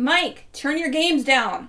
[0.00, 1.68] Mike, turn your games down.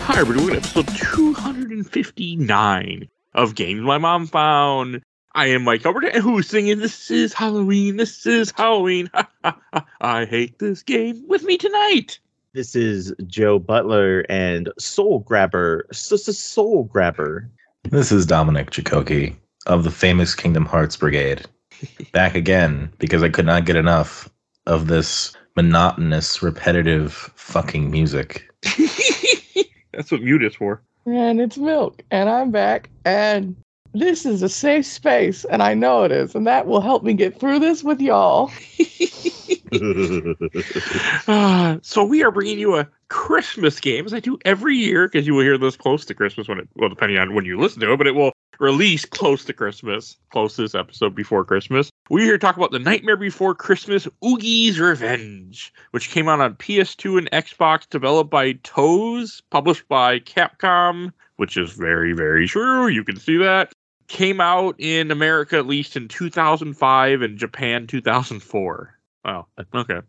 [0.00, 0.52] Hi, everybody.
[0.52, 5.02] Welcome to episode 259 of Games My Mom Found.
[5.34, 9.10] I am Mike Albertin, and who's singing This is Halloween, this is Halloween.
[10.00, 12.18] I hate this game with me tonight.
[12.54, 15.86] This is Joe Butler and Soul Grabber.
[15.92, 17.50] Soul Grabber.
[17.82, 21.44] This is Dominic Chichocki of the famous Kingdom Hearts Brigade.
[22.12, 24.28] Back again because I could not get enough
[24.66, 28.48] of this monotonous, repetitive fucking music.
[29.92, 30.82] That's what mute is for.
[31.06, 33.56] And it's Milk, and I'm back, and
[33.92, 37.12] this is a safe space, and I know it is, and that will help me
[37.12, 38.50] get through this with y'all.
[41.28, 45.26] Uh, so we are bringing you a Christmas game, as I do every year, because
[45.26, 47.80] you will hear this close to Christmas when it, well, depending on when you listen
[47.80, 51.90] to it, but it will release close to Christmas, close to this episode before Christmas.
[52.10, 56.54] We're here to talk about the Nightmare Before Christmas Oogie's Revenge, which came out on
[56.56, 62.88] PS2 and Xbox, developed by Tosei, published by Capcom, which is very, very true.
[62.88, 63.72] You can see that.
[64.06, 68.98] Came out in America at least in 2005 and Japan 2004.
[69.24, 69.46] Wow.
[69.74, 70.00] Okay.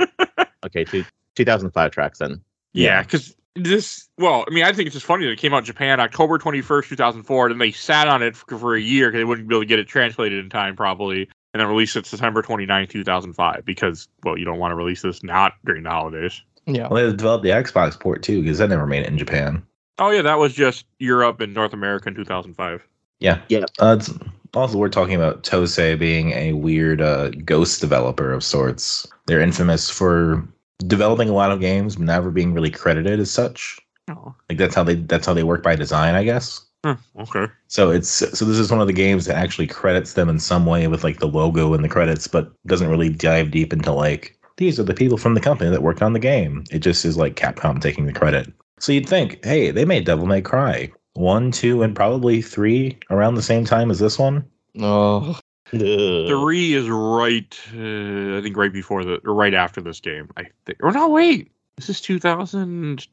[0.64, 2.40] okay, two, 2005 tracks then.
[2.72, 5.58] Yeah, because this, well, I mean, I think it's just funny that it came out
[5.58, 9.20] in Japan October 21st, 2004, and they sat on it for, for a year because
[9.20, 12.06] they wouldn't be able to get it translated in time, probably, and then released it
[12.06, 16.42] September 29, 2005, because, well, you don't want to release this not during the holidays.
[16.66, 16.88] Yeah.
[16.88, 19.62] Well, they developed the Xbox port too because that never made it in Japan.
[19.98, 22.86] Oh, yeah, that was just Europe and North America in 2005.
[23.20, 23.40] Yeah.
[23.48, 23.64] Yeah.
[23.80, 24.10] Uh, it's,
[24.54, 29.06] also, we're talking about Tosei being a weird uh, ghost developer of sorts.
[29.26, 30.46] They're infamous for
[30.82, 33.78] developing a lot of games, never being really credited as such.
[34.08, 34.34] Oh.
[34.48, 36.64] Like that's how they that's how they work by design, I guess.
[36.84, 37.46] Huh, okay.
[37.68, 40.66] So it's so this is one of the games that actually credits them in some
[40.66, 44.38] way with like the logo and the credits, but doesn't really dive deep into like
[44.56, 46.64] these are the people from the company that worked on the game.
[46.70, 48.52] It just is like Capcom taking the credit.
[48.78, 53.34] So you'd think, hey, they made Devil May Cry one, two, and probably three around
[53.34, 54.44] the same time as this one.
[54.80, 55.38] Oh,
[55.72, 60.28] Three is right, uh, I think, right before the, or right after this game.
[60.36, 60.78] I think.
[60.82, 61.50] Or no, wait.
[61.76, 63.06] This is 2000.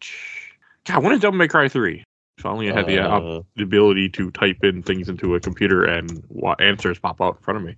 [0.86, 2.04] God, when did Devil May Cry 3?
[2.38, 5.40] If only I had the, uh, Uh, the ability to type in things into a
[5.40, 7.76] computer and wa- answers pop out in front of me.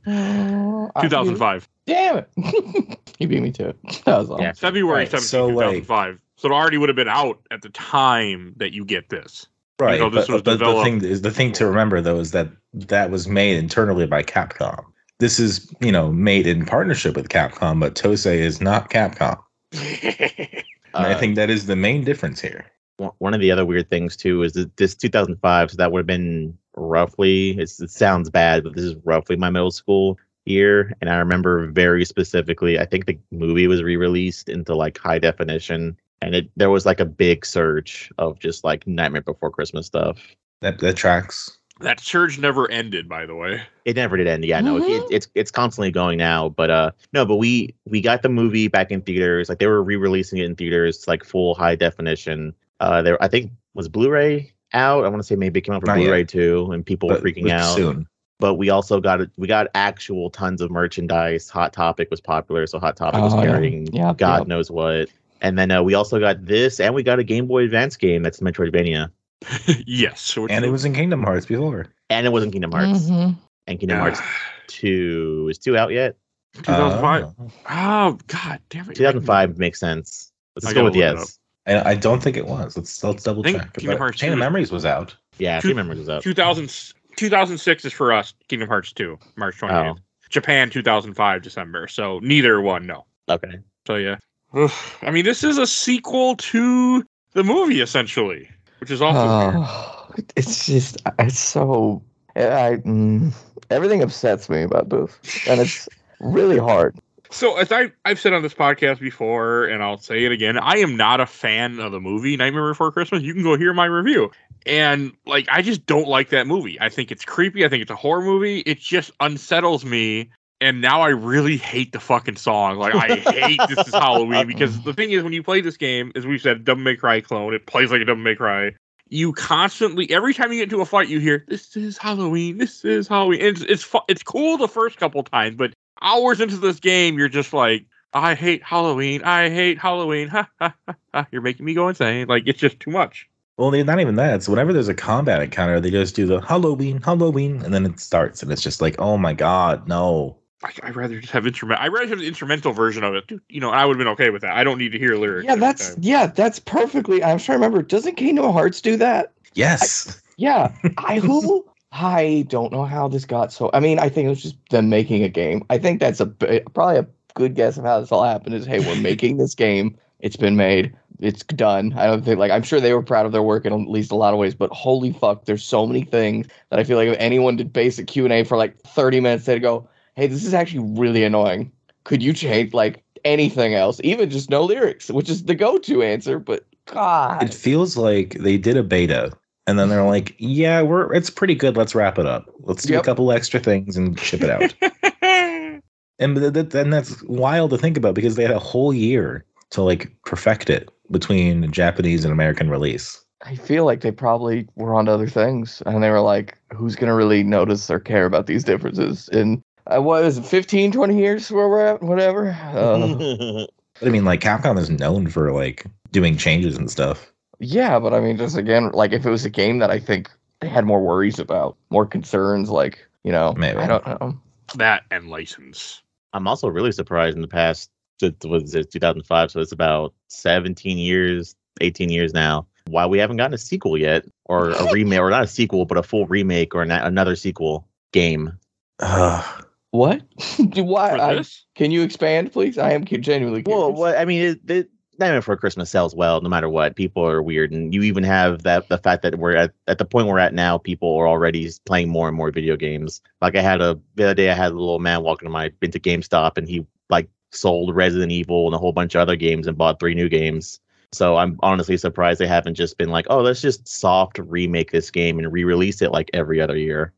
[0.96, 1.68] I- 2005.
[1.88, 2.30] Damn it!
[3.20, 3.78] you beat me to it.
[4.06, 4.44] That was awesome.
[4.44, 4.54] Yeah.
[4.54, 6.22] February Right, 17, so, like- 2005.
[6.38, 9.46] So it already would have been out at the time that you get this.
[9.80, 12.32] Right, know, this but, was but the thing is the thing to remember though is
[12.32, 14.84] that that was made internally by Capcom.
[15.20, 19.38] This is you know made in partnership with Capcom, but Tosei is not Capcom.
[20.94, 22.66] And I uh, think that is the main difference here.
[22.98, 26.00] one- one of the other weird things too is that this 2005, so that would
[26.00, 27.52] have been roughly.
[27.58, 31.68] It's, it sounds bad, but this is roughly my middle school year, and I remember
[31.72, 32.78] very specifically.
[32.80, 37.00] I think the movie was re-released into like high definition, and it there was like
[37.00, 40.20] a big surge of just like Nightmare Before Christmas stuff.
[40.62, 41.58] That that tracks.
[41.82, 43.62] That surge never ended, by the way.
[43.86, 44.46] It never did end.
[44.46, 45.08] Yeah, no, it, Mhm.
[45.12, 46.50] it's it's constantly going now.
[46.50, 49.50] But uh, no, but we we got the movie back in theaters.
[49.50, 52.54] Like they were re-releasing it in theaters, like full high definition.
[52.80, 55.06] Uh, there I think was Blu-ray out.
[55.06, 55.98] I want to say maybe it came out for Not.
[55.98, 57.76] Blu-ray too, and people were freaking out.
[57.76, 58.08] soon.
[58.40, 61.50] But we also got we got actual tons of merchandise.
[61.50, 63.52] Hot Topic was popular, so Hot Topic was Oh, yeah.
[63.52, 64.48] carrying Yep, God yep.
[64.48, 65.10] knows what.
[65.42, 68.22] And then uh, we also got this, and we got a Game Boy Advance game
[68.24, 69.10] that's Metroidvania,
[69.88, 70.22] yes.
[70.22, 71.88] So it's- And it was in Kingdom Hearts before.
[72.10, 73.38] and it was in Kingdom Hearts, Mhm.
[73.68, 74.20] and Kingdom Hearts
[74.68, 76.16] Two is two out yet.
[76.56, 77.24] 2005.
[77.24, 77.30] Uh,
[77.70, 78.96] Oh, god damn it.
[78.96, 80.32] 2005 makes sense.
[80.56, 81.40] Let's I go with gotta look it yes.
[81.66, 82.76] and I don't think it was.
[82.78, 83.74] Let's let's double check.
[83.74, 85.16] Kingdom Hearts Chain of 2 Memories was out.
[85.38, 86.22] Yeah, Two- two memories is up.
[86.24, 88.34] 2000, 2006 is for us.
[88.48, 89.96] Kingdom Hearts 2, March 28th.
[89.98, 90.02] Oh.
[90.30, 91.88] Japan 2005 December.
[91.88, 93.06] So neither one, no.
[93.30, 93.60] Okay.
[93.88, 94.18] So yeah.
[94.54, 94.72] Ugh.
[95.02, 97.04] I mean, this is a sequel to
[97.34, 98.50] the movie essentially,
[98.82, 99.68] which is also weird.
[100.36, 102.04] It's just it's so
[102.36, 103.34] I mm,
[103.70, 105.18] everything upsets me about this,
[105.48, 105.88] and it's
[106.20, 106.98] really hard.
[107.30, 110.80] So as I I've said on this podcast before, and I'll say it again, I
[110.80, 113.24] am not a fan of the movie Nightmare Before Christmas.
[113.24, 114.32] You can go hear my review.
[114.66, 116.78] And like I just don't like that movie.
[116.82, 117.64] I think it's creepy.
[117.64, 118.60] I think it's a horror movie.
[118.60, 120.30] It just unsettles me.
[120.62, 122.78] And now I really hate the fucking song.
[122.78, 126.12] Like I hate This Is Halloween because the thing is when you play this game,
[126.16, 128.74] as we've said, Devil May Cry clone, it plays like a Devil May Cry.
[129.10, 132.86] You constantly, every time you get into a fight, you hear "This is Halloween, this
[132.86, 136.58] is Halloween." And it's it's fu- it's cool the first couple times, but hours into
[136.58, 139.24] this game, you're just like, I hate Halloween.
[139.24, 140.28] I hate Halloween.
[140.28, 141.28] Ha, ha, ha, ha.
[141.32, 142.28] You're making me go insane.
[142.28, 143.28] Like it's just too much.
[143.58, 144.36] Well, not even that.
[144.36, 148.00] It's whenever there's a combat encounter, they just do the Halloween, Halloween, and then it
[148.00, 150.38] starts, and it's just like, oh my god, no.
[150.64, 151.82] I, I'd rather just have instrument.
[151.82, 153.32] I'd rather have the instrumental version of it.
[153.50, 154.56] You know, I would have been okay with that.
[154.56, 155.48] I don't need to hear lyrics.
[155.48, 155.98] Yeah, that's time.
[156.02, 157.24] yeah, that's perfectly.
[157.24, 157.82] I'm trying to remember.
[157.82, 159.34] Doesn't Kingdom Hearts do that?
[159.54, 160.22] Yes.
[160.38, 163.70] Yeah, I who I don't know how this got so.
[163.74, 165.64] I mean, I think it was just them making a game.
[165.70, 168.56] I think that's a probably a good guess of how this all happened.
[168.56, 169.98] Is hey, we're making this game.
[170.20, 170.96] It's been made.
[171.20, 171.94] It's done.
[171.94, 174.12] I don't think like I'm sure they were proud of their work in at least
[174.12, 174.56] a lot of ways.
[174.56, 178.08] But holy fuck, there's so many things that I feel like if anyone did basic
[178.08, 181.72] Q and A for like 30 minutes, they'd go, "Hey, this is actually really annoying.
[182.04, 186.40] Could you change like anything else, even just no lyrics?" Which is the go-to answer.
[186.40, 189.32] But God, It feels like they did a beta
[189.68, 191.78] and then they're like, yeah, we're it's pretty good.
[191.78, 192.46] Let's wrap it up.
[192.62, 193.02] Let's do Yep.
[193.04, 194.74] a couple extra things and ship it out.
[196.20, 199.46] and th- th- then that's wild to think about because they had a whole year
[199.72, 203.24] to like perfect it between Japanese and American release.
[203.44, 206.96] I feel like they probably were on to other things, and they were like, "Who's
[206.96, 211.18] gonna really notice or care about these differences?" In uh, what is it, 15, 20
[211.18, 212.50] years where we're at, whatever.
[212.52, 213.66] Uh,
[214.06, 217.32] I mean, like Capcom is known for like doing changes and stuff.
[217.60, 220.30] yeah, but I mean, just again, like if it was a game that I think
[220.60, 223.78] they had more worries about, more concerns, like you know, Maybe.
[223.78, 224.40] I don't know.
[224.76, 226.02] that and license.
[226.34, 227.92] I'm also really surprised in the past.
[228.22, 232.68] It was 2005, so it's about 17 years, 18 years now.
[232.88, 235.98] Why we haven't gotten a sequel yet, or a remake, or not a sequel, but
[235.98, 238.58] a full remake or na- another sequel game.
[239.00, 239.66] Ugh.
[239.92, 240.22] What?
[240.76, 241.10] Why?
[241.10, 241.44] For I-
[241.76, 242.78] can you expand, please?
[242.78, 243.82] I am genuinely curious.
[243.82, 244.90] Well, what I mean, it, it,
[245.20, 246.96] Nightmare Before Christmas sells well, no matter what.
[246.96, 250.06] People are weird, and you even have that the fact that we're at at the
[250.06, 250.78] point we're at now.
[250.78, 253.22] People are already playing more and more video games.
[253.42, 255.72] Like I had a the other day, I had a little man walking to my
[255.82, 259.68] into GameStop, and he like sold Resident Evil and a whole bunch of other games
[259.68, 260.80] and bought three new games.
[261.14, 265.12] So I'm honestly surprised they haven't just been like, oh, let's just soft remake this
[265.12, 267.12] game and re-release it like every other year.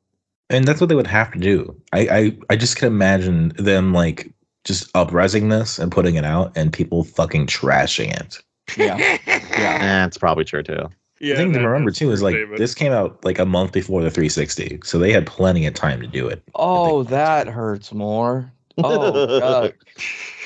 [0.54, 1.76] And that's what they would have to do.
[1.92, 4.32] I, I I just can imagine them like
[4.64, 8.38] just uprising this and putting it out and people fucking trashing it.
[8.78, 9.18] Yeah.
[9.58, 9.78] Yeah.
[9.80, 10.90] That's probably true too.
[11.20, 12.58] Yeah, the thing to remember too is like statement.
[12.58, 16.02] this came out like a month before the 360, so they had plenty of time
[16.02, 16.42] to do it.
[16.56, 18.52] Oh, that hurts more.
[18.80, 19.74] Oh god.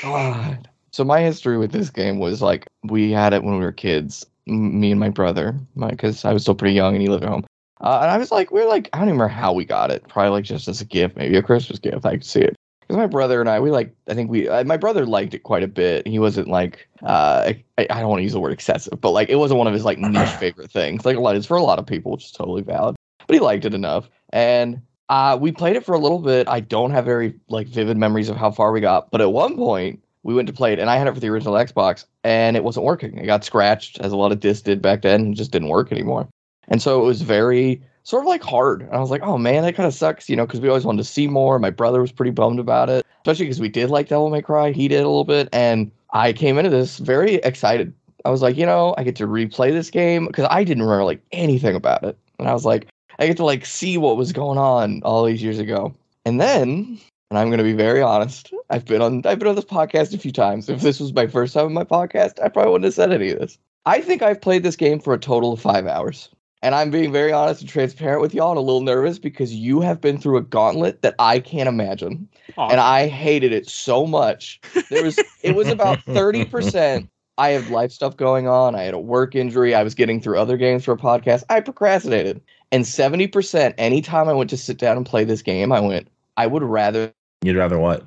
[0.04, 0.68] God.
[0.92, 4.26] So my history with this game was like we had it when we were kids.
[4.48, 7.24] m- Me and my brother, my because I was still pretty young and he lived
[7.24, 7.46] at home.
[7.82, 9.92] Uh, and I was like, we are like, I don't even remember how we got
[9.92, 10.08] it.
[10.08, 12.06] Probably like just as a gift, maybe a Christmas gift.
[12.06, 12.56] I could see it
[12.88, 15.40] because my brother and I, we like, I think we, uh, my brother liked it
[15.40, 16.08] quite a bit.
[16.08, 19.30] He wasn't like, uh, I, I don't want to use the word excessive, but like
[19.30, 21.06] it wasn't one of his like niche favorite things.
[21.06, 22.96] Like a lot is for a lot of people, which is totally valid.
[23.26, 26.48] But he liked it enough, and uh, we played it for a little bit.
[26.48, 29.58] I don't have very like vivid memories of how far we got, but at one
[29.58, 32.56] point we went to play it, and I had it for the original Xbox, and
[32.56, 33.18] it wasn't working.
[33.18, 35.92] It got scratched, as a lot of discs did back then, and just didn't work
[35.92, 36.30] anymore.
[36.68, 38.84] And so it was very sort of like hard.
[38.84, 40.86] And I was like, oh man, that kind of sucks, you know, because we always
[40.86, 41.60] wanted to see more.
[41.60, 44.72] My brother was pretty bummed about it, especially because we did like Devil May Cry.
[44.72, 47.94] He did a little bit, and I came into this very excited.
[48.26, 51.04] I was like, you know, I get to replay this game because I didn't remember
[51.04, 52.88] like anything about it, and I was like,
[53.20, 55.94] I get to like see what was going on all these years ago.
[56.26, 57.00] And then,
[57.30, 60.14] and I'm going to be very honest, I've been on I've been on this podcast
[60.14, 60.70] a few times.
[60.70, 63.32] If this was my first time on my podcast, I probably wouldn't have said any
[63.32, 63.58] of this.
[63.86, 66.30] I think I've played this game for a total of five hours.
[66.68, 69.80] And I'm being very honest and transparent with y'all and a little nervous because you
[69.80, 72.28] have been through a gauntlet that I can't imagine.
[72.58, 74.60] Aw, And I hated it so much.
[74.90, 77.08] There was it was about 30%.
[77.38, 78.76] I had life stuff going on.
[78.76, 79.76] I had a work injury.
[79.76, 81.46] I was getting through other games for a podcast.
[81.50, 82.42] I procrastinated.
[82.74, 86.48] And 70%, anytime I went to sit down and play this game, I went, I
[86.48, 88.06] would rather You'd rather what?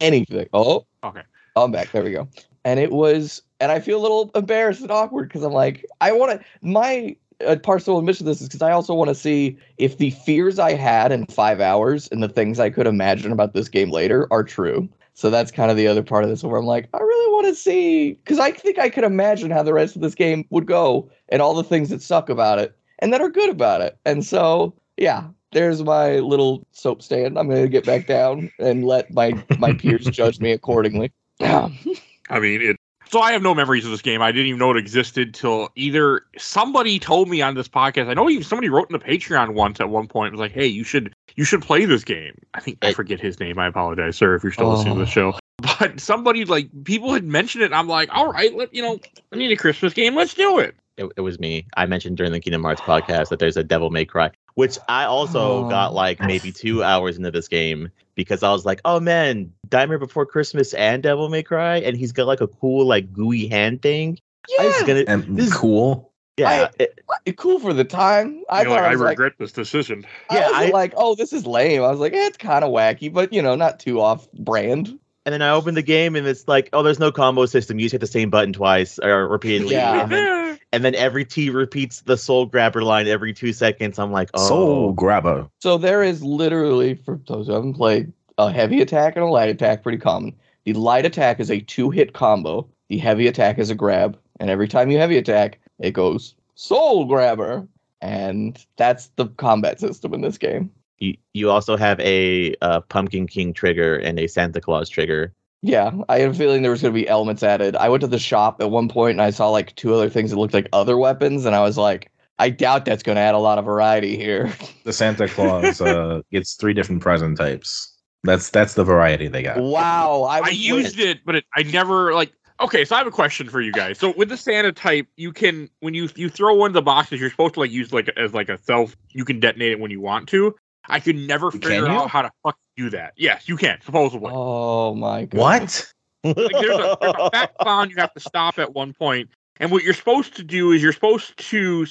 [0.00, 0.48] anything.
[0.54, 1.20] Oh, Okay.
[1.54, 1.92] I'm back.
[1.92, 2.26] There we go.
[2.64, 6.12] And it was, and I feel a little embarrassed and awkward because I'm like, I
[6.12, 7.14] want to, my
[7.46, 10.58] uh, partial admission to this is because I also want to see if the fears
[10.58, 14.26] I had in five hours and the things I could imagine about this game later
[14.30, 14.88] are true.
[15.14, 17.46] So that's kind of the other part of this where I'm like, I really want
[17.48, 20.66] to see, because I think I could imagine how the rest of this game would
[20.66, 23.98] go and all the things that suck about it and that are good about it.
[24.06, 27.38] And so, yeah, there's my little soap stand.
[27.38, 31.12] I'm to get back down and let my, my peers judge me accordingly.
[31.40, 32.76] I mean, it.
[33.10, 34.22] So I have no memories of this game.
[34.22, 38.06] I didn't even know it existed till either somebody told me on this podcast.
[38.06, 40.30] I know even somebody wrote in the Patreon once at one point.
[40.30, 43.40] Was like, "Hey, you should you should play this game." I think I forget his
[43.40, 43.58] name.
[43.58, 45.32] I apologize, sir, if you're still listening to the oh.
[45.32, 45.34] show.
[45.78, 47.66] But somebody like people had mentioned it.
[47.66, 49.00] And I'm like, all right, let you know,
[49.32, 50.14] I need a Christmas game.
[50.14, 50.76] Let's do it.
[51.00, 51.66] It, it was me.
[51.76, 55.04] I mentioned during the Kingdom Hearts podcast that there's a Devil May Cry, which I
[55.04, 55.68] also Oh.
[55.70, 60.00] got like maybe two hours into this game because I was like, oh man, Diamond
[60.00, 63.80] Before Christmas and Devil May Cry, and he's got like a cool like gooey hand
[63.80, 64.18] thing.
[64.60, 64.86] I was Yeah.
[64.86, 66.12] gonna And This- cool.
[66.36, 67.36] Yeah, it- What?
[67.36, 68.42] Cool for the time.
[68.48, 70.06] I I, thought like, I I was like, regret this decision.
[70.30, 71.82] Yeah, I Yeah, was I- like, oh, this is lame.
[71.82, 74.98] I was like, eh, it's kind of wacky, but you know, not too off brand.
[75.26, 77.78] And then I open the game and it's like, oh, there's no combo system.
[77.78, 79.74] You just hit the same button twice or repeatedly.
[79.74, 80.02] Yeah.
[80.02, 83.98] And then, and then every T repeats the soul grabber line every two seconds.
[83.98, 85.48] I'm like, oh, Soul grabber.
[85.60, 89.50] So there is literally, for those who haven't played, a heavy attack and a light
[89.50, 90.34] attack, pretty common.
[90.64, 92.68] The light attack is a two hit combo.
[92.88, 97.04] The heavy attack is a grab, and every time you heavy attack, it goes soul
[97.04, 97.66] grabber,
[98.00, 100.70] and that's the combat system in this game.
[101.00, 105.34] You, you also have a uh, Pumpkin King trigger and a Santa Claus trigger.
[105.62, 107.76] Yeah, I had a feeling there was going to be elements added.
[107.76, 110.30] I went to the shop at one point and I saw like two other things
[110.30, 113.34] that looked like other weapons, and I was like, I doubt that's going to add
[113.34, 114.52] a lot of variety here.
[114.84, 117.94] The Santa Claus uh, gets three different present types.
[118.24, 119.58] That's that's the variety they got.
[119.58, 122.32] wow, I, I used it, but it, I never like.
[122.60, 123.98] Okay, so I have a question for you guys.
[123.98, 127.20] So with the Santa type, you can when you you throw one of the boxes,
[127.20, 128.96] you're supposed to like use like as like a self.
[129.10, 130.54] You can detonate it when you want to.
[130.88, 131.86] I could never figure you?
[131.86, 133.12] out how to fuck do that.
[133.16, 134.30] Yes, you can supposedly.
[134.32, 135.38] Oh my god!
[135.38, 135.92] What?
[136.22, 139.70] Like, there's, a, there's a fat clown you have to stop at one point, and
[139.70, 141.86] what you're supposed to do is you're supposed to,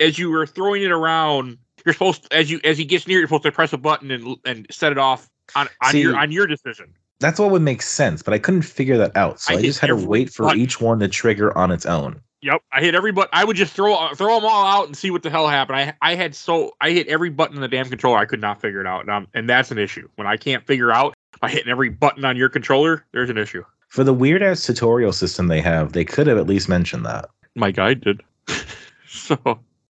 [0.00, 1.56] as you were throwing it around,
[1.86, 4.36] you're supposed as you as he gets near, you're supposed to press a button and
[4.44, 6.92] and set it off on on See, your on your decision.
[7.20, 9.40] That's what would make sense, but I couldn't figure that out.
[9.40, 10.60] So I I, just had to wait for button.
[10.60, 12.20] each one to trigger on its own.
[12.42, 13.30] Yep, I hit every button.
[13.32, 15.76] I would just throw uh, throw them all out and see what the hell happened.
[15.78, 18.16] I I had so I hit every button in the damn controller.
[18.18, 20.08] I could not figure it out, and, I'm, and that's an issue.
[20.16, 23.62] When I can't figure out by hitting every button on your controller, there's an issue.
[23.88, 27.28] For the weird ass tutorial system they have, they could have at least mentioned that.
[27.56, 28.22] My guide did.
[29.08, 29.36] so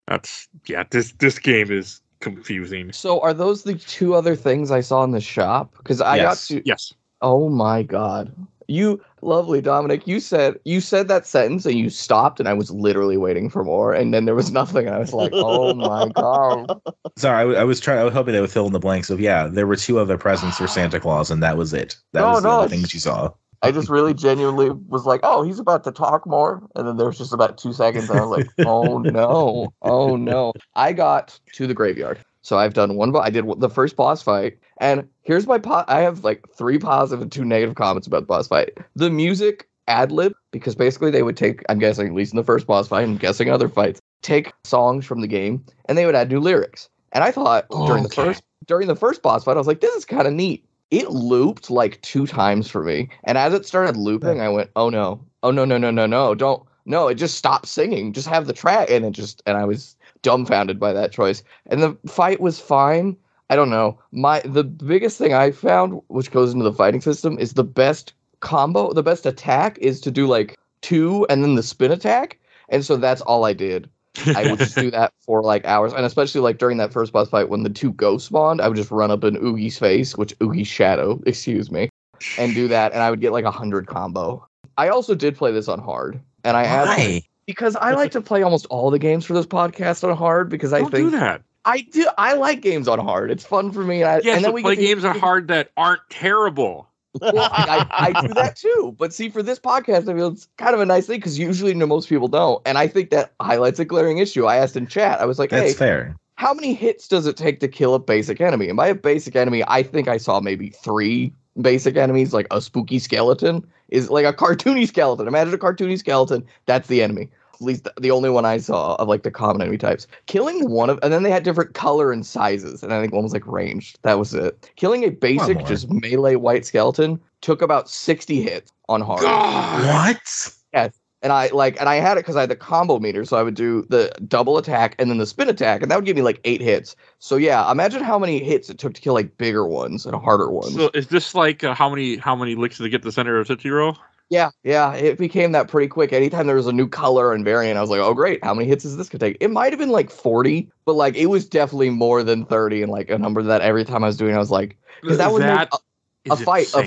[0.07, 0.85] that's yeah.
[0.91, 2.91] This this game is confusing.
[2.93, 5.75] So are those the two other things I saw in the shop?
[5.77, 6.25] Because I Yes.
[6.25, 6.63] got to.
[6.67, 6.95] Yes.
[7.21, 8.35] Oh my god!
[8.71, 10.07] You lovely Dominic.
[10.07, 13.65] You said you said that sentence and you stopped, and I was literally waiting for
[13.65, 16.81] more, and then there was nothing, and I was like, oh my god!
[17.19, 17.99] Sorry, I was trying.
[17.99, 20.17] I was hoping they would fill in the blanks of yeah, there were two other
[20.17, 21.97] presents for Santa Claus, and that was it.
[22.13, 23.31] That No, was the no, other it's- things you saw.
[23.63, 27.07] I just really genuinely was like, oh, he's about to talk more, and then there
[27.07, 30.53] was just about two seconds, and I was like, oh no, oh no!
[30.77, 33.13] I got to the graveyard, so I've done one.
[33.13, 36.79] bo- I did the first boss fight, and here's my po- I have like three
[36.79, 38.77] positive and two negative comments about the boss fight.
[38.97, 42.45] The music ad lib because basically they would take, I'm guessing at least in the
[42.45, 46.15] first boss fight, I'm guessing other fights, take songs from the game and they would
[46.15, 46.89] add new lyrics.
[47.13, 49.81] And I thought oh, during the first during the first boss fight, I was like,
[49.81, 50.65] this is kind of neat.
[50.91, 54.91] It looped like two times for me, and as it started looping, I went, oh
[54.91, 58.47] no, oh no, no, no, no, no, don't, no, it just stopped singing, just have
[58.47, 61.45] the track, and it just, and I was dumbfounded by that choice.
[61.67, 63.17] And the fight was fine.
[63.51, 63.99] I don't know.
[64.13, 68.15] My the biggest thing I found, which goes into the fighting system, is the best
[68.39, 68.93] combo.
[68.93, 72.39] The best attack is to do like two and then the spin attack,
[72.69, 73.91] and so that's all I did.
[74.37, 77.29] I would just do that for like hours, and especially like during that first boss
[77.29, 80.33] fight when the two ghosts spawned, I would just run up in Oogie's face, which
[80.39, 81.91] Oogie's shadow, excuse me,
[82.39, 84.47] and do that, and I would get like a hundred combo.
[84.79, 87.23] I also did play this on hard, and I Why?
[87.47, 90.73] because I like to play almost all the games for this podcast on hard because
[90.73, 91.43] I Don't think do that.
[91.65, 92.07] I do.
[92.17, 93.31] I like games on hard.
[93.31, 94.03] It's fun for me.
[94.03, 96.89] And, I, Yes, and then but we play games on hard that aren't terrible.
[97.21, 98.95] Well, I, I do that too.
[98.99, 101.75] But see, for this podcast, I feel it's kind of a nice thing because usually
[101.75, 102.63] no, most people don't.
[102.67, 104.47] And I think that highlights a glaring issue.
[104.47, 105.21] I asked in chat.
[105.21, 106.17] I was like, That's "Hey, fair.
[106.37, 109.37] how many hits does it take to kill a basic enemy?" And by a basic
[109.37, 114.25] enemy, I think I saw maybe three basic enemies, like a spooky skeleton is like
[114.25, 115.27] a cartoony skeleton.
[115.27, 116.47] Imagine a cartoony skeleton.
[116.67, 117.29] That's the enemy.
[117.61, 120.07] At least the- the only one I saw of like the common enemy types.
[120.27, 123.23] Killing one of, and then they had different color and sizes, and I think one
[123.23, 123.99] was like ranged.
[124.03, 124.71] That was it.
[124.77, 129.23] Killing a basic, just melee white skeleton took about sixty hits on hard.
[129.23, 129.87] God.
[129.87, 130.53] What?
[130.73, 130.95] Yes.
[131.23, 133.43] And I like, and I had it because I had the combo meter, so I
[133.43, 136.23] would do the double attack and then the spin attack, and that would give me
[136.23, 136.97] like eight hits.
[137.19, 140.51] So yeah, imagine how many hits it took to kill like bigger ones and harder
[140.51, 140.75] ones.
[140.75, 143.47] So is this like uh, how many how many licks to get the center of
[143.47, 143.99] Tootsie Roll?
[144.31, 146.13] Yeah, yeah, it became that pretty quick.
[146.13, 148.69] Anytime there was a new color and variant, I was like, oh great, how many
[148.69, 149.37] hits is this gonna take?
[149.41, 152.93] It might have been like 40, but like it was definitely more than 30 and
[152.93, 155.43] like a number that every time I was doing, I was like, because that would
[155.43, 156.87] make a, a fight of-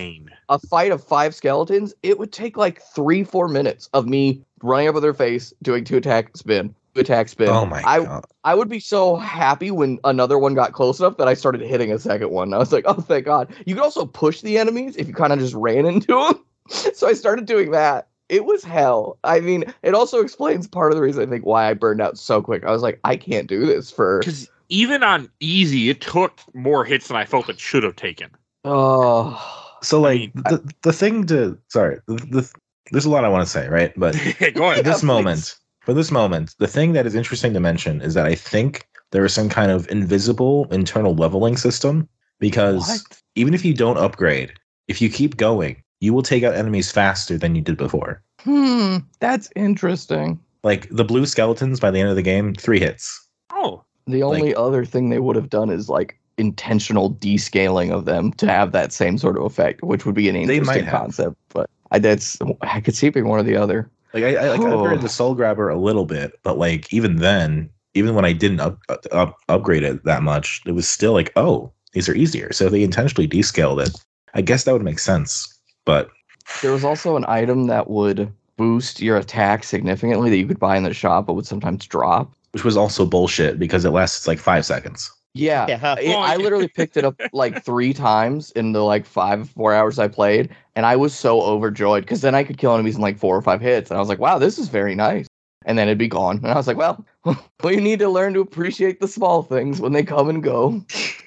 [0.50, 4.88] a fight of five skeletons, it would take like three, four minutes of me running
[4.88, 7.50] up with their face, doing two attack spin, two attack spin.
[7.50, 8.26] Oh my I god.
[8.44, 11.92] I would be so happy when another one got close enough that I started hitting
[11.92, 12.54] a second one.
[12.54, 13.54] I was like, oh, thank God.
[13.66, 16.44] You could also push the enemies if you kind of just ran into them.
[16.94, 18.08] so I started doing that.
[18.30, 19.18] It was hell.
[19.24, 22.18] I mean, it also explains part of the reason I think why I burned out
[22.18, 22.64] so quick.
[22.64, 24.20] I was like, I can't do this for.
[24.20, 28.30] Because even on easy, it took more hits than I felt it should have taken.
[28.66, 29.40] Oh.
[29.82, 32.52] So I like mean, the the thing to sorry, the, the,
[32.92, 33.92] there's a lot I want to say, right?
[33.98, 34.14] But
[34.56, 34.86] Go ahead.
[34.86, 35.04] this please.
[35.04, 38.88] moment, for this moment, the thing that is interesting to mention is that I think
[39.12, 42.08] there is some kind of invisible internal leveling system
[42.40, 43.22] because What?
[43.36, 44.54] even if you don't upgrade,
[44.88, 48.22] if you keep going, you will take out enemies faster than you did before.
[48.42, 50.38] Hmm, that's interesting.
[50.64, 53.26] Like the blue skeletons by the end of the game, three hits.
[53.54, 58.04] Oh, The Like- only other thing they would have done is like intentional descaling of
[58.04, 60.86] them to have that same sort of effect, which would be an They might interesting
[60.86, 61.00] have.
[61.02, 61.36] concept.
[61.54, 63.90] But I, that's I could see it being one or the other.
[64.14, 64.78] Like I, I like I Oh.
[64.84, 68.60] upgraded the soul grabber a little bit, but like even then, even when I didn't
[68.60, 68.78] up,
[69.14, 72.52] up upgrade it that much, it was still like, oh, these are easier.
[72.52, 73.92] So they intentionally descaled it.
[74.34, 75.48] I guess that would make sense.
[75.86, 76.10] But
[76.62, 80.78] There was also an item that would boost your attack significantly that you could buy
[80.78, 82.32] in the shop, but would sometimes drop.
[82.52, 85.12] which was also bullshit because it lasts like five seconds.
[85.34, 85.66] Yeah.
[85.68, 85.96] Yeah.
[86.00, 89.98] It- I literally picked it up like three times in the like five, four hours
[89.98, 93.18] I played, and I was so overjoyed because then I could kill enemies in like
[93.18, 95.26] four or five hits, and I was like, "Wow, this is very nice."
[95.66, 97.04] And then it'd be gone, and I was like, "Well,
[97.64, 100.86] we need to learn to appreciate the small things when they come and go."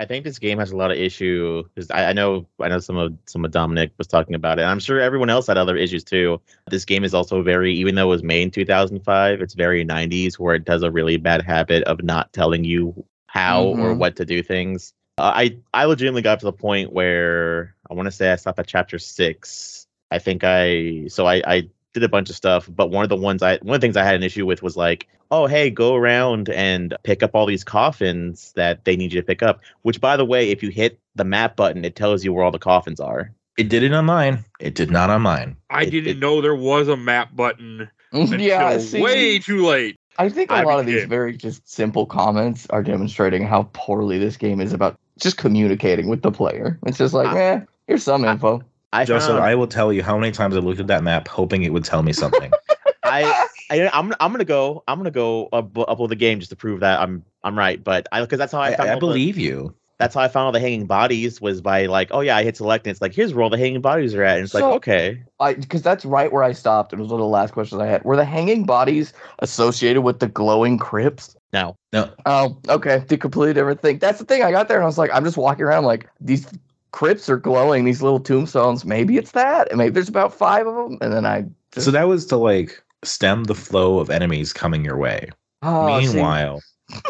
[0.00, 2.78] I think this game has a lot of issue because I, I know I know
[2.78, 4.62] some of some of Dominic was talking about it.
[4.62, 6.40] I'm sure everyone else had other issues too.
[6.70, 10.38] This game is also very, even though it was made in 2005, it's very 90s
[10.38, 13.98] where it does a really bad habit of not telling you how or Mhm.
[13.98, 14.94] what to do things.
[15.18, 18.58] Uh, I I legitimately got to the point where I want to say I stopped
[18.58, 19.86] at chapter six.
[20.10, 23.16] I think I so I I did a bunch of stuff, but one of the
[23.16, 25.70] ones I one of the things I had an issue with was like, oh hey,
[25.70, 29.60] go around and pick up all these coffins that they need you to pick up.
[29.82, 32.50] Which by the way, if you hit the map button, it tells you where all
[32.50, 33.32] the coffins are.
[33.56, 34.44] It did it on mine.
[34.58, 35.56] It did not on mine.
[35.68, 39.66] I It- didn't it- know there was a map button until yeah, see, way too
[39.66, 39.96] late.
[40.18, 43.68] I think a I lot of these became- very just simple comments are demonstrating how
[43.72, 46.78] poorly this game is about just communicating with the player.
[46.86, 48.62] It's just like, I- eh, here's some info.
[48.92, 51.28] I Joseph, found- I will tell you how many times I looked at that map
[51.28, 52.50] hoping it would tell me something.
[53.04, 56.56] I, I I'm I'm gonna go I'm gonna go up, upload the game just to
[56.56, 57.82] prove that I'm I'm right.
[57.82, 59.74] But I because that's how I I, found I all the- believe you.
[59.98, 62.56] that's how I found all the hanging bodies was by like oh yeah I hit
[62.56, 64.64] select and it's like here's where all the hanging bodies are at and it's like
[64.64, 66.92] okay I because that's right where I stopped.
[66.92, 68.02] It was one of the last questions I had.
[68.04, 71.36] Were the hanging bodies associated with the glowing crypts?
[71.52, 73.04] No, No, Oh, okay.
[73.08, 73.98] The completely different thing.
[73.98, 74.42] That's the thing.
[74.44, 76.46] I got there and I was like, I'm just walking around like these
[76.92, 77.84] crypts are glowing.
[77.84, 78.84] These little tombstones.
[78.84, 79.68] Maybe it's that.
[79.70, 80.98] And maybe there's about five of them.
[81.00, 81.46] And then I.
[81.72, 85.30] Just, so that was to like stem the flow of enemies coming your way.
[85.62, 86.60] Oh, Meanwhile,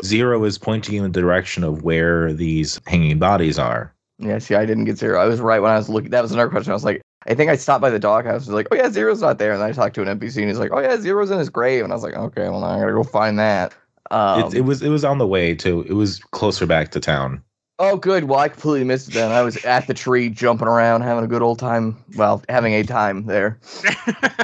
[0.05, 3.95] Zero is pointing in the direction of where these hanging bodies are.
[4.19, 5.19] Yeah, see, I didn't get zero.
[5.21, 6.11] I was right when I was looking.
[6.11, 6.73] That was another question.
[6.73, 8.33] I was like, I think I stopped by the doghouse.
[8.33, 9.53] I was like, oh yeah, zero's not there.
[9.53, 11.49] And then I talked to an NPC and he's like, oh yeah, zero's in his
[11.49, 11.85] grave.
[11.85, 13.75] And I was like, okay, well now I gotta go find that.
[14.11, 17.01] Um, it, it was it was on the way to it was closer back to
[17.01, 17.43] town.
[17.81, 18.25] Oh good.
[18.25, 19.33] Well, I completely missed it then.
[19.33, 21.97] I was at the tree, jumping around, having a good old time.
[22.15, 23.59] Well, having a time there.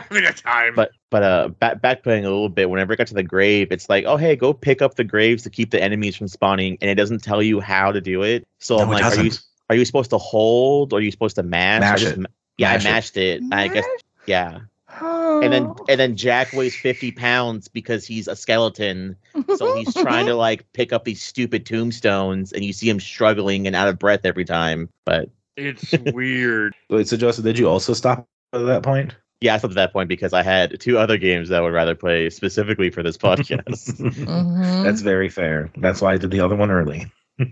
[0.09, 0.75] Having a time.
[0.75, 3.88] but but uh back backplaying a little bit whenever it got to the grave it's
[3.88, 6.90] like oh hey go pick up the graves to keep the enemies from spawning and
[6.90, 9.31] it doesn't tell you how to do it so I'm no, it like are you
[9.68, 12.27] are you supposed to hold or are you supposed to mash, I Mash just it.
[12.59, 12.87] yeah Mash.
[12.87, 13.85] I mashed it I guess
[14.27, 14.61] yeah
[15.01, 19.17] and then and then Jack weighs 50 pounds because he's a skeleton
[19.57, 23.67] so he's trying to like pick up these stupid tombstones and you see him struggling
[23.67, 26.75] and out of breath every time but it's weird.
[26.91, 29.15] Wait, so Joseph, did you also stop at that point?
[29.43, 31.73] yeah I stopped at that point because I had two other games that I would
[31.75, 34.83] rather play specifically for this podcast Mhm.
[34.83, 35.71] That's very fair.
[35.77, 37.07] That's why I did the other one early.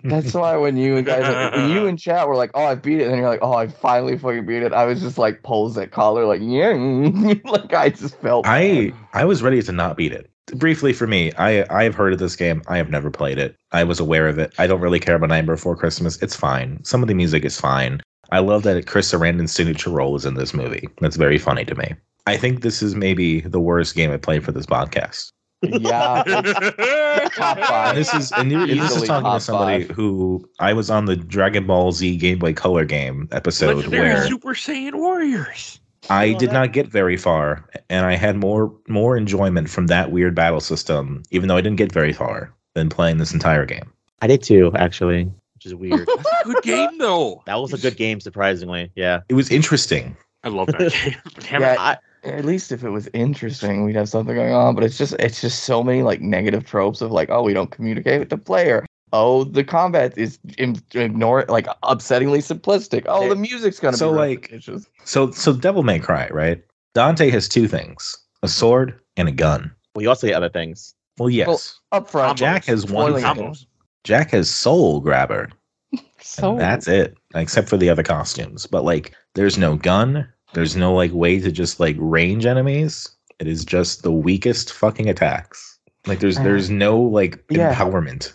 [0.05, 3.05] That's why when you guys, when you and chat were like, "Oh, I beat it,"
[3.05, 5.75] and then you're like, "Oh, I finally fucking beat it," I was just like, pulls
[5.75, 6.71] that collar, like, yeah,
[7.45, 8.47] like I just felt.
[8.47, 8.95] I bad.
[9.13, 10.31] I was ready to not beat it.
[10.57, 12.63] Briefly for me, I I have heard of this game.
[12.69, 13.57] I have never played it.
[13.73, 14.55] I was aware of it.
[14.59, 16.21] I don't really care about Nightmare Before Christmas.
[16.23, 16.83] It's fine.
[16.85, 18.01] Some of the music is fine.
[18.33, 20.89] I love that Chris Sarandon's signature role is in this movie.
[21.01, 21.95] That's very funny to me.
[22.27, 25.31] I think this is maybe the worst game I played for this podcast.
[25.63, 26.23] Yeah,
[27.35, 27.95] top five.
[27.97, 29.97] this is and, you're, this is talking to somebody five.
[29.97, 34.27] who I was on the Dragon Ball Z Game Boy Color game episode Legendary where
[34.27, 35.81] Super Saiyan Warriors.
[36.11, 40.11] I did that- not get very far, and I had more more enjoyment from that
[40.13, 43.91] weird battle system, even though I didn't get very far, than playing this entire game.
[44.21, 47.43] I did too actually which is weird That's a good game though.
[47.47, 50.17] that was a good game surprisingly yeah It was interesting.
[50.43, 51.15] I love that game.
[51.41, 51.79] Damn Yeah, it.
[51.81, 54.75] I, At least if it was interesting, we'd have something going on.
[54.75, 57.71] But it's just, it's just so many like negative tropes of like, oh, we don't
[57.71, 58.85] communicate with the player.
[59.13, 63.05] Oh, the combat is im- ignore like upsettingly simplistic.
[63.07, 64.87] Oh, the music's gonna So, be like- repetitious.
[65.05, 66.63] So, so Devil May Cry, right?
[66.95, 69.71] Dante has two things: a sword and a gun.
[69.95, 72.39] well you also get other things Well, yes, up front.
[72.39, 73.55] Jack has one thing.
[74.03, 75.51] Jack has Soul Grabber,
[76.21, 78.67] So that's it, except for the other costumes.
[78.67, 80.29] But like, there's no gun.
[80.55, 83.09] There's no like way to just like range enemies.
[83.39, 85.79] It is just the weakest fucking attacks.
[86.07, 87.75] Like there's Uh, there's no like yeah.
[87.75, 88.33] empowerment.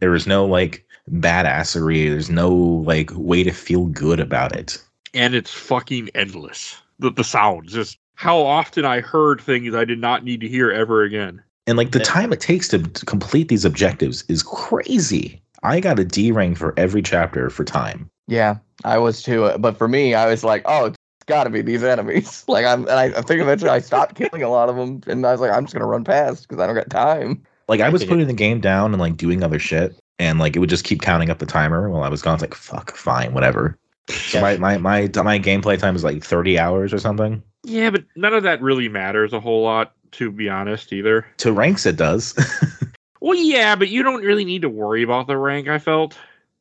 [0.00, 2.08] There is no like badassery.
[2.08, 4.82] There's no like way to feel good about it.
[5.14, 6.76] and it's fucking endless.
[6.98, 10.70] The the sounds, just how often I heard things I did not need to hear
[10.70, 11.42] ever again.
[11.66, 15.40] And like the time it takes to, to complete these objectives is crazy.
[15.62, 18.08] I got a D rank for every chapter for time.
[18.26, 19.44] Yeah, I was too.
[19.44, 20.97] uh, But for me, I was like, oh, it's
[21.28, 22.44] got to be these enemies.
[22.48, 25.24] Like I'm, and I, I think eventually I stopped killing a lot of them, and
[25.26, 27.44] I was like, I'm just gonna run past because I don't got time.
[27.68, 30.56] Like I I was putting the game down and like doing other shit, and like
[30.56, 32.34] it would just keep counting up the timer while I was gone.
[32.34, 33.78] It's like fuck, fine, whatever.
[34.08, 37.42] So my, my my my gameplay time is like thirty hours or something.
[37.64, 41.26] Yeah, but none of that really matters a whole lot, to be honest, either.
[41.38, 42.34] To ranks, it does.
[43.20, 45.68] Well, yeah, but you don't really need to worry about the rank.
[45.68, 46.16] I felt.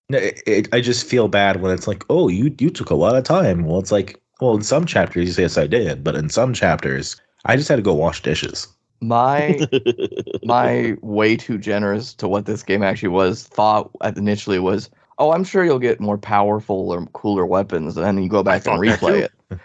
[0.09, 2.95] No, it, it, I just feel bad when it's like, oh, you you took a
[2.95, 3.65] lot of time.
[3.65, 7.55] Well, it's like, well, in some chapters yes, I did, but in some chapters, I
[7.55, 8.67] just had to go wash dishes.
[9.01, 9.67] My
[10.43, 15.43] my way too generous to what this game actually was thought initially was, oh, I'm
[15.43, 19.21] sure you'll get more powerful or cooler weapons, and then you go back and replay
[19.21, 19.59] it,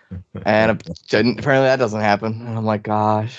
[0.45, 2.47] and apparently that doesn't happen.
[2.47, 3.39] And I'm like, gosh.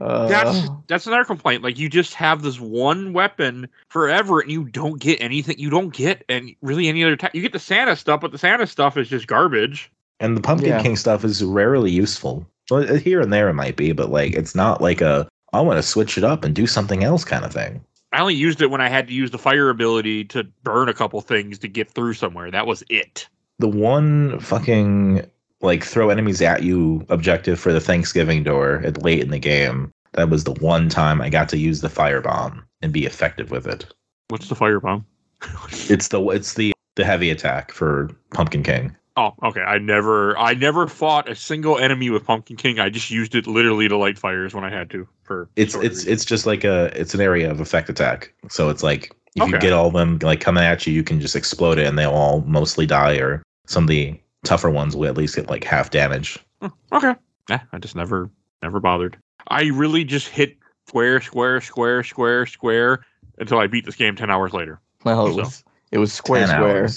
[0.00, 1.62] Uh, That's that's another complaint.
[1.62, 5.58] Like you just have this one weapon forever, and you don't get anything.
[5.58, 7.16] You don't get and really any other.
[7.16, 9.92] Ta- you get the Santa stuff, but the Santa stuff is just garbage.
[10.22, 10.82] And the Pumpkin Yeah.
[10.82, 12.46] King stuff is rarely useful.
[12.70, 15.60] Well, uh, here and there it might be, but like it's not like a I
[15.60, 17.84] want to switch it up and do something else kind of thing.
[18.12, 20.94] I only used it when I had to use the fire ability to burn a
[20.94, 22.50] couple things to get through somewhere.
[22.50, 23.28] That was it.
[23.58, 25.26] The one fucking
[25.60, 29.90] like throw enemies at you objective for the Thanksgiving door at late in the game.
[30.12, 33.66] That was the one time I got to use the firebomb and be effective with
[33.66, 33.86] it.
[34.28, 35.04] What's the fire bomb?
[35.90, 38.94] It's the it's the the heavy attack for Pumpkin King.
[39.16, 39.60] Oh, okay.
[39.60, 42.78] I never, I never fought a single enemy with Pumpkin King.
[42.78, 45.06] I just used it literally to light fires when I had to.
[45.24, 46.06] For It's it's reasons.
[46.06, 48.32] it's just like a it's an area of effect attack.
[48.48, 51.20] So it's like if you get all of them like coming at you, you can
[51.20, 55.06] just explode it and they'll all mostly die, or some of the tougher ones will
[55.08, 56.38] at least get like half damage.
[56.60, 57.14] Hmm, okay.
[57.50, 58.30] Yeah, I just never,
[58.62, 59.16] never bothered.
[59.48, 60.56] I really just hit
[60.88, 63.04] square, square, square, square, square
[63.38, 64.80] until I beat this game ten hours later.
[65.04, 66.88] well, it So- was it was square, 10 square,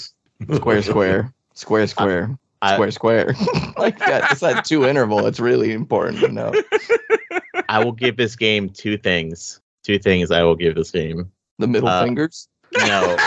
[0.56, 3.26] square, square, square, square, I- square, square.
[3.76, 4.30] like that.
[4.30, 5.26] It's that two interval.
[5.26, 6.52] It's really important to know.
[7.68, 9.60] I will give this game two things.
[9.82, 11.30] Two things I will give this game.
[11.58, 12.48] The middle Uh, fingers.
[12.76, 13.16] No.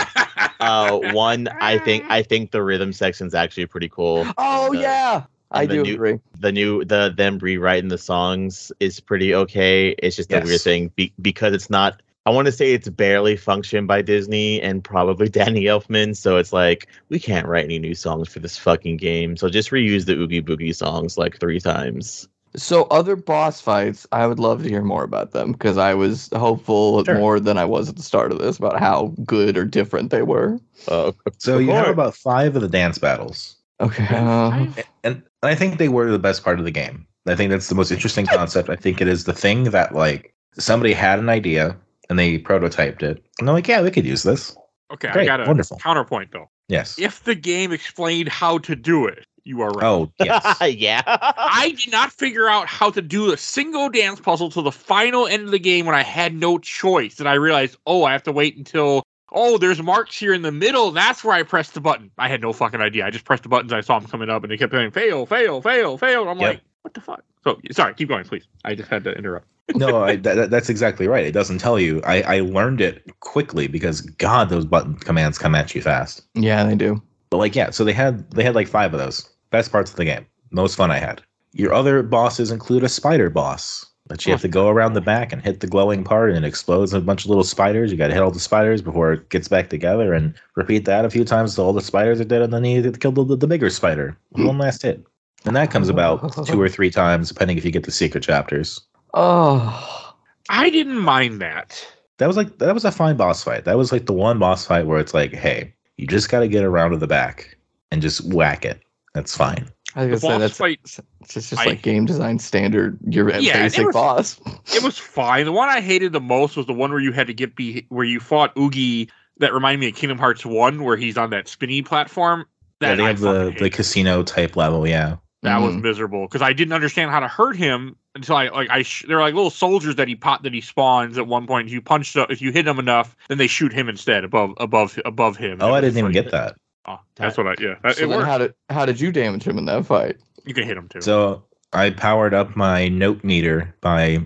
[0.60, 4.26] Uh, one, I think I think the rhythm section is actually pretty cool.
[4.36, 6.20] Oh the- yeah, I the do new- agree.
[6.38, 9.94] The new the them rewriting the songs is pretty okay.
[9.98, 12.02] It's just a weird thing be, because it's not.
[12.26, 16.16] I want to say it's barely functioned by Disney and probably Danny Elfman.
[16.16, 19.36] So it's like we can't write any new songs for this fucking game.
[19.36, 22.28] So just reuse the Oogie Boogie songs like three times.
[22.56, 26.28] So other boss fights, I would love to hear more about them because I was
[26.34, 27.14] hopeful Sure.
[27.14, 30.22] more than I was at the start of this about how good or different they
[30.22, 30.58] were.
[30.88, 34.04] Uh, So you have about five of the dance battles, Okay.
[34.10, 34.66] uh,
[35.04, 37.06] and I think they were the best part of the game.
[37.28, 38.68] I think that's the most interesting concept.
[38.68, 41.76] I think it is the thing that like somebody had an idea
[42.10, 44.54] and they prototyped it, and they're like, yeah, we could use this.
[44.92, 45.78] Okay, I got a wonderful.
[45.78, 46.50] counterpoint though.
[46.68, 46.98] Yes.
[46.98, 49.84] If the game explained how to do it, you are right.
[49.84, 50.44] Oh yes.
[50.60, 51.02] yeah.
[51.06, 55.26] I did not figure out how to do a single dance puzzle to the final
[55.26, 57.18] end of the game when I had no choice.
[57.20, 60.52] And I realized, oh, I have to wait until, oh, there's marks here in the
[60.52, 60.90] middle.
[60.90, 62.10] That's where I pressed the button.
[62.18, 63.06] I had no fucking idea.
[63.06, 63.72] I just pressed the buttons.
[63.72, 66.28] I saw them coming up and they kept saying, fail, fail, fail, fail.
[66.28, 66.48] I'm Yep.
[66.54, 67.22] like, what the fuck?
[67.44, 68.46] So, sorry, keep going, please.
[68.64, 69.46] I just had to interrupt.
[69.74, 71.24] no, I, that, that- that's exactly right.
[71.24, 72.02] It doesn't tell you.
[72.04, 76.22] I, I learned it quickly because God, those button commands come at you fast.
[76.34, 77.00] yeah, they do.
[77.30, 79.28] But like, yeah, so they had they had like five of those.
[79.50, 80.26] Best parts of the game.
[80.50, 81.22] Most fun I had.
[81.52, 85.32] Your other bosses include a spider boss that you have to go around the back
[85.32, 87.92] and hit the glowing part and it explodes a bunch of little spiders.
[87.92, 91.04] You got to hit all the spiders before it gets back together and repeat that
[91.04, 93.12] a few times till all the spiders are dead and then you have to kill
[93.12, 94.16] the, the bigger spider.
[94.32, 95.04] with One last hit.
[95.46, 98.80] And that comes about two or three times, depending if you get the secret chapters.
[99.14, 100.14] Oh,
[100.48, 101.86] I didn't mind that.
[102.18, 103.64] That was like that was a fine boss fight.
[103.64, 106.48] That was like the one boss fight where it's like, hey, you just got to
[106.48, 107.56] get around to the back
[107.90, 108.80] and just whack it.
[109.14, 109.66] That's fine.
[109.96, 111.00] I was The gonna say boss that's fight, it's
[111.32, 112.98] just, just I- like game design standard.
[113.08, 114.40] Your Yeah, it basic was- boss.
[114.76, 115.46] it was fine.
[115.46, 117.86] The one I hated the most was the one where you had to get be
[117.88, 119.08] where you fought Oogie.
[119.38, 122.44] That reminded me of Kingdom Hearts One, where he's on that spinny platform.
[122.82, 124.86] yeah, That they I have the, the casino type level.
[124.86, 125.16] Yeah.
[125.42, 125.82] That was Mhm.
[125.82, 129.20] miserable because I didn't understand how to hurt him until I like I sh- they're
[129.20, 131.66] like little soldiers that he pot that he spawns at one point.
[131.68, 134.52] If you punch the, if you hit him enough, then they shoot him instead above
[134.58, 135.58] above above him.
[135.62, 136.56] Oh, I didn't even like- get that.
[136.86, 137.74] Oh, that's what I yeah.
[137.82, 140.16] That, So it then how did how did you damage him in that fight?
[140.44, 141.00] you can hit him too.
[141.00, 144.18] So I powered up my note meter by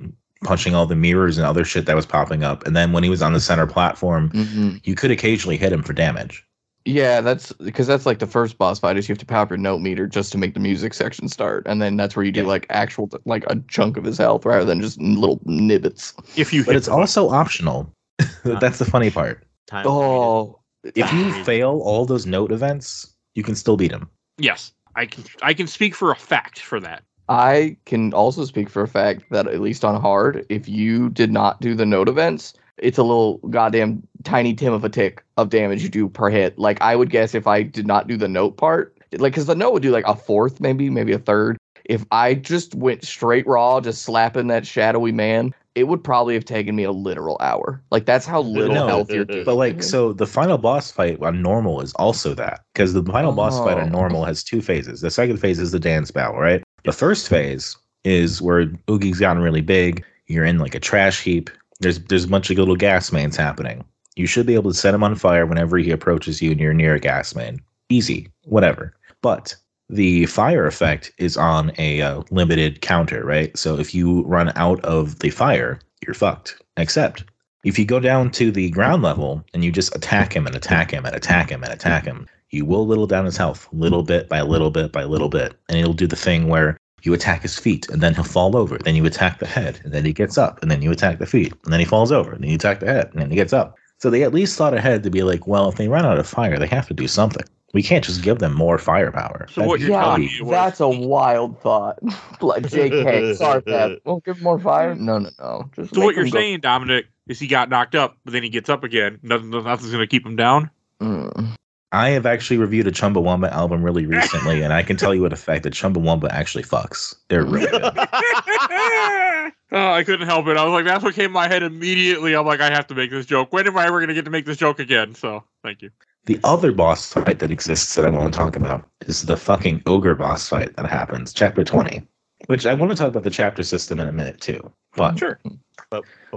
[0.42, 2.66] punching all the mirrors and other shit that was popping up.
[2.66, 5.82] And then when he was on the center platform, hmm you could occasionally hit him
[5.84, 6.44] for damage.
[6.86, 9.50] Yeah, that's because that's like the first boss fight is you have to power up
[9.50, 12.32] your note meter just to make the music section start, and then that's where you
[12.32, 12.46] do Yeah.
[12.48, 16.12] like actual like a chunk of his health rather than just little nibbits.
[16.38, 17.00] If you But it's the button.
[17.00, 17.90] also optional.
[18.44, 19.44] That's the funny part.
[19.66, 20.60] Time Oh,
[20.94, 24.08] If you fail all those note events, you can still beat him.
[24.38, 27.02] yes, I can I can speak for a fact for that.
[27.30, 31.32] I can also speak for a fact that at least on hard, if you did
[31.32, 35.50] not do the note events, it's a little goddamn tiny tim of a tick of
[35.50, 36.58] damage you do per hit.
[36.58, 39.54] Like I would guess if I did not do the note part, like because the
[39.54, 41.56] note would do like a fourth, maybe maybe a third.
[41.84, 46.46] If I just went straight raw, just slapping that shadowy man, it would probably have
[46.46, 47.82] taken me a literal hour.
[47.90, 49.44] Like that's how little No, health you're taking.
[49.44, 53.32] But like, so the final boss fight on normal is also that because the final
[53.32, 53.98] boss fight on Oh.
[53.98, 55.02] normal has two phases.
[55.02, 56.62] The second phase is the dance battle, right?
[56.84, 60.04] The first phase is where Oogie's gotten really big.
[60.26, 61.50] You're in like a trash heap.
[61.84, 63.84] There's there's a bunch of little gas mains happening.
[64.16, 66.72] You should be able to set him on fire whenever he approaches you and you're
[66.72, 67.60] near a gas main.
[67.90, 68.94] Easy, whatever.
[69.22, 69.54] But
[69.90, 73.56] the fire effect is on a uh, limited counter, right?
[73.56, 76.56] So if you run out of the fire, you're fucked.
[76.76, 77.24] Except
[77.64, 80.90] if you go down to the ground level and you just attack him and attack
[80.90, 84.28] him and attack him and attack him, you will whittle down his health little bit
[84.28, 85.54] by little bit by little bit.
[85.68, 88.78] And it'll do the thing where you attack his feet and then he'll fall over.
[88.78, 91.26] Then you attack the head and then he gets up and then you attack the
[91.26, 93.36] feet and then he falls over and then you attack the head and then he
[93.36, 93.76] gets up.
[93.98, 96.26] So they at least thought ahead to be like, well, if they run out of
[96.26, 97.44] fire, they have to do something.
[97.74, 99.48] We can't just give them more firepower.
[99.50, 101.98] So what you're yeah, telling me was that's a wild thought.
[102.40, 103.98] like JK, sorry, Pat.
[104.04, 104.94] Won't give more fire.
[104.94, 105.70] No, no, no.
[105.74, 108.48] Just so what you're go- saying, Dominic, is he got knocked up, but then he
[108.48, 109.18] gets up again.
[109.22, 110.70] Nothing, nothing's gonna keep him down.
[111.00, 111.56] Mm.
[111.94, 115.32] I have actually reviewed a Chumbawamba album really recently, and I can tell you what
[115.32, 117.14] a fact that Chumbawamba actually fucks.
[117.28, 117.82] They're really good.
[117.96, 120.56] oh, I couldn't help it.
[120.56, 122.34] I was like, that's what came in my head immediately.
[122.34, 123.52] I'm like, I have to make this joke.
[123.52, 125.14] When am I ever gonna get to make this joke again?
[125.14, 125.90] So thank you.
[126.26, 129.82] The other boss fight that exists that I want to talk about is the fucking
[129.86, 132.02] ogre boss fight that happens, chapter 20.
[132.46, 134.72] Which I want to talk about the chapter system in a minute too.
[134.96, 135.38] But Sure.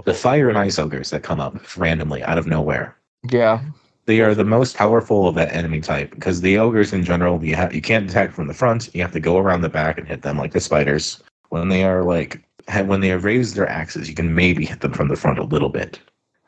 [0.04, 2.96] the fire and ice ogres that come up randomly out of nowhere.
[3.30, 3.60] Yeah.
[4.08, 7.54] They are the most powerful of that enemy type because the ogres in general, you
[7.56, 8.88] have you can't attack from the front.
[8.94, 11.22] You have to go around the back and hit them like the spiders.
[11.50, 12.42] When they are like
[12.86, 15.42] when they have raised their axes, you can maybe hit them from the front a
[15.42, 16.00] little bit.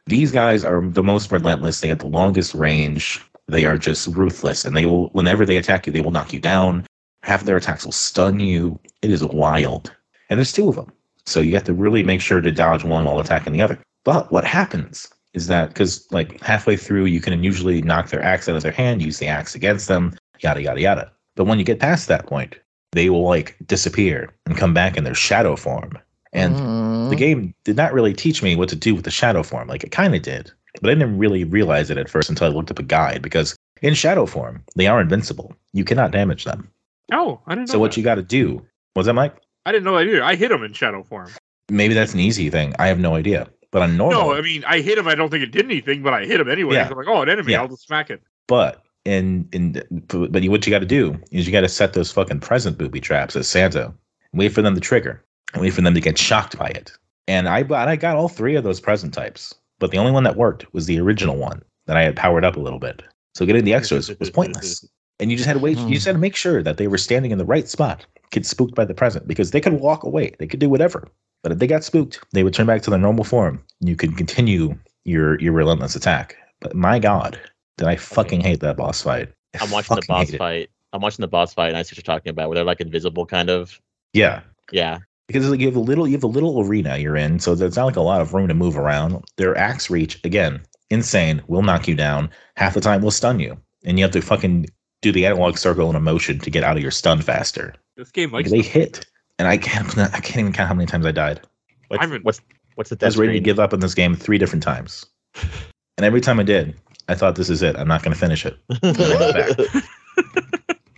[0.07, 1.83] These guys are the most relentless.
[1.83, 3.23] They have the longest range.
[3.47, 6.41] They are just ruthless, and they will whenever they attack you, they will knock you
[6.41, 6.87] down.
[7.25, 8.81] Half their attacks will stun you.
[9.03, 9.95] It is wild,
[10.31, 10.91] and there's two of them,
[11.27, 13.79] so you have to really make sure to dodge one while attacking the other.
[14.03, 18.49] But what happens is that because like halfway through you can usually knock their axe
[18.49, 21.13] out of their hand, use the axe against them, yada yada yada.
[21.37, 22.57] But when you get past that point,
[22.93, 25.97] they will like disappear and come back in their shadow form.
[26.33, 27.11] And Mhm.
[27.11, 29.69] the game did not really teach me what to do with the shadow form.
[29.69, 32.51] Like it kind of did, but I didn't really realize it at first until I
[32.51, 35.55] looked up a guide because in shadow form they are invincible.
[35.73, 36.69] You cannot damage them.
[37.13, 37.73] Oh, I didn't know.
[37.75, 37.97] So what that.
[37.97, 38.65] you got to do?
[38.97, 39.37] Was that Mike?
[39.67, 40.23] I didn't know that either.
[40.25, 41.31] I hit him in shadow form.
[41.69, 42.75] Maybe that's an easy thing.
[42.79, 43.49] I have no idea.
[43.73, 45.07] But on normal, No, I mean I hit him.
[45.07, 46.75] I don't think it did anything, but I hit him anyway.
[46.75, 46.89] Yeah.
[46.89, 47.53] I'm like, oh, an enemy.
[47.53, 47.63] Yeah.
[47.63, 48.21] I'll just smack it.
[48.49, 51.93] But in in but you, what you got to do is you got to set
[51.93, 53.93] those fucking present booby traps as Santa.
[54.33, 56.93] Wait for them to trigger and wait for them to get shocked by it.
[57.29, 60.25] And I but I got all three of those present types, but the only one
[60.25, 63.03] that worked was the original one that I had powered up a little bit.
[63.35, 64.85] So getting the extras was pointless.
[65.21, 65.79] And you just had to wait.
[65.79, 68.47] You just had to make sure that they were standing in the right spot, get
[68.47, 70.35] spooked by the present, because they could walk away.
[70.39, 71.09] They could do whatever.
[71.43, 73.63] But if they got spooked, they would turn back to their normal form.
[73.81, 76.37] And you could continue your your relentless attack.
[76.61, 77.41] But my God,
[77.79, 79.33] did I fucking hate that boss fight?
[79.59, 80.39] I I'm watching the boss hate it.
[80.39, 80.71] fight.
[80.93, 82.81] I'm watching the boss fight, and I see what you're talking about, where they're like
[82.81, 83.81] invisible, kind of.
[84.13, 84.41] Yeah,
[84.73, 84.99] Yeah.
[85.29, 87.77] because like, you have a little you have a little arena you're in, so there's
[87.77, 89.25] not like a lot of room to move around.
[89.37, 91.43] Their axe reach again, insane.
[91.47, 92.29] Will knock you down.
[92.57, 94.67] Half the time will stun you, and you have to fucking
[95.01, 97.75] do the analog circle in a motion to get out of your stun faster.
[97.97, 99.07] This game Like they hit,
[99.41, 101.41] and I can't I can't even count how many times I died.
[101.89, 102.41] What's I'm what's
[102.75, 105.07] what's the I was death ready to give up in this game three different times,
[105.97, 106.77] and every time I did,
[107.09, 107.75] I thought this is it.
[107.77, 108.57] I'm not going to finish it.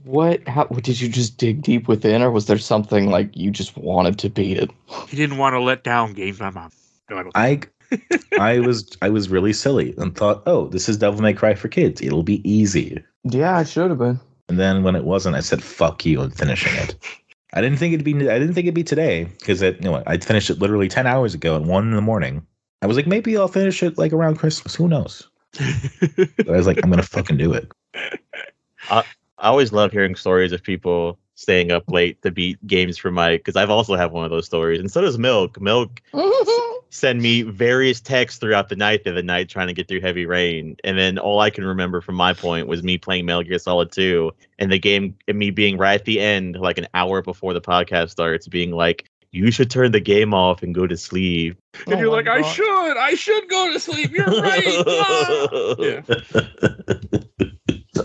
[0.04, 0.46] What?
[0.46, 4.18] How did you just dig deep within, or was there something like you just wanted
[4.18, 4.70] to beat it?
[5.08, 6.70] He didn't want to let down games my mom.
[7.08, 7.32] No, I don't.
[7.34, 7.60] I
[8.38, 11.68] I was I was really silly and thought, oh, this is Devil May Cry for
[11.68, 12.02] kids.
[12.02, 13.02] It'll be easy.
[13.24, 14.20] Yeah, I should have been.
[14.50, 16.94] And then when it wasn't, I said, "Fuck you!" and finishing it.
[17.52, 18.14] I didn't think it'd be.
[18.14, 19.76] I didn't think it'd be today because it.
[19.76, 22.46] You know, what, I finished it literally ten hours ago at one in the morning.
[22.80, 24.74] I was like, maybe I'll finish it like around Christmas.
[24.74, 25.28] Who knows?
[26.38, 27.70] But I was like, I'm gonna fucking do it.
[28.90, 29.04] I
[29.38, 33.56] always love hearing stories of people staying up late to beat games for my because
[33.56, 35.60] I've also have one of those stories, and so does Milk.
[35.60, 36.00] Milk
[36.90, 40.00] send me various texts throughout the night of the other night trying to get through
[40.00, 43.42] heavy rain, and then all I can remember from my point was me playing Metal
[43.42, 46.86] Gear Solid 2 and the game and me being right at the end, like an
[46.94, 50.86] hour before the podcast starts, being like, "You should turn the game off and go
[50.86, 54.10] to sleep." And Oh you're my like, I should, I should go to sleep.
[54.12, 54.84] You're right.
[54.86, 55.74] Ah!
[55.78, 57.18] yeah.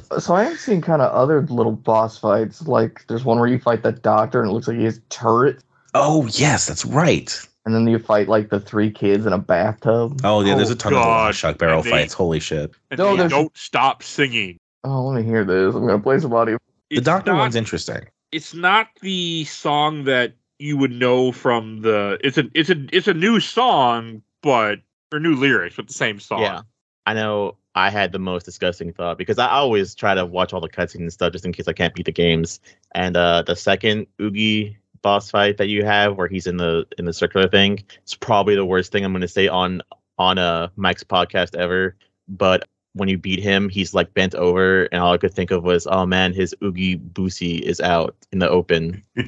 [0.10, 2.68] So, so I have seen kind of other little boss fights.
[2.68, 5.64] Like there's one where you fight the doctor and it looks like he has turret,
[5.94, 7.40] oh yes, that's right.
[7.66, 10.20] and then you fight like the three kids in a bathtub.
[10.24, 11.36] Oh yeah, there's Oh, a ton of God.
[11.36, 12.14] Shock Barrel they- fights.
[12.14, 12.72] Holy shit.
[12.92, 14.58] And No, they don't stop singing.
[14.84, 15.76] Oh, let me hear this.
[15.76, 16.58] I'm gonna play some audio.
[16.90, 18.08] The doctor not, one's interesting.
[18.32, 22.18] It's not the song that you would know from the.
[22.24, 22.46] It's a.
[22.54, 22.86] It's a.
[22.94, 24.80] It's a new song, but
[25.12, 26.42] or new lyrics, but the same song.
[26.42, 26.62] Yeah.
[27.06, 30.60] I know I had the most disgusting thought because I always try to watch all
[30.60, 32.60] the cutscenes and stuff just in case I can't beat the games.
[32.96, 37.06] And uh the second Oogie boss fight that you have where he's in the in
[37.06, 39.84] the circular thing, it's probably the worst thing I'm gonna say on
[40.18, 41.96] on uh Mike's podcast ever.
[42.28, 45.64] But when you beat him, he's like bent over, and all I could think of
[45.64, 49.04] was, oh man, his Oogie Boosie is out in the open.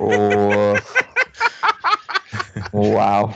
[0.00, 0.76] Oh,
[2.72, 3.34] wow.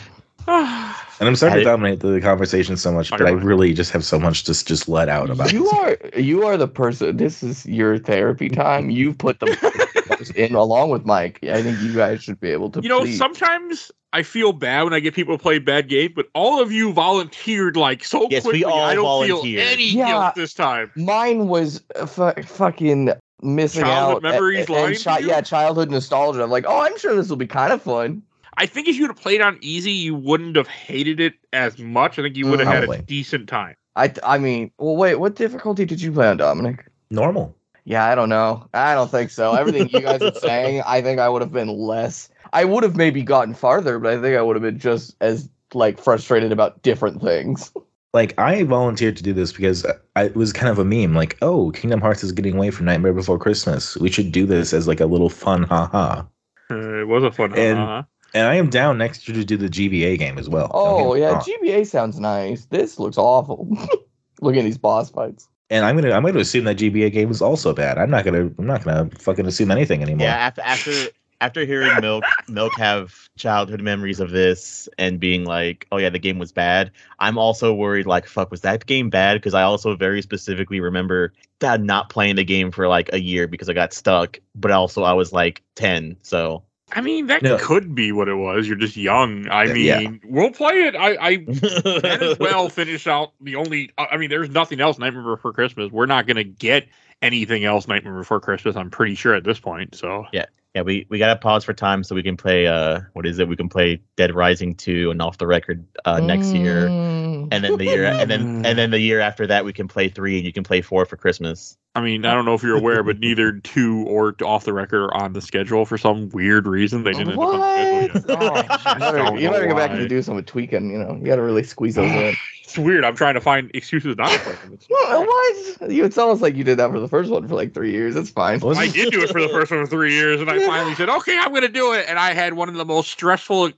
[1.20, 4.04] And I'm sorry I- to dominate the conversation so much, but I really just have
[4.04, 5.72] so much to just let out about You this.
[6.14, 7.16] are you are the person.
[7.16, 8.90] This is your therapy time.
[8.90, 11.38] You put the in along with Mike.
[11.44, 12.80] I think you guys should be able to.
[12.82, 13.16] You know, plead.
[13.16, 16.72] sometimes I feel bad when I get people to play bad game, but all of
[16.72, 18.64] you volunteered like so Yes, we quickly.
[18.64, 19.42] all I don't volunteered.
[19.44, 20.06] feel any Yeah.
[20.08, 20.90] guilt this time.
[20.96, 24.22] Mine was uh, fu- fucking missing Childhood out.
[24.32, 26.42] memories and, lying to chi- yeah, childhood nostalgia.
[26.42, 28.22] I'm like, oh, I'm sure this will be kind of fun.
[28.56, 31.78] I think if you would have played on easy, you wouldn't have hated it as
[31.78, 32.18] much.
[32.18, 33.76] I think you would have had a decent time.
[33.96, 36.86] I I mean, well, wait, what difficulty did you play on, Dominic?
[37.10, 37.54] Normal.
[37.84, 38.68] Yeah, I don't know.
[38.74, 39.54] I don't think so.
[39.54, 42.28] Everything you guys are saying, I think I would have been less.
[42.52, 45.48] I would have maybe gotten farther, but I think I would have been just as
[45.74, 47.72] like frustrated about different things.
[48.14, 49.86] Like I volunteered to do this because
[50.16, 51.14] I, it was kind of a meme.
[51.14, 53.96] Like, oh, Kingdom Hearts is getting away from Nightmare Before Christmas.
[53.96, 56.22] We should do this as like a little fun, haha.
[56.70, 57.58] Uh, it was a fun.
[57.58, 58.02] And- uh
[58.34, 60.70] And I am down next year to do the GBA game as well.
[60.72, 61.40] Oh yeah, wrong.
[61.42, 62.64] GBA sounds nice.
[62.66, 63.68] This looks awful.
[64.40, 65.48] Look at these boss fights.
[65.70, 67.98] and I'm gonna I'm gonna assume that GBA game is also bad.
[67.98, 70.26] I'm not gonna I'm not gonna fucking assume anything anymore.
[70.26, 70.92] Yeah, after after
[71.40, 76.18] after hearing Milk Milk have childhood memories of this and being like, oh yeah, the
[76.18, 76.90] game was bad.
[77.18, 79.34] I'm also worried like, fuck, was that game bad?
[79.34, 83.46] Because I also very specifically remember that not playing the game for like a year
[83.46, 84.38] because I got stuck.
[84.54, 86.62] But also I was like ten, so
[86.94, 87.56] I mean, that No.
[87.58, 88.68] could be what it was.
[88.68, 89.48] You're just young.
[89.48, 90.10] I mean, Yeah.
[90.24, 90.94] we'll play it.
[90.94, 91.36] I, I
[92.02, 93.90] might as well finish out the only.
[93.98, 95.90] I mean, there's nothing else Nightmare Before Christmas.
[95.90, 96.88] We're not gonna get
[97.22, 98.76] anything else Nightmare Before Christmas.
[98.76, 99.94] I'm pretty sure at this point.
[99.94, 100.46] So yeah,
[100.80, 102.66] we we gotta pause for time so we can play.
[102.66, 103.46] Uh, what is it?
[103.46, 106.88] We can play Dead Rising two and off the record uh, next year.
[106.88, 107.48] Mm.
[107.50, 110.08] And then the year, and then and then the year after that, we can play
[110.08, 111.76] three, and you can play four for Christmas.
[111.94, 115.02] I mean, I don't know if you're aware, but neither two or off the record
[115.04, 117.04] are on the schedule for some weird reason.
[117.04, 117.32] They didn't.
[117.32, 118.64] end up on the schedule What?
[118.64, 118.72] yet.
[118.78, 119.96] Oh, you better, don't you better know go back why.
[119.98, 120.90] and do some tweaking.
[120.90, 122.34] You know, you got to really squeeze those in.
[122.72, 123.04] It's weird.
[123.04, 124.72] I'm trying to find excuses not to play them.
[124.72, 125.26] It's Well, fine.
[125.26, 125.90] what?
[125.92, 128.16] You, it's almost like you did that for the first one for like three years.
[128.16, 128.62] It's fine.
[128.64, 131.08] I did do it for the first one for three years, and I finally said,
[131.10, 133.72] "Okay, I'm going to do it." And I had one of the most stressful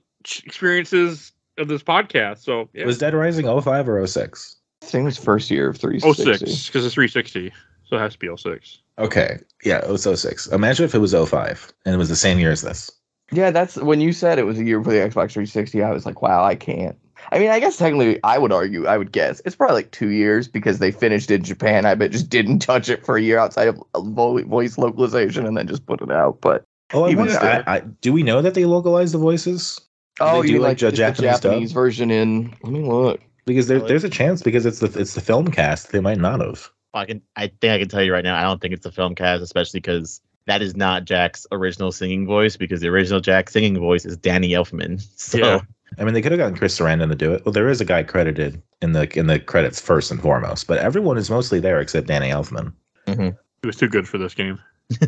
[0.45, 2.39] experiences of this podcast.
[2.39, 2.85] So yeah.
[2.85, 4.55] Was Dead Rising 05 or 06?
[4.81, 6.45] I think it was first year of Oh 360.
[6.45, 7.51] six because it's 360,
[7.89, 8.79] so it has to be 06.
[8.99, 9.39] Okay.
[9.63, 10.47] Yeah, it was 06.
[10.47, 12.91] Imagine if it was 05 and it was the same year as this.
[13.31, 15.81] Yeah, that's when you said it was a year for the Xbox 360.
[15.83, 16.95] I was like, wow, I can't.
[17.31, 20.09] I mean, I guess technically, I would argue, I would guess it's probably like two
[20.09, 21.85] years because they finished in Japan.
[21.85, 25.57] I bet just didn't touch it for a year outside of uh, voice localization and
[25.57, 26.41] then just put it out.
[26.41, 27.47] But Oh, I Even wonder, still.
[27.49, 29.79] I, I, do we know that they localize the voices?
[30.19, 31.39] oh, they you do, like, like, just a the Japanese?
[31.41, 32.55] Japanese version in?
[32.63, 33.21] Let me look.
[33.45, 36.39] Because there, there's a chance because it's the it's the film cast they might not
[36.39, 36.69] have.
[36.95, 38.91] I can, I think I can tell you right now, I don't think it's the
[38.91, 42.57] film cast, especially because that is not Jack's original singing voice.
[42.57, 45.05] Because the original Jack singing voice is Danny Elfman.
[45.17, 45.61] So Yeah.
[45.97, 47.45] I mean, they could have gotten Chris Sarandon to do it.
[47.45, 50.77] Well, there is a guy credited in the in the credits first and foremost, but
[50.79, 52.73] everyone is mostly there except Danny Elfman.
[53.07, 53.21] Mm-hmm.
[53.63, 54.59] It was too good for this game.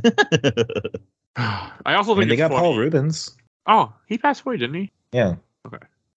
[1.36, 3.36] I also I think mean, they got funny- Paul Reubens.
[3.68, 4.92] Oh, he passed away, didn't he?
[5.12, 5.36] Yeah,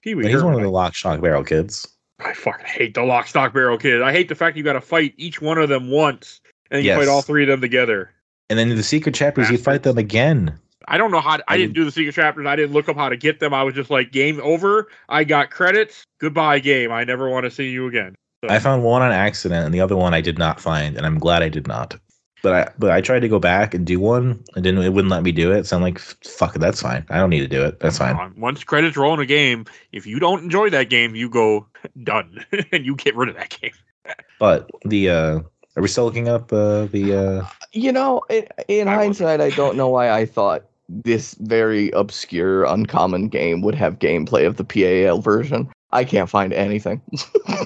[0.03, 1.87] Pee but he's one of the lock, stock, barrel kids.
[2.21, 4.03] I fucking hate the lock, stock, barrel kid.
[4.03, 6.41] I hate the fact you got to fight each one of them once,
[6.71, 6.99] and you Yes.
[6.99, 8.11] fight all three of them together.
[8.51, 10.59] And then in the secret chapters, you fight them again.
[10.89, 11.31] I don't know how.
[11.31, 12.47] I, I didn't do the secret chapters.
[12.47, 13.55] I didn't look up how to get them.
[13.55, 14.89] I was just like, game over.
[15.09, 16.05] I got credits.
[16.19, 16.91] Goodbye, game.
[16.91, 18.15] I never want to see you again.
[18.43, 21.05] So, I found one on accident, and the other one I did not find, and
[21.05, 21.97] I'm glad I did not.
[22.43, 25.11] But I but I tried to go back and do one, and then it wouldn't
[25.11, 25.67] let me do it.
[25.67, 27.05] So I'm like, fuck it, that's fine.
[27.11, 27.81] I don't need to do it.
[27.81, 28.33] That's fine.
[28.39, 31.67] Once credits roll in a game, if you don't enjoy that game, you go
[32.03, 33.73] done and you get rid of that game.
[34.39, 35.41] But the uh,
[35.77, 39.77] are we still looking up uh, the uh, You know, in, in hindsight, I don't
[39.77, 40.65] know why I thought
[41.05, 45.69] this very obscure, uncommon game would have gameplay of the PAL version.
[45.93, 47.01] I can't find anything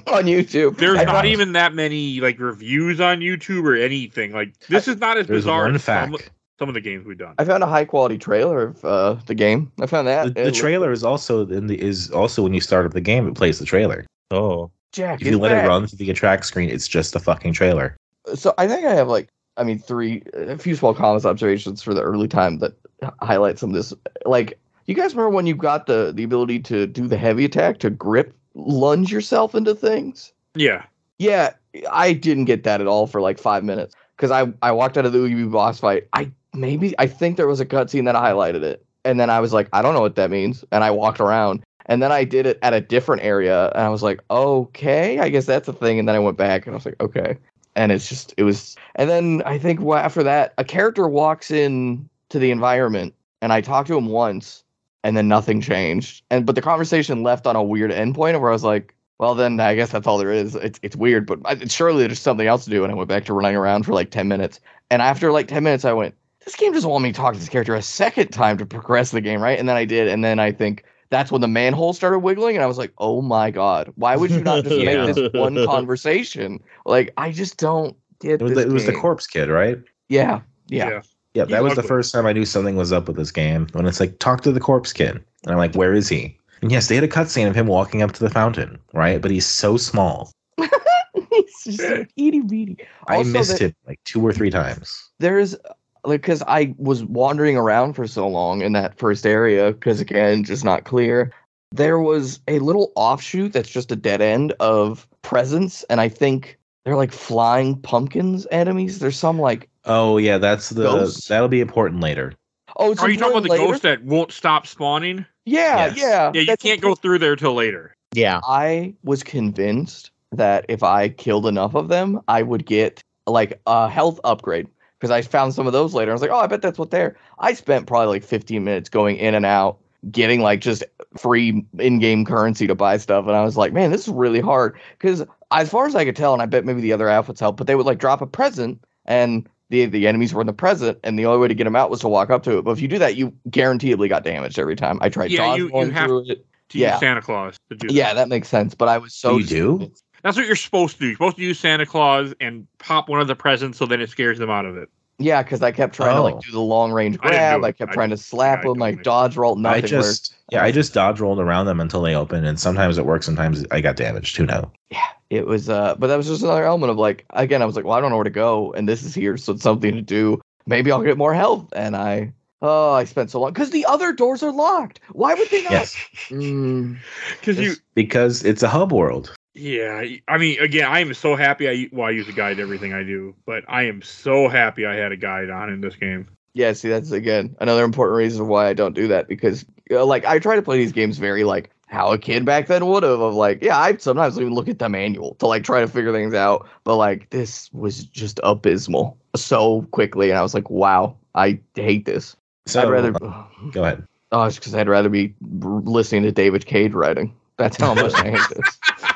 [0.07, 0.77] on YouTube.
[0.79, 4.33] There's I not found- even that many like reviews on YouTube or anything.
[4.33, 6.31] Like this is not as there's bizarre as some, fact.
[6.59, 7.35] some of the games we've done.
[7.39, 9.71] I found a high quality trailer of uh, the game.
[9.81, 10.25] I found that.
[10.25, 12.93] The, It the looked- trailer is also in the is also when you start up
[12.93, 14.07] the game, it plays the trailer.
[14.31, 17.21] Oh, Jack, If you let that- it run through the attract screen, it's just a
[17.21, 17.97] fucking trailer.
[18.35, 21.93] So I think I have like, I mean, three, a few small comments, observations for
[21.93, 22.84] the early time that h-
[23.23, 23.93] highlight some of this.
[24.25, 27.79] Like, you guys remember when you got the the ability to do the heavy attack
[27.79, 30.33] to grip, lunge yourself into things?
[30.55, 30.85] Yeah.
[31.19, 31.53] Yeah,
[31.91, 35.07] I didn't get that at all for like five minutes because I I walked out
[35.07, 36.09] of the Oogie boss fight.
[36.13, 39.53] I maybe I think there was a cutscene that highlighted it, and then I was
[39.53, 42.47] like, I don't know what that means, and I walked around, and then I did
[42.47, 45.99] it at a different area, and I was like, okay, I guess that's a thing,
[45.99, 47.37] and then I went back and I was like, okay,
[47.77, 52.09] and it's just it was, and then I think after that, a character walks in
[52.35, 54.65] to the environment, and I talked to him once,
[55.03, 58.53] and then nothing changed, and but the conversation left on a weird endpoint where I
[58.53, 58.95] was like.
[59.21, 60.57] Well, then I guess that's all there is.
[60.57, 62.83] It's it's weird, but I, surely there's something else to do.
[62.83, 64.59] And I went back to running around for like ten minutes.
[64.91, 67.39] And after like ten minutes, I went, "This game doesn't want me to talk to
[67.39, 70.25] this character a second time to progress the game, right?" And then I did, and
[70.25, 73.53] then I think that's when the manhole started wiggling, and I was like, "Oh my
[73.53, 75.07] god, why would you not just Yeah.
[75.07, 78.85] make this one conversation?" Like I just don't get It was, this the, it was
[78.87, 79.79] the corpse kid, right?
[80.09, 81.03] Yeah, yeah, Yeah.
[81.35, 83.67] Yeah, that was the first time I knew something was up with this game.
[83.73, 85.17] When it's like, talk to the corpse kid.
[85.17, 86.39] And I'm like, where is he?
[86.63, 89.21] And yes, they had a cutscene of him walking up to the fountain, right?
[89.21, 90.31] But he's so small.
[90.57, 92.79] he's just like itty bitty.
[93.09, 95.11] I missed him like two or three times.
[95.19, 95.57] there's
[96.05, 100.45] like because I was wandering around for so long in that first area because again,
[100.45, 101.33] just not clear.
[101.73, 106.59] There was a little offshoot that's just a dead end of presence, and I think
[106.85, 108.99] they're like flying pumpkins enemies.
[108.99, 111.29] There's some like Oh yeah, that's the Ghosts?
[111.29, 112.33] that'll be important later.
[112.77, 113.67] oh, it's Are you talking about the later?
[113.67, 115.27] ghost that won't stop spawning?
[115.45, 115.97] Yeah, Yes.
[115.99, 116.31] yeah.
[116.35, 117.95] Yeah, you can't go through there till later.
[118.15, 118.41] yeah.
[118.45, 123.89] I was convinced that if I killed enough of them, I would get like a
[123.89, 124.67] health upgrade
[124.99, 126.11] because I found some of those later.
[126.11, 127.17] I was like, oh, I bet that's what they're.
[127.39, 129.79] I spent probably like 15 minutes going in and out,
[130.11, 130.85] getting like just
[131.17, 134.79] free in-game currency to buy stuff, and I was like, man, this is really hard
[134.99, 137.57] because as far as I could tell, and I bet maybe the other outfits help,
[137.57, 139.49] but they would like drop a present and.
[139.71, 141.89] The, the enemies were in the present, and the only way to get them out
[141.89, 142.63] was to walk up to it.
[142.63, 144.99] But if you do that, you guaranteedly got damaged every time.
[145.01, 146.47] I tried Yeah, dodge you- you have- it.
[146.69, 146.93] To Yeah.
[146.93, 148.15] use Santa Claus to do Yeah, that.
[148.15, 148.75] that makes sense.
[148.75, 149.93] But I was so You do?
[150.23, 151.07] That's what you're supposed to do.
[151.07, 154.11] You're supposed to use Santa Claus and pop one of the presents so then it
[154.11, 154.91] scares them out of it.
[155.19, 156.25] Yeah, because I kept trying to Oh.
[156.25, 157.61] like do the long range grab.
[157.61, 157.79] do I, it.
[157.79, 159.85] kept I- trying to slap yeah, I them, like don't dodge roll, nothing.
[159.85, 163.07] I just yeah, I just dodge rolled around them until they open, and sometimes it
[163.07, 164.37] works, sometimes I got damaged.
[164.37, 164.67] Who knows?
[164.91, 164.99] Yeah,
[165.31, 167.85] it was, uh, but that was just another element of like, again, I was like,
[167.85, 170.03] well, I don't know where to go, and this is here, so it's something to
[170.03, 170.41] do.
[170.67, 174.13] Maybe I'll get more health, and I, oh, I spent so long because the other
[174.13, 175.01] doors are locked.
[175.13, 175.73] Why would they not?
[175.73, 175.97] Yes,
[176.29, 176.99] Mm,
[177.41, 179.35] Because you, because it's a hub world.
[179.55, 181.69] Yeah, I mean, again, I am so happy.
[181.69, 184.95] I well, I use a guide everything I do, but I am so happy I
[184.95, 186.29] had a guide on in this game.
[186.55, 190.05] yeah, see, that's again another important reason why I don't do that because, you know,
[190.07, 193.03] like, I try to play these games very like how a kid back then would
[193.05, 195.89] have of like, yeah, I sometimes even look at the manual to like try to
[195.89, 200.71] figure things out, but like this was just abysmal so quickly, and I was like,
[200.71, 202.37] wow, I hate this.
[202.67, 203.15] So I'd rather.
[203.23, 204.07] Uh, go ahead.
[204.33, 205.33] Oh, it's because I'd rather be
[205.63, 207.33] r- listening to David Cage writing.
[207.57, 208.79] That's how much I hate this.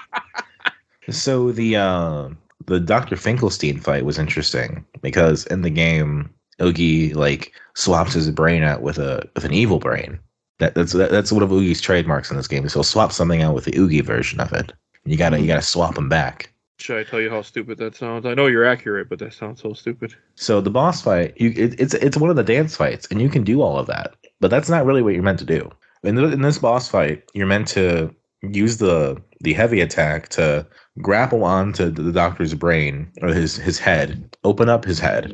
[1.11, 2.29] So the uh,
[2.67, 3.17] the Dr.
[3.17, 6.31] Finkelstein fight was interesting because in the game,
[6.61, 10.19] Oogie like swaps his brain out with a with an evil brain.
[10.59, 12.69] That, that's that, that's one of Oogie's trademarks in this game.
[12.69, 14.73] So he'll swap something out with the Oogie version of it.
[15.05, 16.53] You gotta you gotta swap them back.
[16.79, 18.25] Should I tell you how stupid that sounds?
[18.25, 20.15] I know you're accurate, but that sounds so stupid.
[20.37, 23.29] So the boss fight, you it, it's it's one of the dance fights, and you
[23.29, 25.71] can do all of that, but that's not really what you're meant to do.
[26.05, 30.67] In, th- in this boss fight, you're meant to use the the heavy attack to
[31.01, 35.27] grapple onto the doctor's brain or his his head, open up his head,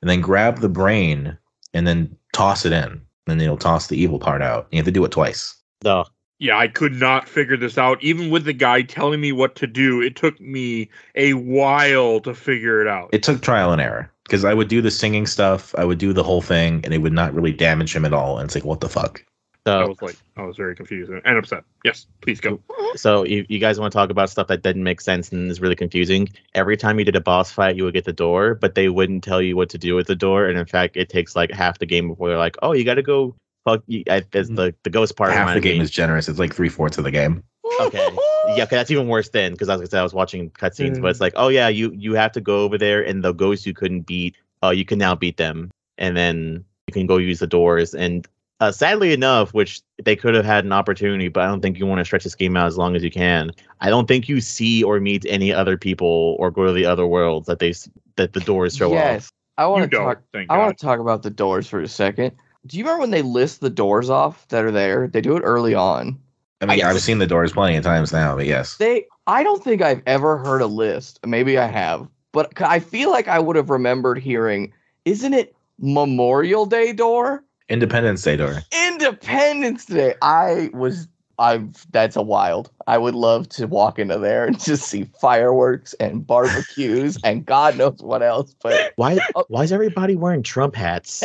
[0.00, 1.36] and then grab the brain
[1.74, 3.00] and then toss it in.
[3.26, 4.66] And then you'll toss the evil part out.
[4.72, 5.54] You have to do it twice.
[5.84, 6.04] No.
[6.40, 8.02] Yeah, I could not figure this out.
[8.02, 12.34] Even with the guy telling me what to do, it took me a while to
[12.34, 13.10] figure it out.
[13.12, 16.12] It took trial and error because I would do the singing stuff, I would do
[16.12, 18.38] the whole thing, and it would not really damage him at all.
[18.38, 19.22] And it's like, what the fuck?
[19.66, 21.64] I was like, I was very confused and upset.
[21.84, 22.60] Yes, please go.
[22.94, 25.60] so you, you guys want to talk about stuff that didn't make sense and is
[25.60, 26.28] really confusing?
[26.54, 29.22] Every time you did a boss fight, you would get the door, but they wouldn't
[29.22, 30.46] tell you what to do with the door.
[30.46, 32.94] And in fact, it takes like half the game before they're like, "Oh, you got
[32.94, 33.34] to go."
[33.66, 35.32] Fuck, you, I, as the the ghost part.
[35.32, 35.84] Half the game me.
[35.84, 36.28] is generous.
[36.28, 37.44] It's like three fourths of the game.
[37.80, 38.08] okay
[38.56, 41.08] Yeah, okay, that's even worse then because as i said i was watching cutscenes but
[41.08, 43.74] it's like oh yeah you you have to go over there and the ghosts you
[43.74, 47.46] couldn't beat uh you can now beat them and then you can go use the
[47.46, 48.26] doors and
[48.60, 51.86] uh, sadly enough which they could have had an opportunity but i don't think you
[51.86, 53.50] want to stretch this game out as long as you can
[53.80, 57.06] i don't think you see or meet any other people or go to the other
[57.06, 57.72] worlds that they
[58.16, 60.22] that the doors show off yes, I want to talk.
[60.48, 62.32] I want to talk about the doors for a second.
[62.66, 65.06] Do you remember when they list the doors off that are there?
[65.08, 66.18] They do it early on.
[66.62, 68.76] I mean, I- I've seen the doors plenty of times now, but yes.
[68.78, 71.20] They, I don't think I've ever heard a list.
[71.26, 74.72] Maybe I have, but I feel like I would have remembered hearing.
[75.04, 77.44] Isn't it Memorial Day door?
[77.70, 78.62] Independence Day door.
[78.88, 80.14] Independence Day.
[80.20, 81.08] I was.
[81.38, 81.86] I've.
[81.92, 82.70] That's a wild.
[82.86, 87.78] I would love to walk into there and just see fireworks and barbecues and God
[87.78, 88.54] knows what else.
[88.62, 89.44] But why Oh.
[89.48, 91.22] why is everybody wearing trump hats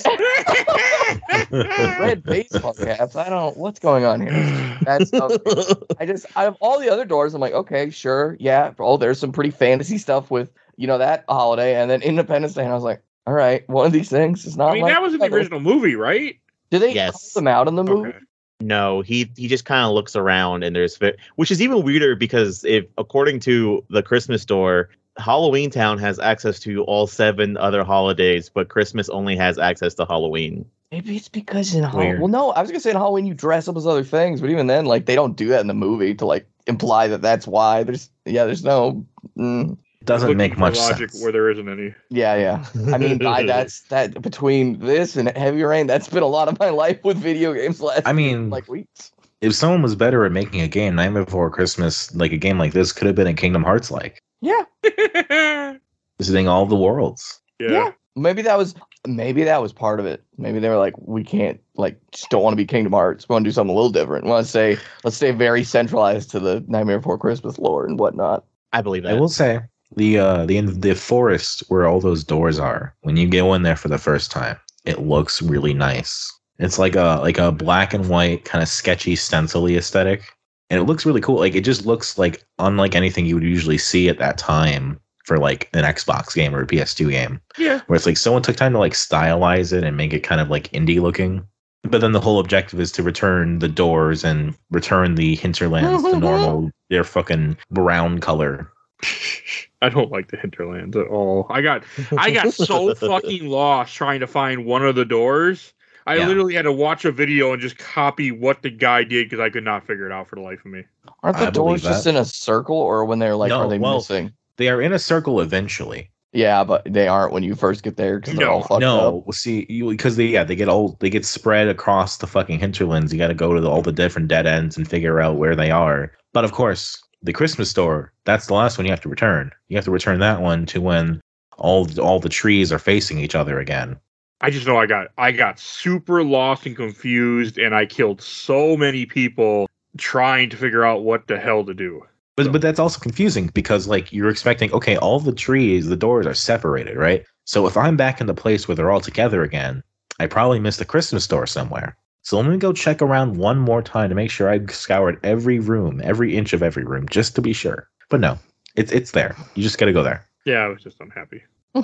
[1.52, 3.16] red baseball caps.
[3.16, 3.58] I don't.
[3.58, 4.78] What's going on here?
[4.84, 5.14] That's.
[5.14, 5.74] okay.
[6.00, 8.74] I just out of all the other doors, I'm like, okay, sure, yeah.
[8.80, 12.64] Oh, there's some pretty fantasy stuff with you know that holiday, and then Independence Day,
[12.64, 14.72] and I was like, all right, one of these things is not.
[14.72, 15.38] I mean, like that was in the other.
[15.38, 16.40] original movie, right?
[16.70, 17.12] Did they Yes.
[17.34, 18.10] call them out in the movie?
[18.10, 18.20] Okay.
[18.62, 20.98] No, he he just kind of looks around and there's
[21.36, 26.60] which is even weirder because if according to the Christmas store, Halloween Town has access
[26.62, 30.66] to all seven other holidays, but Christmas only has access to Halloween.
[30.92, 32.20] Maybe it's because in Halloween.
[32.20, 34.50] Well, no, I was gonna say in Halloween you dress up as other things, but
[34.50, 37.46] even then, like they don't do that in the movie to like imply that that's
[37.46, 37.84] why.
[37.84, 39.06] There's yeah, there's no.
[39.38, 41.22] Mm, Doesn't make much logic sense.
[41.24, 41.93] where there isn't any.
[42.10, 42.93] yeah, yeah.
[42.93, 46.60] I mean, I, that's that between this and Heavy Rain, that's been a lot of
[46.60, 48.03] my life with video games last.
[48.06, 49.12] I mean, like weeks.
[49.41, 52.74] if someone was better at making a game Nightmare Before Christmas, like a game like
[52.74, 54.64] this, could have been a Kingdom Hearts like Yeah,
[55.30, 55.74] yeah.
[56.18, 57.39] visiting all the worlds.
[57.60, 57.91] yeah.
[58.18, 58.76] Maybe that was
[59.06, 60.24] maybe that was part of it.
[60.38, 63.28] Maybe they were like, we can't like just don't want to be Kingdom Hearts.
[63.28, 64.24] We want to do something a little different.
[64.24, 67.99] We want to say let's stay very centralized to the Nightmare Before Christmas lore and
[67.99, 68.45] whatnot.
[68.72, 69.16] I believe that.
[69.16, 69.60] I will say
[69.96, 72.96] the uh the the forest where all those doors are.
[73.02, 76.32] When you go in there for the first time, it looks really nice.
[76.60, 80.24] It's like a like a black and white kind of sketchy stencily aesthetic,
[80.70, 81.40] and it looks really cool.
[81.40, 85.38] Like it just looks like unlike anything you would usually see at that time for
[85.38, 87.82] like an Xbox game or a PS2 game, Yeah.
[87.88, 90.50] where it's like someone took time to like stylize it and make it kind of
[90.52, 91.44] like indie looking.
[91.84, 96.20] But then the whole objective is to return the doors and return the hinterlands to
[96.20, 98.72] normal, their fucking brown color.
[99.86, 101.48] I don't like the hinterlands at all.
[101.50, 101.84] I got
[102.18, 105.74] I got so fucking lost trying to find one of the doors.
[106.08, 106.28] I Yeah.
[106.28, 109.50] literally had to watch a video and just copy what the guy did because I
[109.50, 110.84] could not figure it out for the life of me.
[111.24, 113.80] Aren't the I doors just in a circle, or when they're like, No, are they
[113.80, 114.34] well, missing?
[114.58, 116.12] They are in a circle eventually.
[116.32, 118.98] Yeah, but they aren't when you first get there because they're all No, fucked no,
[118.98, 119.14] up.
[119.26, 123.14] well, see, because they yeah they get all they get spread across the fucking hinterlands.
[123.14, 125.56] You got to go to the, all the different dead ends and figure out where
[125.56, 126.12] they are.
[126.34, 129.51] But of course, the Christmas store that's the last one you have to return.
[129.68, 131.22] You have to return that one to when
[131.57, 133.97] all all the trees are facing each other again.
[134.41, 138.76] I just know I got I got super lost and confused and I killed so
[138.76, 142.01] many people trying to figure out what the hell to do.
[142.36, 145.95] But So- but that's also confusing because like you're expecting okay, all the trees, the
[145.95, 147.24] doors are separated, right?
[147.45, 149.84] So if I'm back in the place where they're all together again,
[150.20, 151.95] I probably missed the Christmas store somewhere.
[152.26, 155.60] So let me go check around one more time to make sure I scoured every
[155.60, 157.88] room, every inch of every room, just to be sure.
[158.10, 158.40] But no,
[158.76, 159.36] it's it's there.
[159.54, 160.28] You just got to go there.
[160.44, 161.44] Yeah, I was just unhappy.
[161.76, 161.82] I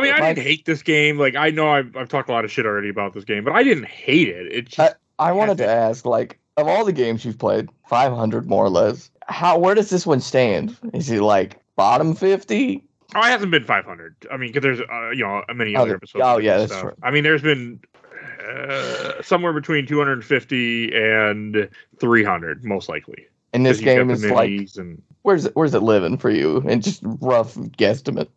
[0.00, 1.18] mean, I didn't hate this game.
[1.18, 3.52] Like, I know I've, I've talked a lot of shit already about this game, but
[3.52, 4.46] I didn't hate it.
[4.50, 8.64] It just, I wanted to ask, like, of all the games you've played, 500 more
[8.64, 10.74] or less, how where does this one stand?
[10.94, 12.84] Is he like bottom 50?
[13.14, 14.14] oh, it hasn't been 500.
[14.30, 16.22] I mean, because there's, uh, you know, many Oh, other there- episodes.
[16.24, 16.82] oh, yeah, that's stuff.
[16.82, 16.94] true.
[17.02, 17.80] I mean, there's been
[18.50, 23.26] uh, somewhere between 250 and 300, most likely.
[23.52, 26.64] And this game is like, and where's it, where's it living for you?
[26.68, 28.28] And just rough guesstimate.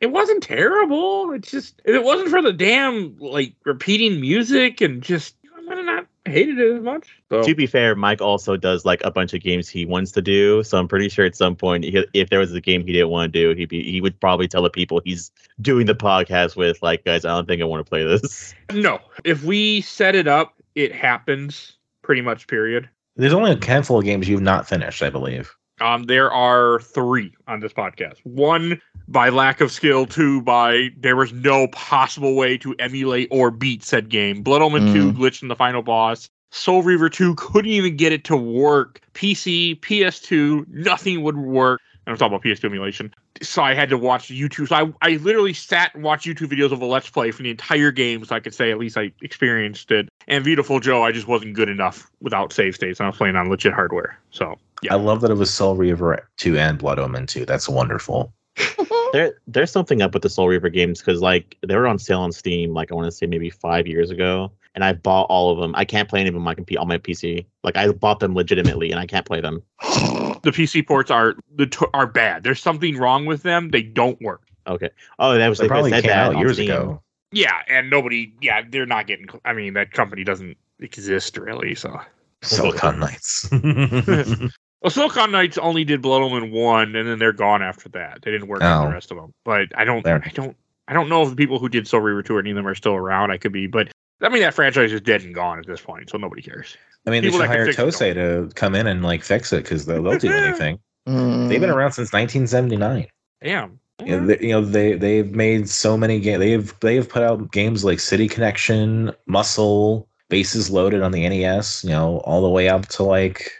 [0.00, 1.32] it wasn't terrible.
[1.32, 5.76] It's just if it wasn't for the damn like repeating music and just I might
[5.78, 7.08] have not hated it as much.
[7.30, 10.22] So to be fair, Mike also does like a bunch of games he wants to
[10.22, 10.62] do.
[10.62, 13.08] So I'm pretty sure at some point, he, if there was a game he didn't
[13.08, 16.56] want to do, he'd be he would probably tell the people he's doing the podcast
[16.56, 18.54] with, like, guys, I don't think I want to play this.
[18.72, 22.46] no, if we set it up, it happens pretty much.
[22.46, 22.88] Period.
[23.16, 25.54] There's only a handful of games you've not finished, I believe.
[25.82, 28.18] Um, there are three on this podcast.
[28.24, 30.06] One by lack of skill.
[30.06, 34.42] Two by there was no possible way to emulate or beat said game.
[34.42, 36.28] Blood Omen Two glitched in the final boss.
[36.52, 39.00] Soul Reaver 2 couldn't even get it to work.
[39.14, 41.80] PC, PS2, nothing would work.
[42.06, 43.14] And I'm talking about PS2 emulation.
[43.42, 44.68] So I had to watch YouTube.
[44.68, 47.50] So I, I literally sat and watched YouTube videos of a Let's Play for the
[47.50, 50.08] entire game so I could say at least I experienced it.
[50.26, 52.98] And Beautiful Joe, I just wasn't good enough without save states.
[52.98, 54.18] And I was playing on legit hardware.
[54.30, 54.94] So yeah.
[54.94, 57.46] I love that it was Soul Reaver 2 and Blood Omen 2.
[57.46, 58.32] That's wonderful.
[59.12, 62.20] there there's something up with the Soul Reaver games because like they were on sale
[62.20, 65.50] on Steam like I want to say maybe five years ago, and I bought all
[65.50, 65.74] of them.
[65.76, 67.46] I can't play any of them on my computer on my PC.
[67.64, 69.62] Like I bought them legitimately, and I can't play them.
[70.42, 72.42] the PC ports are the t- are bad.
[72.42, 73.70] There's something wrong with them.
[73.70, 74.42] They don't work.
[74.66, 74.90] Okay.
[75.18, 76.70] Oh, that was They they probably said came that out years Steam.
[76.70, 77.02] ago.
[77.32, 78.32] Yeah, and nobody.
[78.40, 79.26] Yeah, they're not getting.
[79.44, 81.74] I mean, that company doesn't exist really.
[81.74, 82.00] So
[82.42, 83.48] Silicon Knights.
[84.82, 88.18] Well, Silicon Knights only did Blood Omen one, and then they're gone after that.
[88.22, 88.88] They didn't work on Oh.
[88.88, 89.32] the rest of them.
[89.44, 90.20] But I don't, There.
[90.26, 90.56] I don't,
[90.88, 92.66] I don't know if the people who did Soul Reaver two or any of them
[92.66, 93.30] are still around.
[93.30, 96.10] I could be, but I mean that franchise is dead and gone at this point,
[96.10, 96.76] so nobody cares.
[97.06, 99.52] I mean, they People should that hire fix Tosei to come in and like fix
[99.52, 100.78] it because they'll, they'll do anything.
[101.08, 101.48] Mm.
[101.48, 103.08] They've been around since 1979.
[103.42, 103.80] Damn.
[104.04, 106.38] You know, they, you know they they've made so many games.
[106.38, 111.84] They've they've put out games like City Connection, Muscle, Bases Loaded on the NES.
[111.84, 113.50] You know, all the way up to like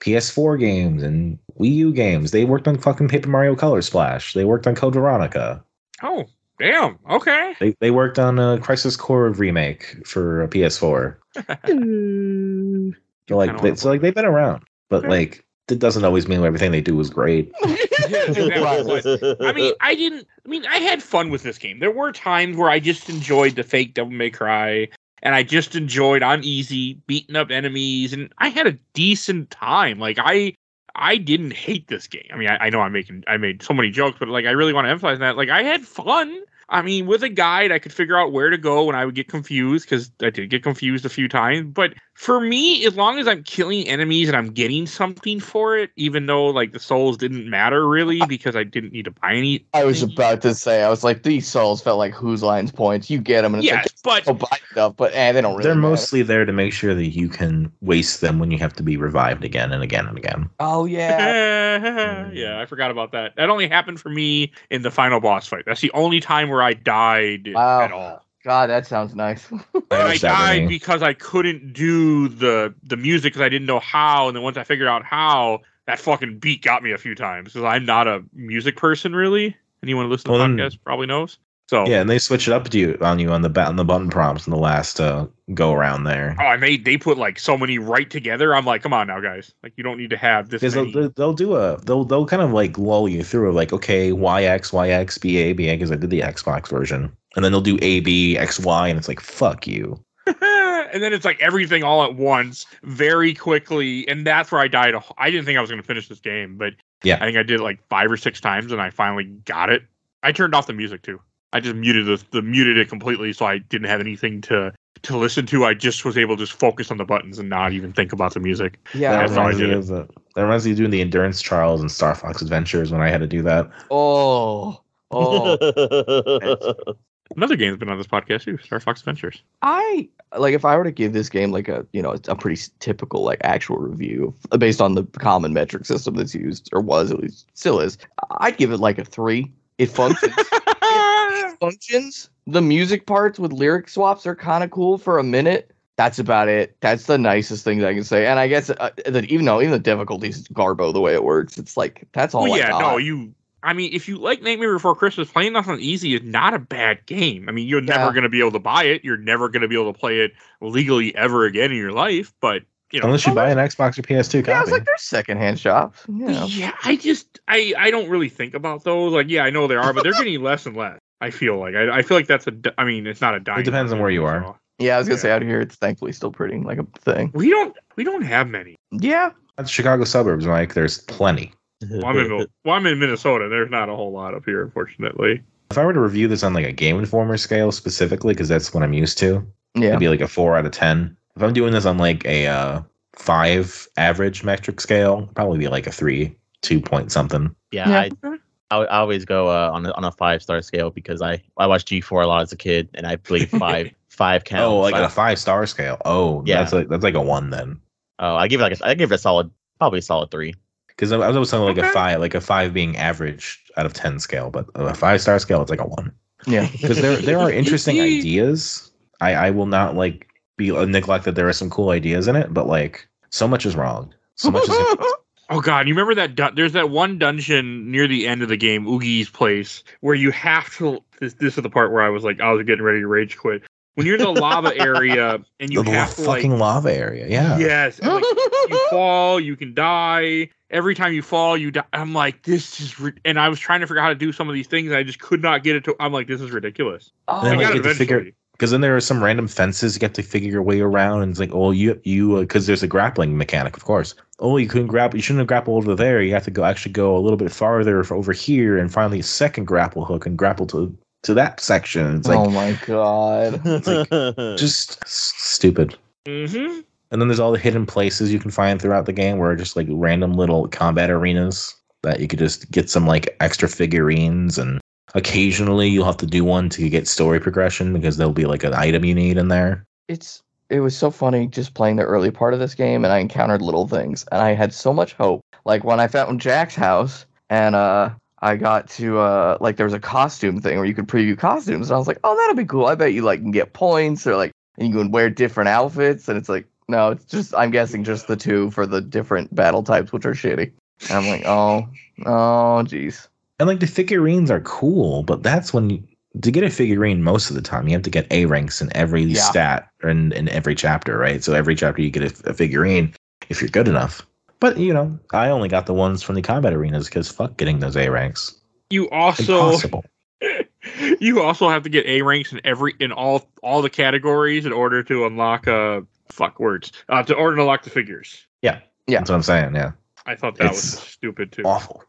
[0.00, 2.30] PS4 games and Wii U games.
[2.30, 4.32] They worked on fucking Paper Mario Color Splash.
[4.32, 5.62] They worked on Code Veronica.
[6.02, 6.24] Oh,
[6.58, 6.98] damn.
[7.10, 7.54] Okay.
[7.60, 11.16] They they worked on a Crisis Core remake for a PS4.
[11.34, 12.94] So, mm.
[13.30, 15.08] like kinda they, wanna so like they've been around, but Okay.
[15.08, 17.52] like it doesn't always mean everything they do is great.
[17.62, 20.26] I mean, I didn't.
[20.44, 21.80] I mean, I had fun with this game.
[21.80, 24.88] There were times where I just enjoyed the fake Devil May Cry,
[25.22, 29.98] and I just enjoyed on easy beating up enemies, and I had a decent time.
[29.98, 30.54] Like I,
[30.96, 32.26] I didn't hate this game.
[32.32, 34.52] I mean, I, I know I'm making, I made so many jokes, but like I
[34.52, 35.36] really want to emphasize that.
[35.36, 36.42] Like I had fun.
[36.68, 39.14] I mean, with a guide, I could figure out where to go when I would
[39.14, 41.72] get confused because I did get confused a few times.
[41.72, 45.90] But for me, as long as I'm killing enemies and I'm getting something for it,
[45.96, 49.66] even though like the souls didn't matter really because I didn't need to buy any.
[49.74, 53.10] I was about to say, I was like, these souls felt like whose lines points.
[53.10, 55.52] You get them, and it's Yes, like, but oh, buy stuff, but eh, they don't
[55.54, 55.64] really.
[55.64, 55.80] They're matter.
[55.90, 58.96] mostly there to make sure that you can waste them when you have to be
[58.96, 60.48] revived again and again and again.
[60.58, 62.30] Oh yeah.
[62.32, 63.36] yeah, I forgot about that.
[63.36, 65.64] That only happened for me in the final boss fight.
[65.66, 67.84] That's the only time where I died Wow.
[67.84, 68.25] at all.
[68.46, 69.50] God, that sounds nice.
[69.74, 73.48] And I wish that were died because I couldn't do the the music because I
[73.48, 74.28] didn't know how.
[74.28, 77.52] And then once I figured out how, that fucking beat got me a few times
[77.52, 79.56] because I'm not a music person really.
[79.82, 81.38] Anyone who listens to Well, the then- podcast probably knows.
[81.68, 83.74] So Yeah, and they switch it up to you on you on the bat on
[83.74, 86.36] the button prompts in the last uh, go around there.
[86.40, 88.54] Oh, and they they put like so many right together.
[88.54, 89.52] I'm like, come on now, guys.
[89.64, 90.62] Like you don't need to have this.
[90.62, 90.92] Many.
[90.92, 94.70] they'll, they'll do a they'll they'll kind of like lull you through like okay YX
[94.70, 98.36] YX BA BA because I did the Xbox version and then they'll do A, B,
[98.36, 100.02] X, Y, and it's like fuck you.
[100.26, 104.94] and then it's like everything all at once, very quickly, and that's where I died.
[104.94, 106.72] a I didn't think I was going to finish this game, but
[107.04, 107.16] Yeah.
[107.16, 109.84] I think I did it like five or six times, and I finally got it.
[110.22, 111.20] I turned off the music too.
[111.52, 114.72] I just muted the, the muted it completely, so I didn't have anything to
[115.02, 115.64] to listen to.
[115.64, 118.34] I just was able to just focus on the buttons and not even think about
[118.34, 118.78] the music.
[118.94, 119.12] yeah.
[119.12, 119.78] that that's how I reminds me did it.
[119.78, 123.00] of the that reminds me of doing the endurance trials and Star Fox Adventures when
[123.00, 123.70] I had to do that.
[123.90, 124.82] Oh.
[125.10, 125.56] Oh.
[127.34, 129.42] Another game that's been on this podcast too, Star Fox Adventures.
[129.62, 132.60] I like if I were to give this game like a you know a pretty
[132.78, 137.20] typical like actual review based on the common metric system that's used or was at
[137.20, 137.98] least still is.
[138.38, 139.52] I'd give it like a three.
[139.78, 140.32] It functions.
[140.38, 142.30] it functions.
[142.46, 145.72] The music parts with lyric swaps are kind of cool for a minute.
[145.96, 146.76] That's about it.
[146.80, 148.26] That's the nicest thing I can say.
[148.26, 151.24] And I guess uh, that even though even the difficulty is garbo the way it
[151.24, 152.42] works, it's like that's all.
[152.42, 153.34] well, yeah, no, you.
[153.66, 156.58] I mean, if you like Nightmare Before Christmas, playing this on easy is not a
[156.58, 157.48] bad game.
[157.48, 159.04] I mean, you're never going to be able to buy it.
[159.04, 162.32] You're never going to be able to play it legally ever again in your life.
[162.40, 162.62] But
[162.92, 164.50] you know, Unless you buy an Xbox or PS2 copy.
[164.50, 164.70] yeah, it's copy.
[164.70, 166.04] like there's secondhand shops.
[166.08, 166.46] You know.
[166.48, 169.12] yeah, I just I I don't really think about those.
[169.12, 170.98] Like, yeah, I know there are, but they're getting less and less.
[171.20, 172.52] I feel like I, I feel like that's a.
[172.52, 173.60] di- I mean, it's not a dying.
[173.60, 174.42] It depends on where you are.
[174.42, 174.56] so.
[174.78, 177.32] Yeah, I was gonna say out here it's thankfully still pretty like a thing.
[177.34, 178.76] We don't we don't have many.
[178.92, 179.30] Yeah.
[179.56, 180.74] That's Chicago suburbs, Mike.
[180.74, 181.52] There's plenty.
[181.90, 183.48] Well, I'm in Mil- well, I'm in Minnesota.
[183.48, 185.42] There's not a whole lot up here, unfortunately.
[185.70, 188.72] If I were to review this on like a Game Informer scale specifically, because that's
[188.72, 189.88] what I'm used to, Yeah.
[189.88, 191.16] it'd be like a four out of ten.
[191.36, 192.80] If I'm doing this on like a uh,
[193.14, 197.54] five average metric scale, it'd probably be like a three, two point something.
[197.72, 198.08] yeah, Yeah.
[198.22, 198.28] I,
[198.70, 201.66] I I always go uh, on a, on a five star scale because I I
[201.66, 204.64] watched G4 a lot as a kid and I believe five five counts.
[204.64, 205.98] oh, like I, on a five star scale.
[206.04, 206.58] Oh, Yeah.
[206.60, 207.80] that's like that's like a one then.
[208.18, 210.54] oh, I give it like a, I give it a solid probably a solid three.
[210.96, 211.88] Because I, I was always talking like Okay.
[211.88, 215.38] a five, like a five being average out of ten scale, but a five star
[215.38, 216.12] scale, it's like a one.
[216.46, 216.68] Yeah.
[216.80, 218.90] Because there there are interesting ideas.
[219.20, 220.26] I I will not like
[220.56, 223.66] be uh, neglect that there are some cool ideas in it, but like so much
[223.66, 224.12] is wrong.
[224.36, 224.70] So much is
[225.48, 226.34] Oh god, you remember that?
[226.34, 230.32] Dun- there's that one dungeon near the end of the game, Oogie's place, where you
[230.32, 230.98] have to.
[231.20, 233.36] This, this is the part where I was like, I was getting ready to rage
[233.36, 233.62] quit.
[233.94, 237.28] When you're in the lava area and you the have to fucking like, lava area.
[237.28, 237.58] Yeah.
[237.58, 238.24] yes, and, like,
[238.68, 240.50] you fall, you can die.
[240.70, 241.84] Every time you fall, you die.
[241.92, 243.12] I'm like, this is, ri-.
[243.24, 244.88] and I was trying to figure out how to do some of these things.
[244.88, 245.94] And I just could not get it to.
[246.00, 247.12] I'm like, this is ridiculous.
[247.28, 248.34] Oh, Then I you got get it to figure- eventually.
[248.52, 251.30] because then there are some random fences you have to figure your way around and
[251.30, 254.86] it's like oh you you because there's a grappling mechanic of course oh you couldn't
[254.86, 257.36] grapple you shouldn't have grappled over there you have to go actually go a little
[257.36, 261.34] bit farther f- over here and finally a second grapple hook and grapple to to
[261.34, 263.60] that section it's like oh my god.
[263.66, 264.08] It's like,
[264.58, 266.80] just s- stupid Mm-hmm.
[267.10, 269.76] And then there's all the hidden places you can find throughout the game where just
[269.76, 274.80] like random little combat arenas that you could just get some like extra figurines and
[275.14, 278.74] occasionally you'll have to do one to get story progression because there'll be like an
[278.74, 282.52] item you need in there It's it was so funny just playing the early part
[282.52, 285.40] of this game and I encountered little things and I had so much hope.
[285.64, 288.10] Like when I found Jack's house and uh
[288.42, 291.88] I got to uh like there was a costume thing where you could preview costumes
[291.88, 292.86] and I was like, "Oh, that'll be cool.
[292.86, 296.28] I bet you like can get points or like and you can wear different outfits."
[296.28, 299.82] And it's like, "No, it's just I'm guessing just the two for the different battle
[299.82, 300.72] types which are shitty."
[301.08, 301.88] And I'm like, "Oh,
[302.24, 303.28] oh jeez."
[303.58, 306.02] And like the figurines are cool, but that's when you,
[306.42, 308.94] to get a figurine most of the time you have to get A ranks in
[308.94, 309.40] every Yeah.
[309.40, 311.42] stat and in every chapter, right?
[311.42, 313.14] So every chapter you get a, a figurine
[313.48, 314.26] if you're good enough.
[314.60, 317.78] But you know, I only got the ones from the combat arenas because fuck getting
[317.80, 318.54] those A ranks.
[318.90, 320.04] You also Impossible.
[321.20, 324.72] you also have to get A ranks in every in all all the categories in
[324.72, 328.46] order to unlock uh fuck words uh to order to unlock the figures.
[328.62, 328.80] Yeah.
[329.06, 329.74] Yeah, that's what I'm saying.
[329.74, 329.92] Yeah,
[330.26, 331.62] I thought that was stupid too.
[331.64, 332.02] awful.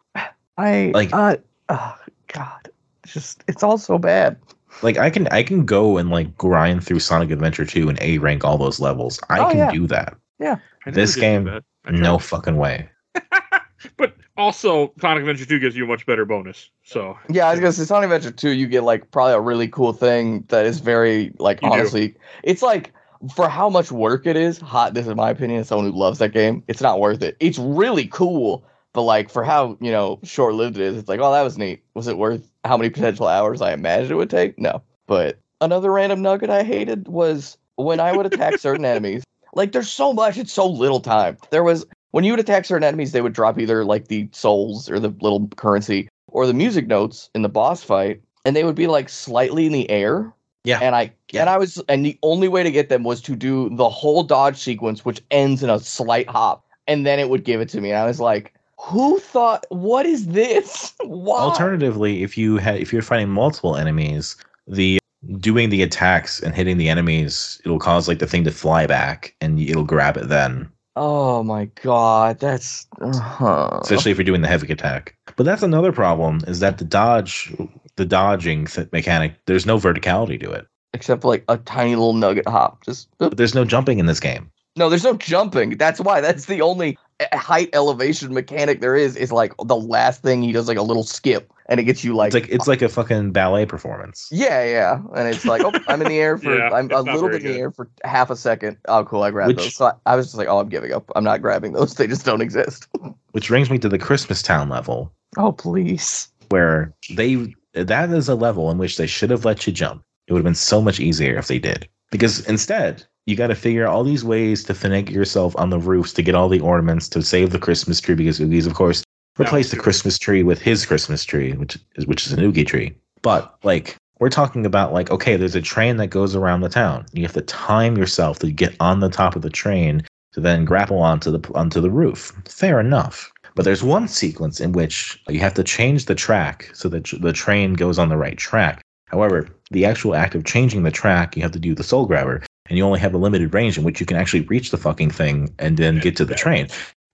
[0.58, 1.38] I Like- uh,
[1.70, 1.96] oh
[2.34, 2.70] god.
[3.04, 4.38] It's just it's all so bad.
[4.82, 8.18] Like I can I can go and like grind through Sonic Adventure 2 and A
[8.18, 9.20] rank all those levels.
[9.30, 9.72] I Oh, can yeah.
[9.72, 10.16] do that.
[10.40, 10.58] Yeah.
[10.88, 11.50] this game,
[11.90, 12.90] No fucking way.
[13.98, 16.70] but also Sonic Adventure 2 gives you a much better bonus.
[16.84, 19.68] So Yeah, I was gonna say Sonic Adventure 2, you get like probably a really
[19.68, 21.74] cool thing that is very like You do.
[21.76, 22.94] honestly, it's like
[23.36, 26.20] for how much work it is, hot this is my opinion as someone who loves
[26.20, 27.38] that game, it's not worth it.
[27.40, 31.20] It's really cool, but like for how, you know, short lived it is, it's like,
[31.20, 31.84] oh that was neat.
[31.94, 34.58] Was it worth how many potential hours I imagined it would take?
[34.60, 34.82] No.
[35.08, 39.24] But another random nugget I hated was when I would attack certain enemies.
[39.54, 41.38] Like there's so much, it's so little time.
[41.50, 44.90] There was when you would attack certain enemies, they would drop either like the souls
[44.90, 48.76] or the little currency or the music notes in the boss fight, and they would
[48.76, 50.34] be like slightly in the air.
[50.64, 50.80] Yeah.
[50.82, 51.42] And I Yeah.
[51.42, 54.24] and I was and the only way to get them was to do the whole
[54.24, 57.82] dodge sequence, which ends in a slight hop, and then it would give it to
[57.82, 57.92] me.
[57.92, 60.94] And I was like, who thought what is this?
[61.04, 61.40] Why?
[61.40, 64.36] Alternatively, if you had if you're fighting multiple enemies,
[64.68, 65.00] the
[65.40, 69.36] doing the attacks and hitting the enemies, it'll cause like the thing to fly back
[69.42, 70.70] and it'll grab it then.
[70.96, 75.16] Oh my god, that's uh Especially if you're doing the heavy attack.
[75.36, 77.54] But that's another problem is that the dodge
[77.98, 80.66] the dodging th- mechanic, there's no verticality to it.
[80.94, 82.84] except for like a tiny little nugget hop.
[82.86, 83.10] Just.
[83.18, 84.50] But there's no jumping in this game.
[84.78, 85.72] No, there's no jumping.
[85.78, 86.22] That's why.
[86.22, 89.16] That's the only uh, height elevation mechanic there is.
[89.16, 92.16] Is like the last thing he does, like a little skip, and it gets you
[92.16, 94.30] like, it's like it's like a fucking ballet performance.
[94.32, 97.22] yeah, yeah, and it's like, oh, I'm in the air for, Yeah, I'm a little
[97.28, 98.78] very bit in the air for half a second.
[98.88, 99.76] Oh, cool, I grabbed Which- those.
[99.76, 101.12] So I, I was just like, oh, I'm giving up.
[101.16, 101.96] I'm not grabbing those.
[101.96, 102.88] They just don't exist.
[103.32, 106.28] Which brings me to the Christmas Town level, oh, please.
[106.50, 107.52] where they
[107.84, 110.04] that is a level in which they should have let you jump.
[110.28, 111.88] It would have been so much easier if they did.
[112.12, 115.80] Because instead, you got to figure out all these ways to finagle yourself on the
[115.80, 118.16] roofs to get all the ornaments to save the Christmas tree.
[118.16, 119.04] Because Oogie's, of course,
[119.38, 119.78] replaced the.
[119.78, 122.96] Christmas tree with his Christmas tree, which is which is an Oogie tree.
[123.22, 127.06] But like we're talking about, like okay, there's a train that goes around the town.
[127.14, 130.04] You have to time yourself to get on the top of the train
[130.34, 132.32] to then grapple onto the onto the roof.
[132.46, 133.32] Fair enough.
[133.58, 137.34] But there's one sequence in which you have to change the track so that the
[137.34, 138.84] train goes on the right track.
[139.08, 142.44] However, the actual act of changing the track, you have to do the soul grabber,
[142.70, 145.10] and you only have a limited range in which you can actually reach the fucking
[145.10, 146.68] thing and then get to the train.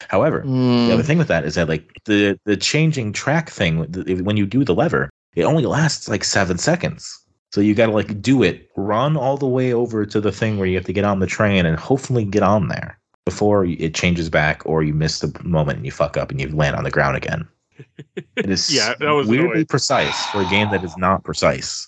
[0.10, 0.88] However, Hmm.
[0.88, 4.36] the other thing with that is that like the the changing track thing, the- when
[4.36, 7.10] you do the lever, it only lasts like seven seconds.
[7.54, 10.58] So you got to like do it, run all the way over to the thing
[10.58, 13.94] where you have to get on the train and hopefully get on there before it
[13.94, 16.84] changes back or you miss the moment and you fuck up and you land on
[16.84, 17.48] the ground again.
[18.36, 19.66] It is Yeah, that was weirdly annoying.
[19.66, 21.88] precise for a game that is not precise.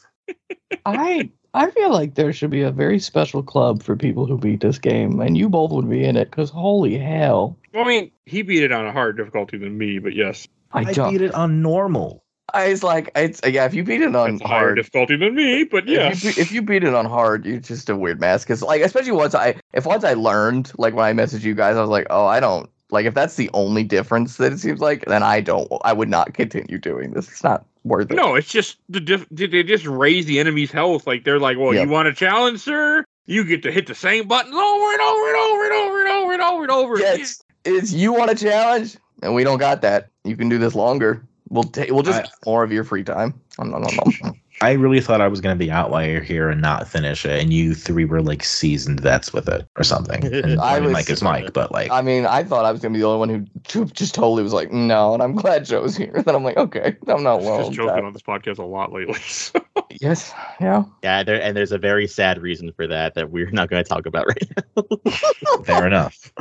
[0.85, 4.59] I I feel like there should be a very special club for people who beat
[4.59, 6.31] this game, and you both would be in it.
[6.31, 10.13] Cause holy hell, I mean, he beat it on a hard difficulty than me, but
[10.13, 12.24] yes, I, I beat it on normal.
[12.55, 13.65] I was like, it's yeah.
[13.65, 16.23] If you beat it on it's a higher hard, difficulty than me, but yes.
[16.23, 18.43] If you, if you beat it on hard, you're just a weird mess.
[18.43, 21.75] Because like, especially once I, if once I learned, like when I messaged you guys,
[21.75, 24.79] I was like, oh, I don't like if that's the only difference that it seems
[24.79, 27.29] like, then I don't, I would not continue doing this.
[27.29, 28.15] It's not worth it.
[28.15, 31.05] No, it's just the diff- they just raise the enemy's health?
[31.05, 31.83] Like they're like, well, Yeah.
[31.83, 33.03] you want a challenge, sir?
[33.25, 36.09] You get to hit the same buttons over and over and over and over and
[36.09, 36.99] over and over and over.
[36.99, 40.09] Yeah, it's, it's you want a challenge, and we don't got that.
[40.23, 41.25] You can do this longer.
[41.55, 43.33] We'll take, we'll just I- more of your free time.
[43.57, 44.41] Nom, nom, nom, nom.
[44.61, 47.51] I really thought I was going to be outlier here and not finish it, and
[47.51, 50.25] you three were like seasoned vets with it or something.
[50.33, 52.71] And I I mean, was- Mike is Mike, but like, I mean, I thought I
[52.71, 55.65] was gonna be the only one who just totally was like, no, and I'm glad
[55.65, 56.11] Joe's here.
[56.25, 57.59] Then I'm like, okay, I'm not well.
[57.59, 59.13] just joking on this podcast a lot lately.
[59.19, 59.59] so.
[60.01, 60.83] Yes, yeah.
[61.03, 63.87] Yeah, there and there's a very sad reason for that that we're not going to
[63.87, 65.63] talk about right now.
[65.63, 66.31] fair enough.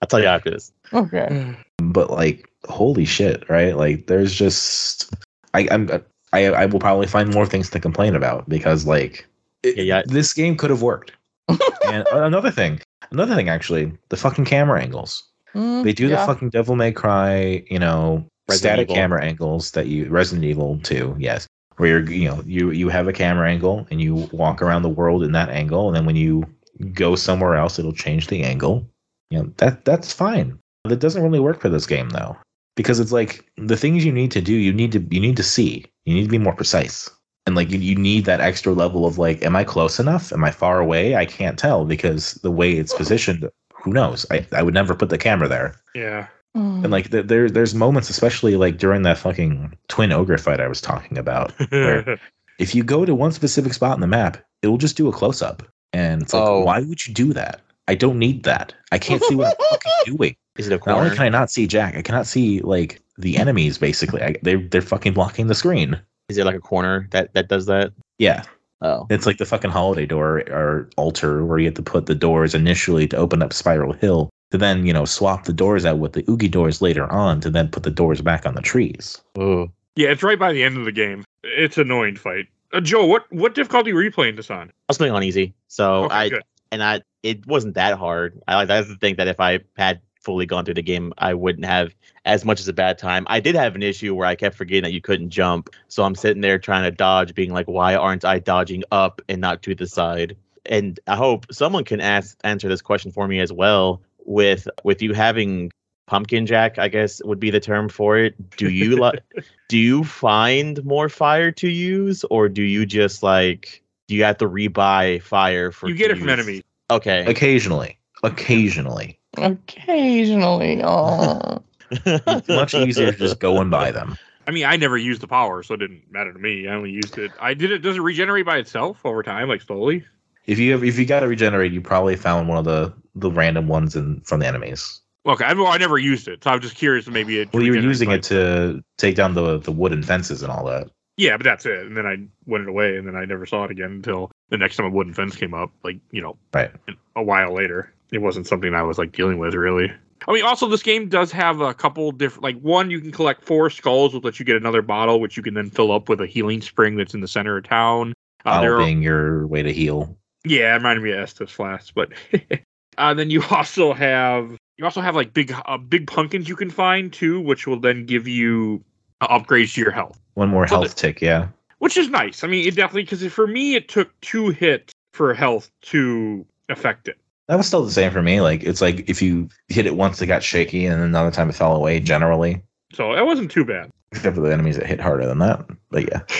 [0.00, 0.72] I'll tell you after this.
[0.92, 1.56] Okay.
[1.78, 3.76] But like, holy shit, right?
[3.76, 5.14] Like, there's just,
[5.54, 5.90] I, I'm,
[6.32, 9.26] I, I will probably find more things to complain about because like,
[9.62, 10.02] it- Yeah, yeah.
[10.06, 11.12] this game could have worked.
[11.86, 15.22] and another thing, another thing, actually, the fucking camera angles.
[15.54, 16.20] Mm, They do yeah.
[16.20, 18.94] the fucking Devil May Cry, you know, Resident static Evil.
[18.96, 21.46] camera angles that you Resident Evil 2, yes.
[21.76, 24.88] Where you're you know, you you have a camera angle and you walk around the
[24.90, 26.44] world in that angle, and then when you
[26.92, 28.86] go somewhere else, it'll change the angle.
[29.30, 30.58] You know, that that's fine.
[30.84, 32.36] That doesn't really work for this game though.
[32.76, 35.42] Because it's like the things you need to do, you need to you need to
[35.42, 35.84] see.
[36.04, 37.10] You need to be more precise.
[37.46, 40.32] And like you, you need that extra level of like, am I close enough?
[40.32, 41.16] Am I far away?
[41.16, 44.24] I can't tell because the way it's positioned, who knows?
[44.30, 45.74] I, I would never put the camera there.
[45.94, 46.28] yeah.
[46.56, 46.82] Mm.
[46.84, 50.68] And like th- there, there's moments, especially like during that fucking twin ogre fight I
[50.68, 51.50] was talking about.
[51.70, 52.20] Where-
[52.58, 55.12] If you go to one specific spot in the map, it will just do a
[55.12, 55.62] close up,
[55.94, 56.60] and it's like, Oh.
[56.64, 57.60] why would you do that?
[57.88, 58.74] I don't need that.
[58.92, 60.36] I can't see what I'm fucking doing.
[60.58, 63.36] Is it a Not only can I not see Jack, I cannot see like the
[63.38, 63.78] enemies.
[63.78, 66.00] Basically, I, they're they're fucking blocking the screen.
[66.28, 67.92] Is it like a corner that that does that?
[68.18, 68.42] Yeah,
[68.82, 72.14] Oh, it's like the fucking holiday door or altar where you have to put the
[72.16, 75.98] doors initially to open up Spiral Hill, to then you know swap the doors out
[75.98, 79.20] with the Oogie doors later on, to then put the doors back on the trees.
[79.38, 79.70] Ooh.
[79.96, 81.24] yeah, it's right by the end of the game.
[81.44, 82.46] It's an annoying fight.
[82.72, 84.68] Uh, Joe, what what difficulty were you playing this on?
[84.68, 86.42] I was playing on easy, so Okay, I good.
[86.72, 88.42] and I it wasn't that hard.
[88.48, 91.34] I like that's the thing that if I had fully gone through the game, I
[91.34, 91.94] wouldn't have
[92.24, 93.26] as much as a bad time.
[93.28, 96.14] I did have an issue where I kept forgetting that you couldn't jump, so I'm
[96.14, 99.74] sitting there trying to dodge, being like, why aren't I dodging up and not to
[99.74, 100.36] the side?
[100.66, 104.00] And I hope someone can ask answer this question for me as well.
[104.24, 105.72] With with you having
[106.06, 108.56] pumpkin jack, I guess would be the term for it.
[108.56, 109.20] Do you like?
[109.68, 113.82] do you find more fire to use, or do you just like?
[114.06, 115.88] Do you have to rebuy fire for?
[115.88, 116.62] You get to it from enemies.
[116.90, 117.24] Okay.
[117.26, 121.62] Occasionally, occasionally, Occasionally, oh.
[121.90, 124.16] it's much easier to just go and buy them.
[124.46, 126.66] I mean, I never used the power, so it didn't matter to me.
[126.68, 127.30] I only used it.
[127.40, 127.78] I did it.
[127.78, 130.04] Does it regenerate by itself over time, like slowly?
[130.46, 133.30] If you have, if you got to regenerate, you probably found one of the the
[133.30, 135.00] random ones in from the enemies.
[135.24, 137.06] Okay, I, well, I never used it, so I'm just curious.
[137.06, 137.52] if Maybe it.
[137.52, 140.64] Well, you were using by- it to take down the the wooden fences and all
[140.66, 140.88] that.
[141.16, 141.86] Yeah, but that's it.
[141.86, 142.16] And then I
[142.46, 144.90] went it away, and then I never saw it again until the next time a
[144.90, 145.70] wooden fence came up.
[145.84, 146.72] Like you know, Right.
[147.14, 147.92] a while later.
[148.12, 149.90] It wasn't something I was like dealing with really.
[150.28, 152.44] I mean, also this game does have a couple different.
[152.44, 155.42] Like one, you can collect four skulls, which lets you get another bottle, which you
[155.42, 158.12] can then fill up with a healing spring that's in the center of town.
[158.44, 160.16] Uh, there Bottle are, being your way to heal.
[160.44, 162.10] yeah, it reminded me of Estus Flask, but
[162.98, 166.70] uh, then you also have you also have like big uh, big pumpkins you can
[166.70, 168.84] find too, which will then give you
[169.20, 171.48] uh, upgrades to your health, One more So health tick, yeah.
[171.78, 172.44] which is nice.
[172.44, 177.08] I mean, it definitely because for me it took two hits for health to affect
[177.08, 177.18] it.
[177.48, 178.40] That was still the same for me.
[178.40, 181.54] Like it's like if you hit it once, it got shaky, and another time it
[181.54, 182.00] fell away.
[182.00, 182.62] Generally,
[182.92, 183.90] So it wasn't too bad.
[184.12, 185.66] except for the enemies that hit harder than that.
[185.90, 186.20] But yeah.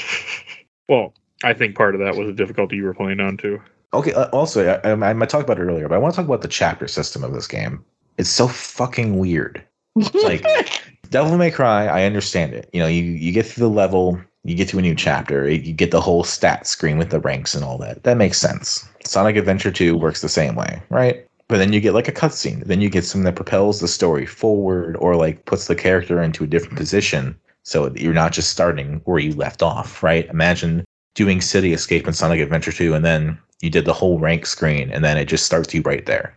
[0.88, 3.61] Well, I think part of that was the difficulty you were playing on too.
[3.94, 4.12] Okay.
[4.12, 6.26] Uh, also, I, I, I might talk about it earlier, but I want to talk
[6.26, 7.82] about the chapter system of this game.
[8.18, 9.64] It's so fucking weird.
[9.94, 10.44] Like
[11.11, 12.68] Devil May Cry, I understand it.
[12.72, 15.72] You know, you you get through the level, you get to a new chapter, you
[15.72, 18.03] get the whole stat screen with the ranks and all that.
[18.03, 18.88] That makes sense.
[19.05, 21.26] Sonic Adventure 2 works the same way, right?
[21.49, 22.64] But then you get like a cutscene.
[22.64, 26.45] Then you get something that propels the story forward or like puts the character into
[26.45, 30.28] a different position so you're not just starting where you left off, right?
[30.28, 30.84] Imagine
[31.14, 34.90] doing City Escape in Sonic Adventure 2 and then you did the whole rank screen
[34.90, 36.36] and then it just starts you right there.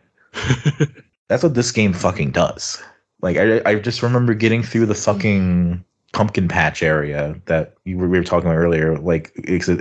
[1.28, 2.82] That's what this game fucking does.
[3.22, 5.84] Like I, I just remember getting through the fucking
[6.16, 8.97] pumpkin patch area that you were, we were talking about earlier.
[8.97, 9.34] Like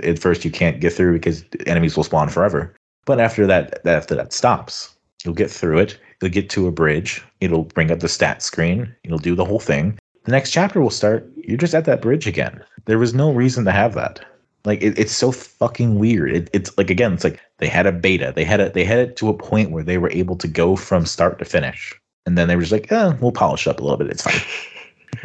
[0.03, 2.75] at first you can't get through because enemies will spawn forever.
[3.05, 5.97] But after that, after that stops, you'll get through it.
[6.21, 7.23] You'll get to a bridge.
[7.39, 8.93] It'll bring up the stat screen.
[9.05, 9.97] It'll do the whole thing.
[10.25, 11.25] The next chapter will start.
[11.37, 12.61] You're just at that bridge again.
[12.83, 14.19] There was no reason to have that.
[14.65, 16.35] Like it, it's so fucking weird.
[16.35, 18.33] It, it's like again, it's like they had a beta.
[18.35, 18.73] They had it.
[18.73, 21.45] They had it to a point where they were able to go from start to
[21.45, 21.93] finish,
[22.25, 24.09] and then they were just like, "Eh, we'll polish up a little bit.
[24.09, 24.41] It's fine."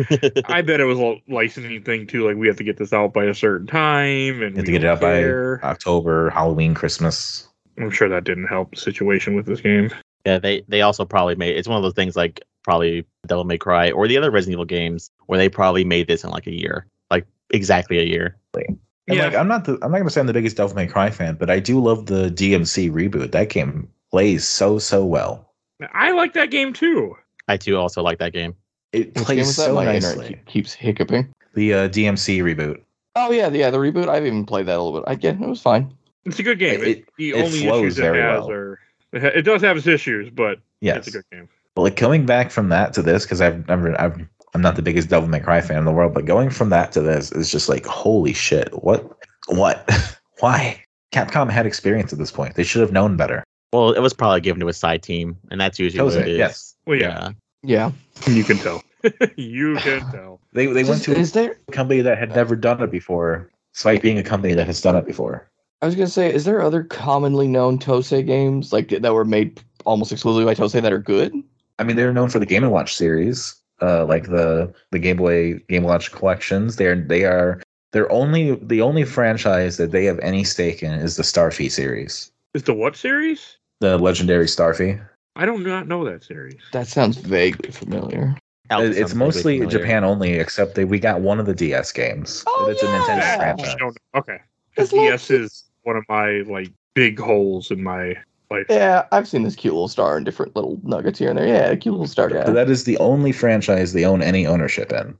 [0.46, 2.26] I bet it was a licensing thing too.
[2.26, 4.72] Like we have to get this out by a certain time, and You have to
[4.72, 5.66] get it don't out by.
[5.66, 7.48] October, Halloween, Christmas.
[7.78, 9.90] I'm sure that didn't help the situation with this game.
[10.26, 13.58] Yeah, they they also probably made it's one of those things like probably Devil May
[13.58, 16.52] Cry or the other Resident Evil games where they probably made this in like a
[16.52, 18.36] year, like exactly a year.
[18.54, 19.24] And Yeah.
[19.24, 21.36] like, I'm not the, I'm not gonna say I'm the biggest Devil May Cry fan,
[21.36, 23.32] but I do love the DMC reboot.
[23.32, 25.50] That game plays so so well.
[25.94, 27.16] I like that game too.
[27.48, 28.54] I too also like that game.
[28.92, 29.66] It Which plays was that?
[29.66, 30.28] so My nicely.
[30.28, 31.28] keep- keeps hiccuping.
[31.54, 32.80] The uh, DMC reboot.
[33.16, 34.08] Oh yeah, yeah, the reboot.
[34.08, 35.04] I've even played that a little bit.
[35.08, 35.92] I get it was fine.
[36.24, 36.80] It's a good game.
[36.82, 38.50] It- It, the it only flows issues it very has well.
[38.50, 38.78] are
[39.12, 41.48] it, does have its issues, but Yes, it's a good game.
[41.74, 44.18] but like coming back from that to this because I've never I've
[44.54, 46.90] I'm not the biggest Devil May Cry fan in the world, but going from that
[46.92, 48.68] to this is just like holy shit.
[48.82, 49.10] What
[49.48, 49.88] what
[50.40, 50.82] why?
[51.12, 52.54] Capcom had experience at this point.
[52.54, 53.42] They should have known better.
[53.72, 56.28] Well, it was probably given to a side team, and that's usually what it it,
[56.28, 56.38] is.
[56.38, 56.74] yes.
[56.86, 57.30] Well, yeah, Yeah.
[57.62, 58.82] You can tell.
[59.36, 60.40] you can tell.
[60.52, 61.58] They they went to is there?
[61.68, 64.96] a company that had never done it before, despite being a company that has done
[64.96, 65.48] it before.
[65.82, 69.62] I was gonna say, is there other commonly known Tosei games like that were made
[69.86, 71.34] almost exclusively by Tosei that are good?
[71.78, 75.16] I mean, they're known for the Game and Watch series, uh, like the the Game
[75.16, 76.76] Boy Game Watch collections.
[76.76, 81.16] They're they are they're only the only franchise that they have any stake in is
[81.16, 83.56] the Starfy series, Is the what series?
[83.80, 85.00] the legendary Starfy.
[85.36, 86.60] I do not know that series.
[86.72, 88.36] That sounds vaguely familiar.
[88.70, 89.78] Alex It- it's mostly familiar.
[89.78, 92.44] Japan only, except that we got one of the DS games.
[92.46, 93.36] Oh, it's a Nintendo yeah!
[93.36, 93.74] Franchise.
[93.74, 93.98] I don't.
[94.14, 94.38] Okay.
[94.70, 98.16] Because like- DS is one of my like big holes in my
[98.50, 98.66] life.
[98.68, 101.46] Yeah, I've seen this cute little star and different little nuggets here and there.
[101.46, 102.44] Yeah, cute little star guy.
[102.44, 105.16] So that is the only franchise they own any ownership in.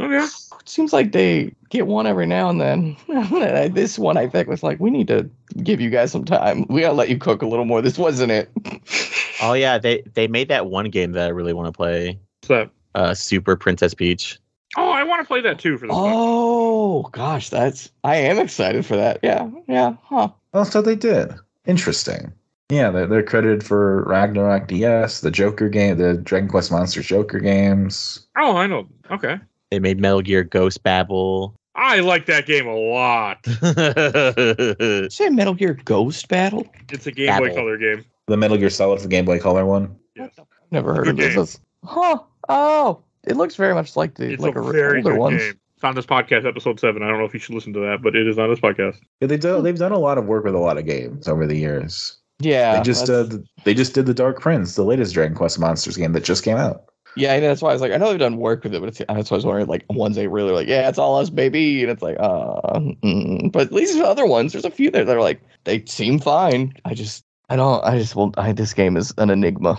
[0.00, 0.24] Okay.
[0.24, 2.96] It seems like they get one every now and then.
[3.74, 5.30] This one I think was like, we need to
[5.62, 6.66] give you guys some time.
[6.68, 7.80] We gotta let you cook a little more.
[7.80, 8.50] This wasn't it.
[9.44, 12.18] Oh yeah, they they made that one game that I really want to play.
[12.42, 14.38] So, Uh, Super Princess Peach.
[14.76, 15.92] oh, I want to play that too for the.
[15.94, 19.20] Oh gosh, that's I am excited for that.
[19.22, 20.28] Yeah, yeah, huh.
[20.52, 21.32] Oh, so they did.
[21.66, 22.32] Interesting.
[22.70, 27.38] Yeah, they're, they're credited for Ragnarok DS, the Joker game, the Dragon Quest Monsters Joker
[27.38, 28.26] games.
[28.38, 28.88] Oh, I know.
[29.10, 29.38] Okay.
[29.70, 31.54] They made Metal Gear Ghost Babel.
[31.74, 33.42] I like that game a lot.
[33.44, 36.66] Did say Metal Gear Ghost Battle?
[36.90, 38.04] It's a Game Boy Color game.
[38.26, 39.96] The Metal Gear Solid for Game Boy Color one.
[40.16, 40.30] Yes.
[40.70, 41.56] Never heard Good of this.
[41.56, 41.64] game.
[41.84, 42.18] Huh.
[42.48, 45.42] Oh, it looks very much like the It's like a a, very older good ones.
[45.42, 45.60] game.
[45.76, 47.02] It's on this podcast, episode seven.
[47.02, 48.96] I don't know if you should listen to that, but it is on this podcast.
[49.20, 51.46] Yeah, they do, they've done a lot of work with a lot of games over
[51.46, 52.16] the years.
[52.40, 53.26] Yeah, they just uh,
[53.64, 56.56] they just did the Dark Prince, the latest Dragon Quest Monsters game that just came
[56.56, 56.84] out.
[57.16, 58.88] yeah, and that's why I was like, I know they've done work with it, but
[58.88, 61.30] it's, that's why I was wondering, like, ones they really like, yeah, it's all us,
[61.30, 63.52] baby, and it's like, uh, mm.
[63.52, 66.18] but at least the other ones, there's a few there that are like, they seem
[66.18, 66.72] fine.
[66.84, 69.78] I just, I don't, I just, well, I, this game is an enigma.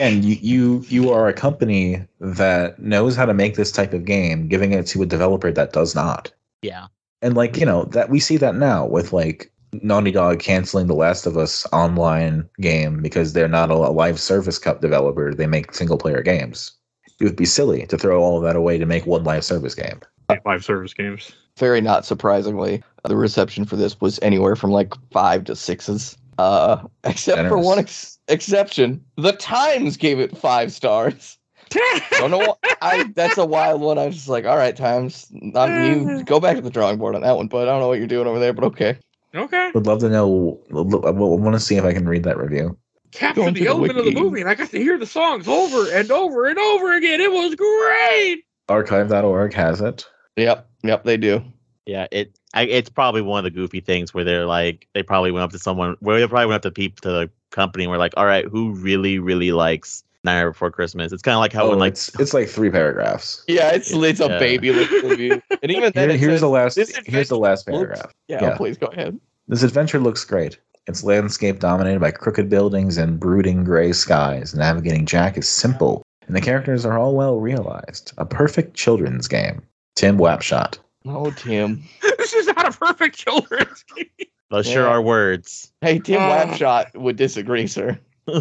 [0.00, 4.04] And you, you you are a company that knows how to make this type of
[4.04, 6.32] game, giving it to a developer that does not.
[6.62, 6.86] yeah.
[7.22, 9.50] And like, you know, that we see that now with like
[9.82, 14.58] Naughty Dog canceling the Last of Us online game because they're not a live service
[14.58, 15.32] cup developer.
[15.32, 16.72] They make single player games.
[17.20, 19.74] It would be silly to throw all of that away to make one live service
[19.74, 20.00] game.
[20.44, 21.32] Live service games.
[21.56, 26.16] Very not surprisingly, the reception for this was anywhere from like five to sixes.
[26.38, 31.38] Uh, except for one ex- exception, the Times gave it five stars.
[32.18, 32.38] Don't know.
[32.38, 33.98] What, I that's a wild one.
[33.98, 37.14] I was just like, all right, Times, um, you go back to the drawing board
[37.14, 37.48] on that one.
[37.48, 38.52] But I don't know what you're doing over there.
[38.52, 38.98] But okay.
[39.34, 39.70] Okay.
[39.74, 40.60] Would love to know.
[40.70, 42.78] I want to see if I can read that review.
[43.10, 45.48] Captured the to the element of the movie, and I got to hear the songs
[45.48, 47.20] over and over and over again.
[47.20, 48.44] It was great.
[48.68, 50.06] Archive.org has it.
[50.36, 51.44] Yep, yep, they do.
[51.86, 55.30] Yeah, it I, it's probably one of the goofy things where they're like they probably
[55.32, 57.90] went up to someone where they probably went up to people to the company and
[57.90, 61.12] were like, all right, who really really likes Nightmare Before Christmas?
[61.12, 63.44] It's kind of like how Oh, when like it's it's like three paragraphs.
[63.48, 64.38] Yeah, it's it's a Yeah.
[64.38, 66.74] baby little review, and even then, Here- here's says, the last.
[66.76, 68.12] Here's the adventure last looks- paragraph.
[68.28, 68.52] Yeah, yeah.
[68.52, 69.20] oh, please go ahead.
[69.48, 70.58] This adventure looks great.
[70.86, 74.54] Its landscape dominated by crooked buildings and brooding gray skies.
[74.54, 78.12] Navigating Jack is simple, and the characters are all well realized.
[78.16, 79.60] A perfect children's game.
[79.96, 80.78] Tim Wapshott.
[81.06, 81.82] Oh, Tim.
[82.18, 84.06] this is not a perfect children's game.
[84.50, 84.88] those sure Yeah.
[84.90, 85.72] are words.
[85.80, 86.28] Hey, Tim Uh.
[86.46, 87.98] Wapshott would disagree, sir.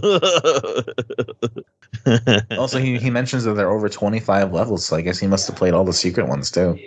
[2.57, 5.47] Also, he, he mentions that there are over 25 levels, so I guess he must
[5.47, 6.77] have played all the secret ones too.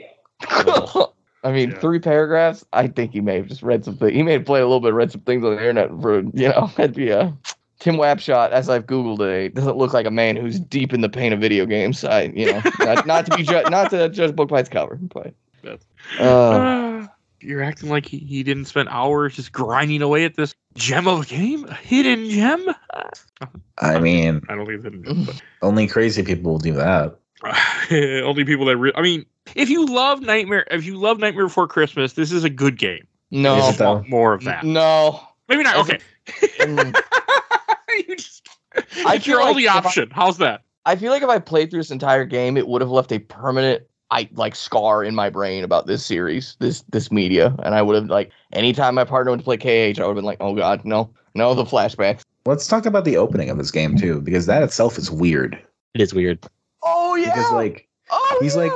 [0.42, 1.78] I mean, Yeah.
[1.78, 2.64] three paragraphs.
[2.74, 4.12] I think he may have just read something.
[4.14, 6.48] He may have played a little bit, read some things on the internet for you
[6.48, 6.70] know.
[6.76, 7.32] That'd be a
[7.78, 11.08] Tim Wapshott, as I've googled it, doesn't look like a man who's deep in the
[11.08, 12.04] pain of video games.
[12.04, 14.68] I, you know, not, not to be ju- not to judge a book by its
[14.68, 15.32] cover, but
[16.12, 17.08] That's- uh, Ah,
[17.40, 21.22] you're acting like he, he didn't spend hours just grinding away at this gem of
[21.22, 22.74] a game, a hidden gem.
[23.78, 25.28] I mean, I don't think it's a gem,
[25.62, 27.18] only crazy people will do that.
[28.24, 28.76] only people that.
[28.78, 32.42] Re- I mean, if you love Nightmare, if you love Nightmare Before Christmas, this is
[32.44, 33.06] a good game.
[33.30, 34.64] no, Is just want more of that.
[34.64, 35.20] no.
[35.48, 35.76] Maybe not.
[35.76, 35.98] Okay.
[38.08, 38.46] You just.
[39.06, 40.10] I it's feel your like only if I- option.
[40.12, 40.62] How's that?
[40.84, 43.18] I feel like if I played through this entire game, it would have left a
[43.18, 47.82] permanent I like scar in my brain about this series, this this media, and I
[47.82, 50.38] would have like anytime my partner went to play KH, I would have been like,
[50.40, 52.22] oh god, no, no, the flashbacks.
[52.44, 55.60] Let's talk about the opening of this game too, because that itself is weird.
[55.94, 56.38] it is weird.
[56.84, 58.72] Oh yeah, Because like oh, he's like-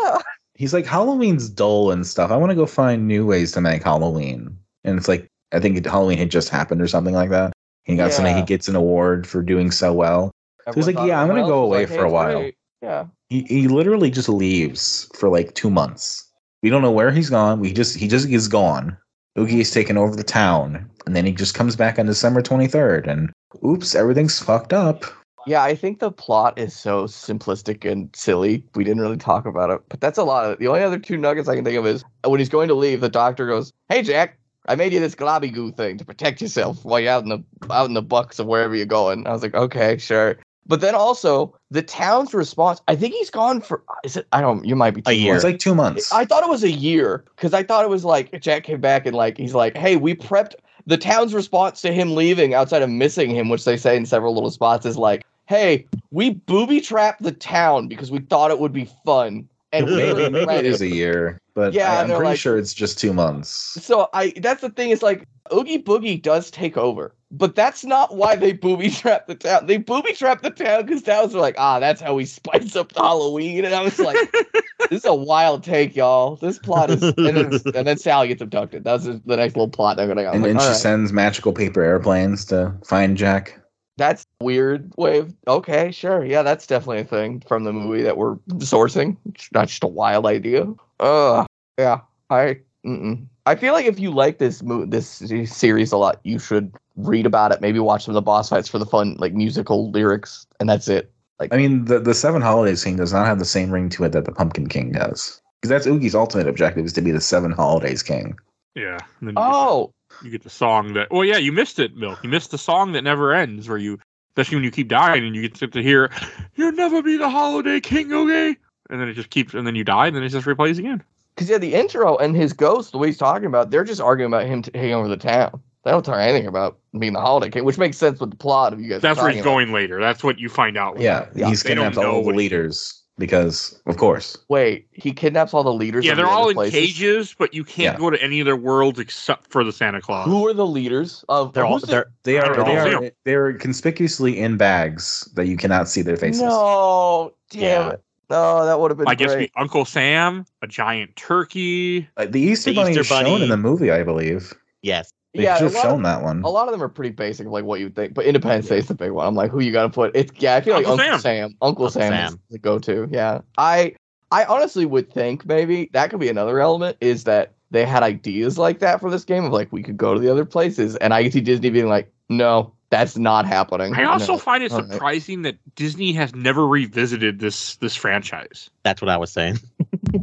[0.56, 2.30] he's like Halloween's dull and stuff.
[2.30, 4.56] I want to go find new ways to make Halloween.
[4.84, 7.52] And it's like I think Halloween had just happened or something like that.
[7.84, 8.36] He got something.
[8.36, 10.30] He gets an award for doing so well.
[10.74, 12.54] he's like, "Yeah, I'm everyone gonna go oh, away like, for "Hey, a while." great."
[12.82, 16.28] Yeah, He he literally just leaves for like two months.
[16.62, 17.60] We don't know where he's gone.
[17.60, 18.96] We just he just is gone.
[19.38, 23.06] Oogie has taken over the town, and then he just comes back on December 23rd,
[23.08, 23.30] and
[23.64, 25.04] oops, everything's fucked up.
[25.46, 25.62] yeah.
[25.62, 28.64] I think the plot is so simplistic and silly.
[28.74, 30.58] We didn't really talk about it, but that's a lot of it.
[30.58, 33.00] The only other two nuggets I can think of is when he's going to leave,
[33.00, 36.84] the doctor goes, "Hey Jack, I made you this globby goo thing to protect yourself
[36.84, 39.42] while you're out in the out in the bucks of wherever you're going." I was
[39.42, 40.36] like, "Okay, sure."
[40.70, 42.80] But then also the town's response.
[42.86, 43.82] I think he's gone for.
[44.04, 44.28] Is it?
[44.32, 44.64] I don't.
[44.64, 45.34] You might be A year.
[45.34, 46.12] It's like two months.
[46.12, 49.04] I thought it was a year because I thought it was like Jack came back
[49.04, 50.54] and like he's like, "Hey, we prepped."
[50.86, 54.32] The town's response to him leaving, outside of missing him, which they say in several
[54.32, 58.72] little spots, is like, "Hey, we booby trapped the town because we thought it would
[58.72, 62.38] be fun." And maybe maybe it is a year, but Yeah, I, I'm pretty like-
[62.38, 63.50] sure it's just two months.
[63.50, 68.16] So I that's the thing is like Oogie Boogie does take over, but that's not
[68.16, 69.66] why they booby trap the town.
[69.66, 72.92] They booby trap the town because towns are like, ah, that's how we spice up
[72.96, 73.64] Halloween.
[73.64, 74.16] And I was like,
[74.90, 76.36] this is a wild take, y'all.
[76.36, 78.82] This plot is, and then, and then Sally gets abducted.
[78.84, 80.32] That's the next little plot they're gonna go.
[80.32, 83.56] And like, then she "All right." sends magical paper airplanes to find Jack.
[84.00, 88.00] That's a weird way of okay, sure, yeah, that's definitely a thing from the movie
[88.02, 89.18] that we're sourcing.
[89.26, 90.66] It's not just a wild idea.
[90.98, 91.44] Uh,
[91.78, 93.26] yeah, I, mm-mm.
[93.44, 97.26] I feel like if you like this mo- this series a lot, you should read
[97.26, 97.60] about it.
[97.60, 100.88] Maybe watch some of the boss fights for the fun, like musical lyrics, and that's
[100.88, 101.12] it.
[101.38, 104.04] Like, I mean, the the Seven Holidays King does not have the same ring to
[104.04, 105.42] it that the Pumpkin King does.
[105.60, 108.34] Because that's Oogie's ultimate objective is to be the Seven Holidays King.
[108.74, 108.96] Yeah.
[109.20, 109.92] and then you get the- Oh,
[110.22, 111.10] you get the song that.
[111.10, 112.18] Well, yeah, you missed it, Milk.
[112.22, 113.98] You missed the song that never ends, where you,
[114.30, 116.10] especially when you keep dying and you get to hear,
[116.56, 118.56] "You'll never be the holiday king, okay?"
[118.90, 121.02] And then it just keeps, and then you die, and then it just replays again.
[121.34, 124.30] because yeah, the intro and his ghost, the way he's talking about, they're just arguing
[124.32, 125.60] about him taking over the town.
[125.84, 128.74] They don't talk anything about being the holiday king, which makes sense with the plot
[128.74, 129.00] of you guys.
[129.00, 129.50] That's where he's about.
[129.50, 129.98] going later.
[130.00, 131.00] That's what you find out.
[131.00, 134.36] Yeah, Yeah, he's they don't kidnapped all the what he- leaders because, of course.
[134.48, 136.04] Wait, he kidnaps all the leaders.
[136.04, 136.74] Yeah, they're the all in places?
[136.80, 138.00] cages, but you can't Yeah.
[138.00, 140.26] go to any of their worlds except for the Santa Claus.
[140.26, 141.52] Who are the leaders of?
[141.52, 143.02] They're all who's the- they're They I are don't they know.
[143.06, 146.42] are they're conspicuously in bags that you cannot see their faces.
[146.42, 147.88] No, damn Yeah.
[147.90, 148.02] it.
[148.30, 149.50] No, that would have been I guess great.
[149.56, 152.08] we, Uncle Sam, a giant turkey.
[152.16, 154.52] Like, the Easter The Bunny Easter is shown in the movie, I believe.
[154.82, 155.12] yes.
[155.34, 156.42] They yeah, should a have lot, shown of, that one.
[156.42, 158.14] a lot of them are pretty basic, like what you would think.
[158.14, 159.26] But Independence Day is the big one.
[159.26, 160.16] I'm like, who you got to put?
[160.16, 160.56] It's yeah.
[160.56, 161.20] I feel like Uncle Uncle Sam.
[161.20, 161.56] Sam.
[161.62, 163.08] Uncle, Uncle Sam, is the go-to.
[163.12, 163.94] Yeah, I
[164.32, 168.58] I honestly would think maybe that could be another element is that they had ideas
[168.58, 171.14] like that for this game of like we could go to the other places, and
[171.14, 173.94] I could see Disney being like, no, that's not happening.
[173.94, 174.38] I also No.
[174.38, 174.90] find it All right.
[174.90, 178.68] surprising that Disney has never revisited this this franchise.
[178.82, 179.58] That's what I was saying.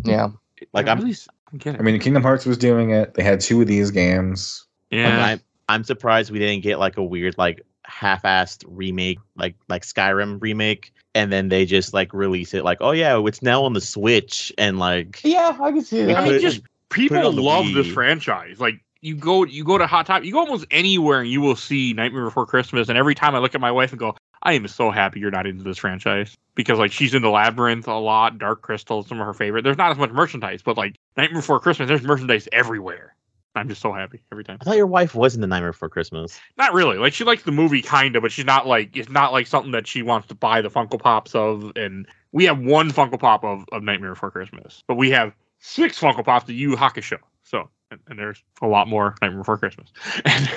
[0.03, 0.29] yeah.
[0.73, 1.79] Like, I I'm- really s- don't get it.
[1.79, 3.13] I mean, Kingdom Hearts was doing it.
[3.13, 4.65] They had two of these games.
[4.91, 9.83] Yeah, I'm, I'm surprised we didn't get like a weird like half-assed remake, like like
[9.83, 13.73] Skyrim remake, and then they just like release it like, oh yeah, it's now on
[13.73, 16.17] the Switch, and like Yeah, I can see We that.
[16.17, 18.59] I mean, just people on the love this franchise.
[18.59, 21.55] Like you go, you go to Hot Top, you go almost anywhere, and you will
[21.55, 22.89] see Nightmare Before Christmas.
[22.89, 25.31] And every time I look at my wife and go, I am so happy you're
[25.31, 29.25] not into this franchise because like she's into Labyrinth a lot, Dark Crystal, some of
[29.25, 29.63] her favorite.
[29.63, 33.15] There's not as much merchandise, but like Nightmare Before Christmas, there's merchandise everywhere.
[33.57, 34.57] I'm just so happy every time.
[34.61, 36.39] I thought your wife was in the Nightmare Before Christmas.
[36.57, 36.97] Not really.
[36.97, 39.71] Like she likes the movie kind of, but she's not like it's not like something
[39.71, 41.71] that she wants to buy the Funko Pops of.
[41.75, 45.99] And we have one Funko Pop of, of Nightmare Before Christmas, but we have six
[45.99, 47.17] Funko Pops of Yu Yu Hakusho.
[47.43, 49.91] So and, and there's a lot more Nightmare Before Christmas.
[50.25, 50.49] And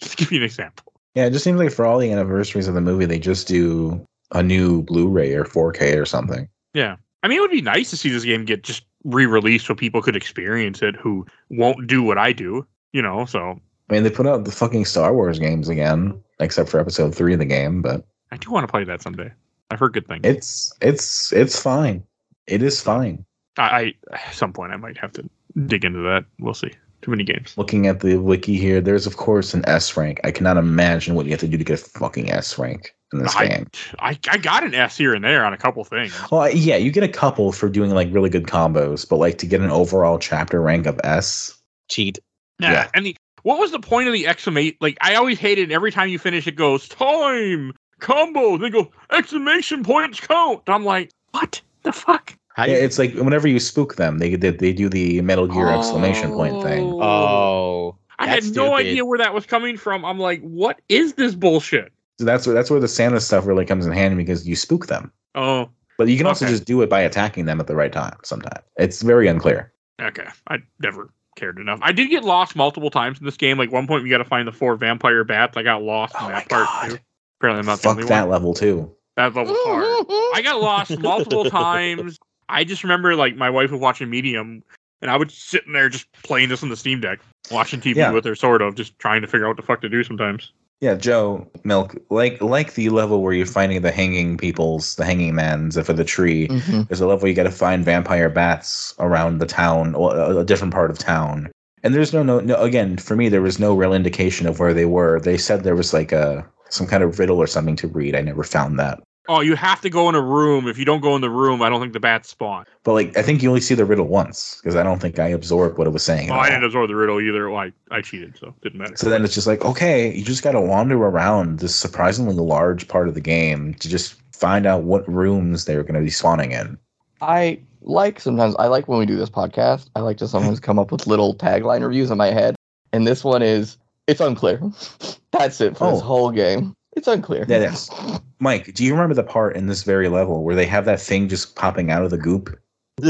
[0.00, 0.92] just to give you an example.
[1.14, 4.04] Yeah, it just seems like for all the anniversaries of the movie, they just do
[4.32, 6.48] a new Blu-ray or 4K or something.
[6.74, 6.96] Yeah.
[7.22, 10.02] I mean, it would be nice to see this game get just re-released so people
[10.02, 13.60] could experience it who won't do what I do, you know, so
[13.90, 17.34] I mean, they put out the fucking Star Wars games again, except for Episode Three
[17.34, 19.30] of the game, but I do want to play that someday.
[19.70, 20.22] I've heard good things.
[20.24, 22.02] it's it's it's fine.
[22.46, 23.24] It is fine.
[23.58, 25.28] I, I at some point I might have to
[25.66, 26.24] dig into that.
[26.38, 26.72] We'll see.
[27.02, 27.54] Too many games.
[27.58, 30.20] Looking at the wiki here, there's of course an S rank.
[30.24, 33.22] I cannot imagine what you have to do to get a fucking S rank in
[33.22, 33.66] this I, game.
[33.98, 36.14] I I got an S here and there on a couple things.
[36.30, 39.46] Well, yeah, you get a couple for doing like really good combos, but like to
[39.46, 41.56] get an overall chapter rank of S,
[41.88, 42.18] Cheat.
[42.60, 42.72] Yeah.
[42.72, 42.90] Yeah.
[42.94, 44.76] And the what was the point of the exclamation?
[44.80, 48.56] Like I always hated every time you finish it goes time combo.
[48.56, 50.62] They go exclamation points count.
[50.66, 52.36] I'm like, what the fuck?
[52.54, 55.46] How yeah, you, it's like whenever you spook them, they they, they do the Metal
[55.46, 56.84] Gear exclamation point thing.
[56.84, 58.86] oh, I had that's no stupid.
[58.86, 60.04] idea where that was coming from.
[60.04, 61.92] I'm like, what is this bullshit?
[62.18, 64.86] So that's where that's where the Santa stuff really comes in handy because you spook
[64.86, 65.12] them.
[65.34, 65.68] Oh,
[65.98, 66.52] But you can also Okay.
[66.52, 68.16] just do it by attacking them at the right time.
[68.24, 69.72] Sometimes it's very unclear.
[70.00, 70.26] okay.
[70.48, 71.80] I never cared enough.
[71.82, 73.58] I did get lost multiple times in this game.
[73.58, 75.56] Like one point, we got to find the four vampire bats.
[75.56, 76.88] I got lost in Oh that my part God.
[76.90, 76.98] too.
[77.40, 78.30] Apparently, I'm not the only that one.
[78.30, 78.94] level too.
[79.16, 80.06] That level's hard.
[80.34, 82.18] I got lost multiple times.
[82.48, 84.62] I just remember like my wife was watching Medium,
[85.02, 87.18] and I was sitting there just playing this on the Steam Deck,
[87.50, 88.12] watching TV Yeah.
[88.12, 90.52] with her, sort of, just trying to figure out what the fuck to do sometimes.
[90.80, 95.34] Yeah, Joe Milk, like like the level where you're finding the hanging peoples, the hanging
[95.34, 96.48] mans for the tree.
[96.48, 96.88] Mhm.
[96.88, 100.44] There's a level you got to find vampire bats around the town, or a a
[100.44, 101.50] different part of town.
[101.82, 102.56] And there's no, no, no.
[102.56, 105.20] Again, for me, there was no real indication of where they were.
[105.20, 108.14] They said there was like a some kind of riddle or something to read.
[108.16, 109.00] I never found that.
[109.28, 110.68] Oh, you have to go in a room.
[110.68, 112.66] If you don't go in the room, I don't think the bats spawn.
[112.82, 115.28] But like, I think you only see the riddle once because I don't think I
[115.28, 116.30] absorbed what it was saying.
[116.30, 117.48] Oh, I didn't absorb the riddle either.
[117.48, 118.96] Well, I, I cheated, so it didn't matter.
[118.96, 122.86] So then it's just like, okay, you just got to wander around this surprisingly large
[122.88, 126.52] part of the game to just find out what rooms they're going to be spawning
[126.52, 126.76] in.
[127.22, 129.88] I like sometimes I like when we do this podcast.
[129.96, 132.56] I like to sometimes come up with little tagline reviews in my head,
[132.92, 134.60] and this one is it's unclear.
[135.30, 136.04] That's it for this Oh.
[136.04, 136.74] whole game.
[136.96, 137.44] It's unclear.
[137.44, 137.90] That is.
[138.38, 141.28] Mike, do you remember the part in this very level where they have that thing
[141.28, 142.58] just popping out of the goop?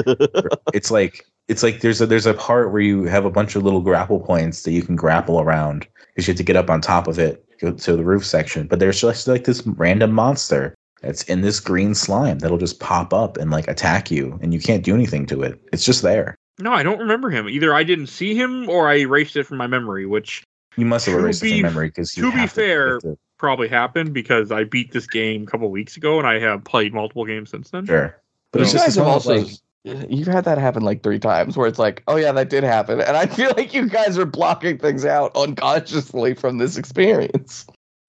[0.72, 3.62] It's like it's like there's a there's a part where you have a bunch of
[3.62, 6.80] little grapple points that you can grapple around because you have to get up on
[6.80, 8.66] top of it go to the roof section.
[8.66, 13.12] But there's just like this random monster that's in this green slime that'll just pop
[13.12, 15.60] up and like attack you, and you can't do anything to it.
[15.72, 16.34] It's just there.
[16.58, 17.48] No, I don't remember him.
[17.48, 20.44] Either I didn't see him or I erased it from my memory, which
[20.76, 23.00] You must have To erased it from memory because to be fair-
[23.38, 26.94] probably happened because I beat this game a couple weeks ago and I have played
[26.94, 27.86] multiple games since then.
[27.86, 28.16] sure.
[28.52, 31.56] But you it's just guys have also like you've had that happen like three times
[31.56, 34.24] where it's like, oh yeah, that did happen, and I feel like you guys are
[34.24, 37.66] blocking things out unconsciously from this experience.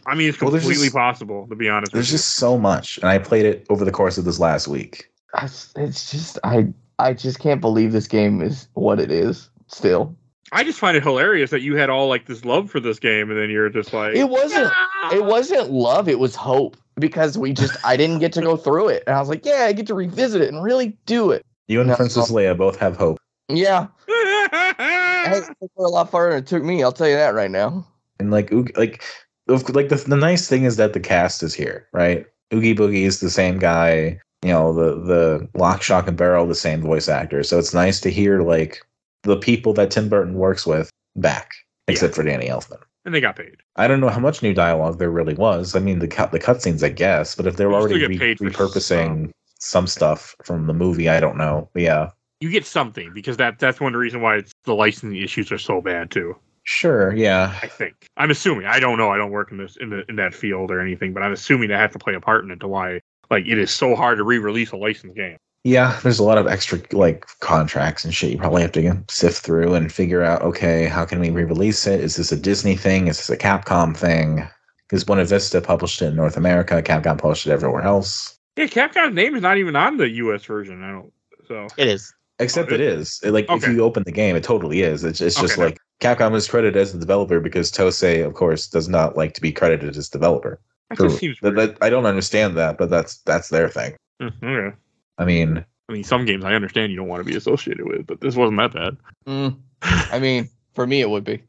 [0.08, 2.18] I mean, it's Well, completely just- possible, to be honest there's with you.
[2.20, 5.10] just so much, and I played it over the course of this last week.
[5.34, 6.68] I s- It's just I
[7.00, 10.16] I just can't believe this game is what it is still.
[10.56, 13.30] I just find it hilarious that you had all like this love for this game
[13.30, 17.38] and then you're just like It wasn't "Ah!" it wasn't love, it was hope because
[17.38, 19.74] we just I didn't get to go through it, and I was like, yeah, I
[19.74, 21.46] get to revisit it and really do it.
[21.68, 21.98] You and No.
[21.98, 23.20] Princess Leia both have hope.
[23.50, 26.82] Yeah, hey, it took her a lot farther than it took me.
[26.82, 27.86] I'll tell you that right now.
[28.20, 29.04] And like like
[29.48, 32.26] like the, the nice thing is that the cast is here, right?
[32.54, 36.56] Oogie Boogie is the same guy, you know, the the Lock, Shock, and Barrel the
[36.56, 37.44] same voice actor.
[37.44, 38.82] So it's nice to hear like
[39.26, 41.52] the people that Tim Burton works with back,
[41.88, 42.82] except for Danny Elfman.
[43.06, 43.58] and they got paid.
[43.76, 45.76] I don't know how much new dialogue there really was.
[45.76, 49.32] I mean, the cut the cutscenes, I guess, but if they're You already re- repurposing
[49.60, 51.70] some stuff from the movie, I don't know.
[51.74, 55.52] But yeah, You get something because that that's one reason why it's the licensing issues
[55.52, 56.36] are so bad too.
[56.64, 57.58] sure, yeah.
[57.62, 58.08] I think.
[58.18, 58.66] I'm assuming.
[58.66, 59.10] I don't know.
[59.12, 61.70] I don't work in this in the in that field or anything, but I'm assuming
[61.70, 63.00] that has to play a part in it to why
[63.32, 65.38] like it is so hard to re-release a licensed game.
[65.66, 69.44] Yeah, there's a lot of extra like contracts and shit you probably have to sift
[69.44, 70.44] through and figure out.
[70.44, 72.00] Okay, how can we re-release it?
[72.02, 73.08] Is this a Disney thing?
[73.08, 74.48] Is this a Capcom thing?
[74.88, 78.38] Because Buena Vista published it in North America, Capcom published it everywhere else.
[78.56, 80.84] Yeah, Capcom's name is not even on the US version.
[80.84, 81.12] I don't
[81.48, 82.14] so It is.
[82.38, 85.04] Except Oh, it is It- like if you open the game, it totally is.
[85.04, 88.68] It's, it's just Okay, like Capcom is credited as the developer because Tosei, of course,
[88.68, 90.60] does not like to be credited as developer.
[90.90, 91.72] that For- just seems that- weird.
[91.72, 93.96] that- I don't understand that, but that's that's their thing.
[94.22, 94.76] Mm, okay.
[95.18, 98.08] I mean, I mean, some games I understand you don't want to be associated with,
[98.08, 98.98] but this wasn't that bad.
[99.28, 101.42] Mm, I mean, for me, it would be.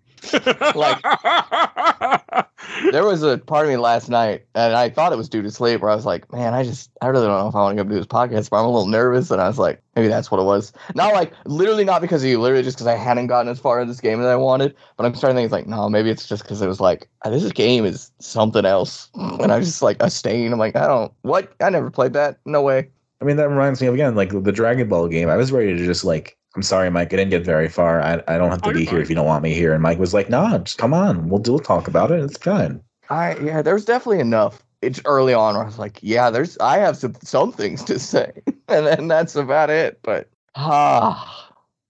[0.75, 1.03] Like-
[2.93, 5.51] there was a part of me last night, and I thought it was due to
[5.51, 7.77] sleep, where I was like, man, I just, I really don't know if I want
[7.79, 9.31] to go do this podcast, but I'm a little nervous.
[9.31, 10.73] And I was like, maybe that's what it was.
[10.95, 13.81] Not like, literally not because of you, literally just because I hadn't gotten as far
[13.81, 14.75] in this game as I wanted.
[14.97, 17.09] But I'm starting to think, it's like, no, maybe it's just because it was like,
[17.25, 19.11] "Ah, this game is something else.
[19.17, 20.53] And I was just like, a stain.
[20.53, 21.53] I'm like, I don't, what?
[21.61, 22.39] I never played that.
[22.45, 22.91] No way.
[23.21, 25.29] I mean, that reminds me of again, like the Dragon Ball game.
[25.29, 28.01] I was ready to just like, I'm sorry, Mike, I didn't get very far.
[28.03, 29.73] I, I don't have to be here if you don't want me here.
[29.73, 31.29] And Mike was like, Nah, just come on.
[31.29, 32.21] We'll do we'll talk about it.
[32.21, 32.83] It's fine.
[33.09, 34.63] I, yeah, there's definitely enough.
[34.83, 37.99] It's early on where I was like, yeah, there's, I have some, some things to
[37.99, 38.33] say.
[38.69, 39.99] and then that's about it.
[40.03, 41.43] But, ah.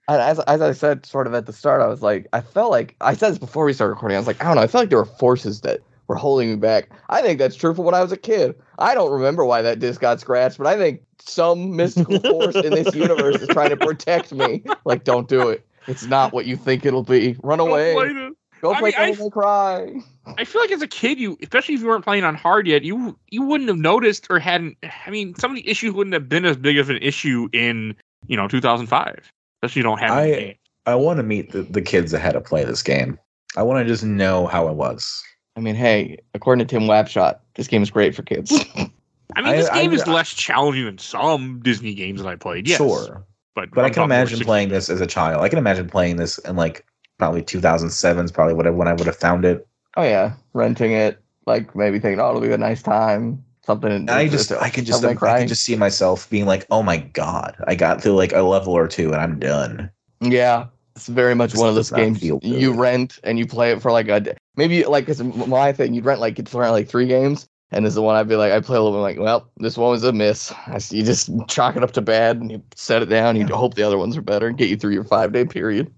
[0.09, 2.95] As, as I said sort of at the start, I was like, I felt like
[3.01, 4.17] I said this before we started recording.
[4.17, 6.51] I was like, I don't know, I felt like there were forces that were holding
[6.51, 6.91] me back.
[7.09, 8.55] I think that's true for when I was a kid.
[8.79, 12.71] I don't remember why that disc got scratched, but I think some mystical force in
[12.71, 14.63] this universe is trying to protect me.
[14.85, 15.67] Like, don't do it.
[15.89, 17.37] It's not what you think it'll be.
[17.43, 17.95] Run Don't away.
[17.95, 18.31] play.
[18.63, 19.93] Go I play mean, I- Devil May Cry.
[20.39, 22.83] I feel like as a kid, you especially if you weren't playing on hard yet,
[22.83, 24.77] you you wouldn't have noticed or hadn't.
[25.07, 27.95] I mean, some of the issues wouldn't have been as big of an issue in
[28.27, 29.33] you know 2005.
[29.63, 30.11] Especially you don't have.
[30.13, 30.59] I-
[30.89, 33.19] I want to meet the, the kids that had to play this game.
[33.57, 35.21] I want to just know how it was.
[35.57, 38.53] I mean, hey, according to Tim Wapshott, this game is great for kids.
[39.35, 42.37] I mean, this I- game is I- less challenging than some Disney games that I
[42.37, 42.69] played.
[42.69, 43.25] Yes, Sure.
[43.55, 45.43] but But I can imagine playing this as a child.
[45.43, 46.85] I can imagine playing this in like
[47.19, 49.67] probably 2007 is probably what I, when I would have found it.
[49.97, 53.91] oh yeah, renting it, like maybe thinking, oh, it'll be a nice time, something.
[53.91, 56.83] And I just I can just Devil I can just see myself being like, oh
[56.83, 59.91] my god, I got through like a level or two and I'm done.
[60.21, 60.67] yeah,
[60.97, 63.93] it's very much This one of those games you rent and you play it for
[63.93, 64.37] like a day.
[64.57, 65.95] maybe like it's my thing.
[65.95, 67.47] You'd rent like it's around like three games.
[67.73, 69.51] And this is the one I'd be like, I play a little bit like, well,
[69.57, 70.53] this one was a miss.
[70.53, 73.37] I you just chalk it up to bad and you set it down.
[73.37, 75.93] You hope the other ones are better and get you through your five day period.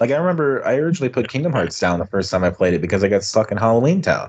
[0.00, 2.80] Like I remember I originally put Kingdom Hearts down the first time I played it
[2.80, 4.28] because I got stuck in Halloween Town.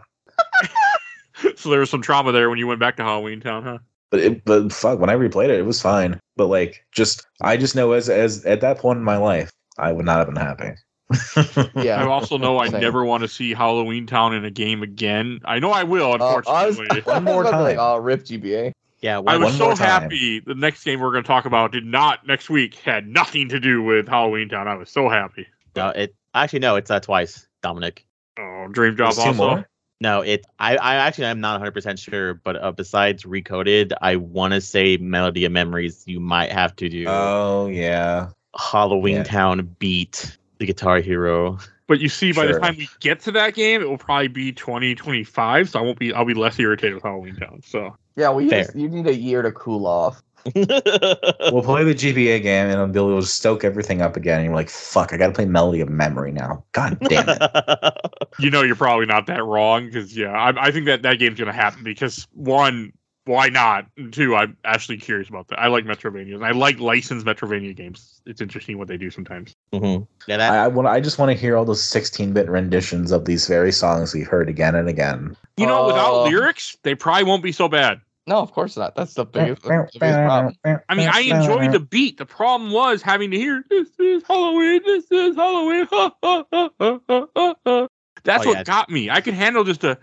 [1.55, 3.79] so there was some trauma there when you went back to Halloween Town, huh?
[4.11, 6.19] But it, but fuck, when I replayed it, it was fine.
[6.35, 9.91] But like, just I just know as as at that point in my life, I
[9.91, 10.75] would not have been happy.
[11.75, 12.01] Yeah.
[12.03, 12.81] I also know I Same.
[12.81, 15.39] never want to see Halloween Town in a game again.
[15.43, 17.01] I know I will, Uh, I was- unfortunately.
[17.11, 17.77] One more I was about to be time.
[17.77, 18.71] Like, oh, rip GBA.
[19.01, 19.87] Yeah, I one, was one so more time.
[19.87, 20.39] happy happy.
[20.45, 23.59] The next game we're going to talk about did not next week had nothing to
[23.59, 24.67] do with Halloween Town.
[24.67, 25.47] I was so happy.
[25.75, 28.05] no, it actually no, it's uh, twice, Dominic.
[28.37, 29.33] Oh, Dream Job There's also.
[29.33, 29.69] more?
[30.01, 30.45] No, it.
[30.59, 34.61] I, I actually I'm not 100 percent sure, but uh, besides Recoded, I want to
[34.61, 36.03] say Melody of Memories.
[36.05, 38.29] You might have to do Oh yeah.
[38.57, 39.23] Halloween yeah.
[39.23, 41.57] Town beat the Guitar Hero.
[41.87, 44.51] But you see, by the time we get to that game, it will probably be
[44.51, 45.69] 2025.
[45.69, 46.13] so I won't be.
[46.13, 47.61] I'll be less irritated with Halloween Town.
[47.65, 50.21] So Yeah, well, you, just, you need a year to cool off.
[50.55, 54.37] We'll play the GBA game and it'll, it'll stoke everything up again.
[54.37, 56.63] And you're like, fuck, I gotta play Melody of Memory now.
[56.73, 57.93] God damn it.
[58.39, 61.39] you know you're probably not that wrong because yeah, I, I think that that game's
[61.39, 62.93] going to happen because one,
[63.25, 63.85] why not?
[63.97, 65.59] And two, I'm actually curious about that.
[65.59, 68.21] I like Metroidvania and I like licensed Metroidvania games.
[68.25, 69.55] It's interesting what they do sometimes.
[69.73, 70.07] Mhm.
[70.27, 73.25] Yeah, I, that, I want I just want to hear all those 16-bit renditions of
[73.25, 75.35] these very songs we've heard again and again.
[75.57, 76.23] You know, without Oh.
[76.23, 78.01] lyrics, they probably won't be so bad.
[78.27, 78.95] No, of course not.
[78.95, 80.55] That's the biggest, the biggest problem.
[80.87, 82.17] I mean, I enjoyed the beat.
[82.17, 86.69] The problem was having to hear "This is Halloween, this is Halloween." Ha, ha, ha,
[86.79, 87.87] ha, ha, ha, ha."
[88.23, 88.63] That's Oh, what yeah.
[88.63, 89.09] got me.
[89.09, 89.97] I could handle just a.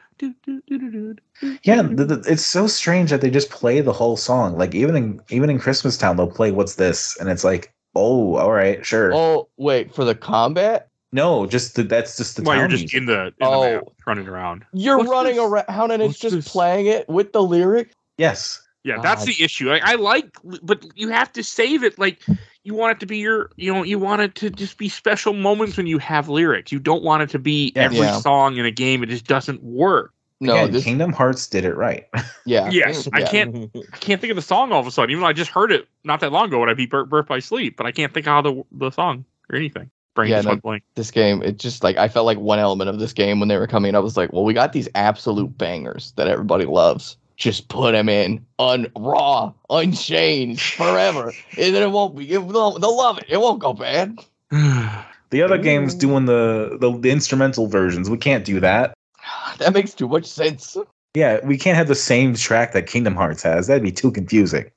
[1.63, 4.57] Yeah, the, the, it's so strange that they just play the whole song.
[4.57, 8.37] Like even in even in Christmas Town, they'll play "What's This," and it's like, oh,
[8.37, 9.13] all right, sure.
[9.15, 10.89] Oh, wait, for the combat?
[11.13, 12.99] No, just the, that's just the Well, you're just music.
[12.99, 13.63] in the, in Oh.
[13.63, 14.65] the map, running around.
[14.73, 15.45] You're What's running this?
[15.45, 16.49] around and it's What's just this?
[16.49, 17.91] playing it with the lyric.
[18.19, 18.61] yes.
[18.85, 19.69] Yeah, that's the issue.
[19.73, 20.29] I, I like,
[20.63, 21.99] but you have to save it.
[21.99, 22.23] Like
[22.67, 25.33] you want it to be your, you know, you want it to just be special
[25.33, 26.73] moments when you have lyrics.
[26.73, 28.19] You don't want it to be every Yeah.
[28.19, 29.05] song in a game.
[29.05, 30.13] It just doesn't work.
[30.41, 32.09] No, Again, this, Kingdom Hearts did it right.
[32.45, 32.69] yeah.
[32.71, 33.71] Yes, I can't.
[33.75, 35.11] I can't think of the song all of a sudden.
[35.13, 37.27] Even though I just heard it not that long ago when I beat Birth, Birth
[37.29, 39.89] by Sleep, but I can't think of how the the song or anything.
[40.15, 43.13] Brain Yeah, no- This game, it just like I felt like one element of this
[43.13, 46.27] game when they were coming up was like, well, we got these absolute bangers that
[46.27, 47.17] everybody loves.
[47.37, 52.33] Just put them in un raw, unchanged forever, and then it won't be.
[52.33, 53.27] It, they'll, they'll love it.
[53.29, 54.19] It won't go bad.
[55.31, 58.95] The other games doing the, the the instrumental versions, we can't do that.
[59.59, 60.77] That makes too much sense.
[61.17, 63.67] Yeah, we can't have the same track that Kingdom Hearts has.
[63.67, 64.71] That'd be too confusing.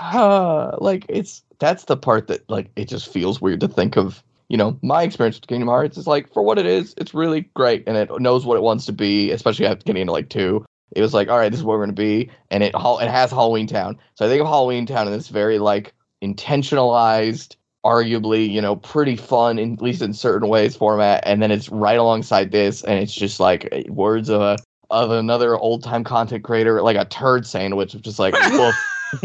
[0.00, 4.22] Uh, like it's that's the part that like it just feels weird to think of.
[4.48, 7.42] You know, my experience with Kingdom Hearts is like for what it is, it's really
[7.54, 9.30] great and it knows what it wants to be.
[9.30, 11.84] Especially after getting into like two, it was like, all right, this is where we're
[11.84, 13.98] gonna be, and it it has Halloween Town.
[14.14, 19.16] So I think of Halloween Town and this very like intentionalized arguably, you know, pretty
[19.16, 22.98] fun, in, at least in certain ways, format, and then it's right alongside this, and
[22.98, 24.58] it's just like eh, words of a
[24.90, 28.34] of another old time content creator, like a turd sandwich, which is like,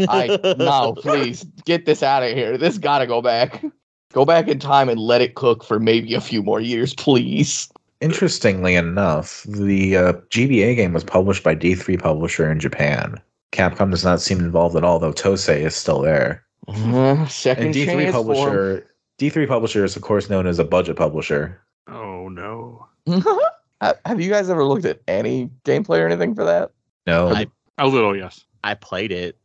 [0.08, 2.56] I no, please get this out of here.
[2.56, 3.64] This got to go back.
[4.12, 7.70] Go back in time and let it cook for maybe a few more years, please.
[8.00, 13.20] Interestingly enough, the uh, GBA game was published by D3 Publisher in Japan.
[13.52, 16.44] Capcom does not seem involved at all, though Tosei is still there.
[16.68, 18.12] Uh, second And D3 chance for 'em.
[18.12, 18.86] Publisher,
[19.18, 21.60] D3 Publisher is of course known as a budget publisher.
[21.88, 22.86] Oh no.
[24.04, 26.72] Have you guys ever looked at any gameplay or anything for that?
[27.06, 27.46] No, I-
[27.78, 28.44] A little, yes.
[28.64, 29.38] I played it.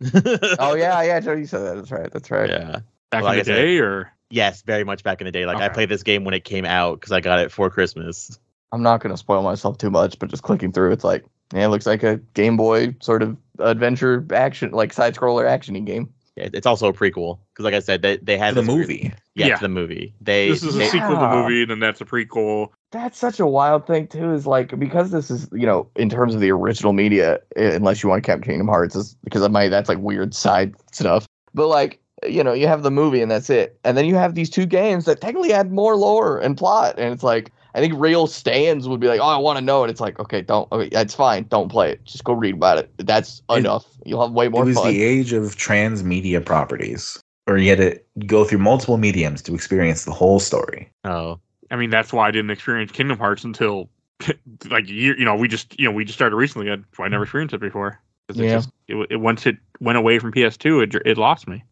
[0.59, 1.75] Oh yeah, yeah, Joe, you said that.
[1.75, 2.11] That's right.
[2.11, 2.49] That's right.
[2.49, 2.79] yeah.
[3.11, 5.45] Back Like in I the said- day, or Yes, very much back in the day.
[5.45, 8.39] Like I played this game when it came out because I got it for Christmas.
[8.71, 11.67] I'm not gonna spoil myself too much, but just clicking through, it's like, yeah, it
[11.67, 16.13] looks like a Game Boy sort of adventure action, like side scroller actiony game.
[16.37, 18.79] Yeah, it's also a prequel because, like I said, they they had the this weird-
[18.87, 19.13] movie.
[19.35, 19.55] yeah, Yeah.
[19.57, 20.15] to the movie.
[20.21, 21.41] They, this is a they- sequel to the Yeah.
[21.41, 22.69] movie, then that's a prequel.
[22.93, 24.31] That's such a wild thing too.
[24.31, 28.07] Is like because this is you know in terms of the original media, unless you
[28.07, 31.25] want to count Kingdom Hearts, is because of my that's like weird side stuff.
[31.53, 34.35] But like you know you have the movie and that's it, and then you have
[34.35, 37.93] these two games that technically add more lore and plot, and it's like I think
[37.97, 40.69] real stands would be like, oh, I want to know, and it's like, okay, don't,
[40.73, 42.91] okay, that's fine, don't play it, just go read about it.
[42.97, 43.85] That's It- enough.
[44.05, 44.63] You'll have way more.
[44.63, 44.91] It was fun.
[44.93, 50.05] the age of transmedia properties, or you had to go through multiple mediums to experience
[50.05, 50.89] the whole story.
[51.05, 51.39] oh,
[51.69, 53.89] I mean, that's why I didn't experience Kingdom Hearts until
[54.69, 55.17] like year.
[55.17, 56.67] You know, we just you know we just started recently.
[56.67, 57.99] That's why I never experienced it before.
[58.27, 58.55] 'Cause it Yeah.
[58.55, 61.63] just it, w- it once it went away from PS2, it it lost me.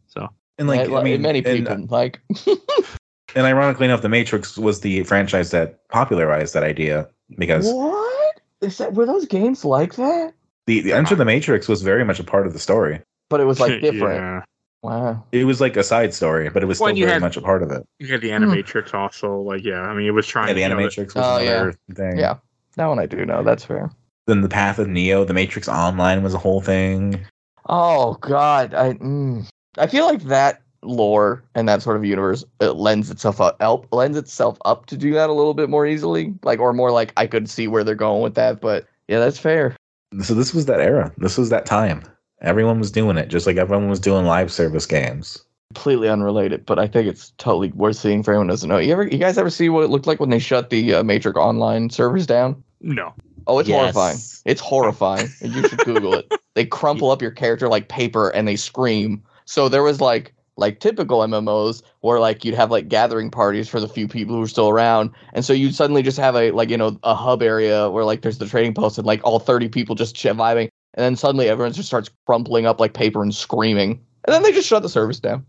[0.59, 2.19] So And like, Like, I mean, many and- people like
[3.35, 7.07] And ironically enough, The Matrix was the franchise that popularized that idea
[7.37, 8.93] because what is that?
[8.93, 10.33] Were those games like that?
[10.65, 13.01] the, the Enter the Matrix was very much a part of the story.
[13.29, 14.15] But it was like different.
[14.19, 14.41] yeah.
[14.81, 15.23] Wow.
[15.31, 17.41] It was like a side story, but it was still Well, very had- much a
[17.41, 17.85] part of it.
[17.99, 18.43] You had the Hmm.
[18.45, 19.37] Animatrix also.
[19.39, 20.47] Like yeah, I mean it was trying.
[20.49, 21.51] Yeah, the you know, Animatrix was Oh, yeah.
[21.51, 22.17] another thing.
[22.17, 22.37] Yeah.
[22.77, 23.43] That one I do know.
[23.43, 23.91] That's fair.
[24.25, 27.19] Then the Path of Neo, the Matrix Online was a whole thing.
[27.67, 29.47] Oh God, I mm.
[29.77, 33.85] I feel like that lore and that sort of universe it lends itself up help
[33.91, 37.11] lends itself up to do that a little bit more easily, like or more like
[37.17, 38.61] I could see where they're going with that.
[38.61, 39.75] But yeah, that's fair.
[40.21, 41.13] So this was that era.
[41.17, 42.03] This was that time.
[42.41, 45.43] Everyone was doing it, just like everyone was doing live service games.
[45.75, 48.77] Completely unrelated, but I think it's totally worth seeing for anyone who doesn't know.
[48.79, 51.03] You ever, you guys ever see what it looked like when they shut the uh,
[51.03, 52.63] Matrix Online servers down?
[52.81, 53.13] No.
[53.45, 53.77] Oh, it's Yes.
[53.77, 54.17] horrifying.
[54.45, 55.29] It's horrifying.
[55.41, 56.31] and you should Google it.
[56.55, 59.21] They crumple up your character like paper and they scream.
[59.49, 63.79] So there was like like typical MMOs where like you'd have like gathering parties for
[63.79, 65.09] the few people who are still around.
[65.33, 68.21] And so you'd suddenly just have a like, you know, a hub area where like
[68.21, 70.69] there's the trading post and like all 30 people just ch- vibing.
[70.93, 73.99] And then suddenly everyone just starts crumpling up like paper and screaming.
[74.25, 75.43] And then they just shut the service down.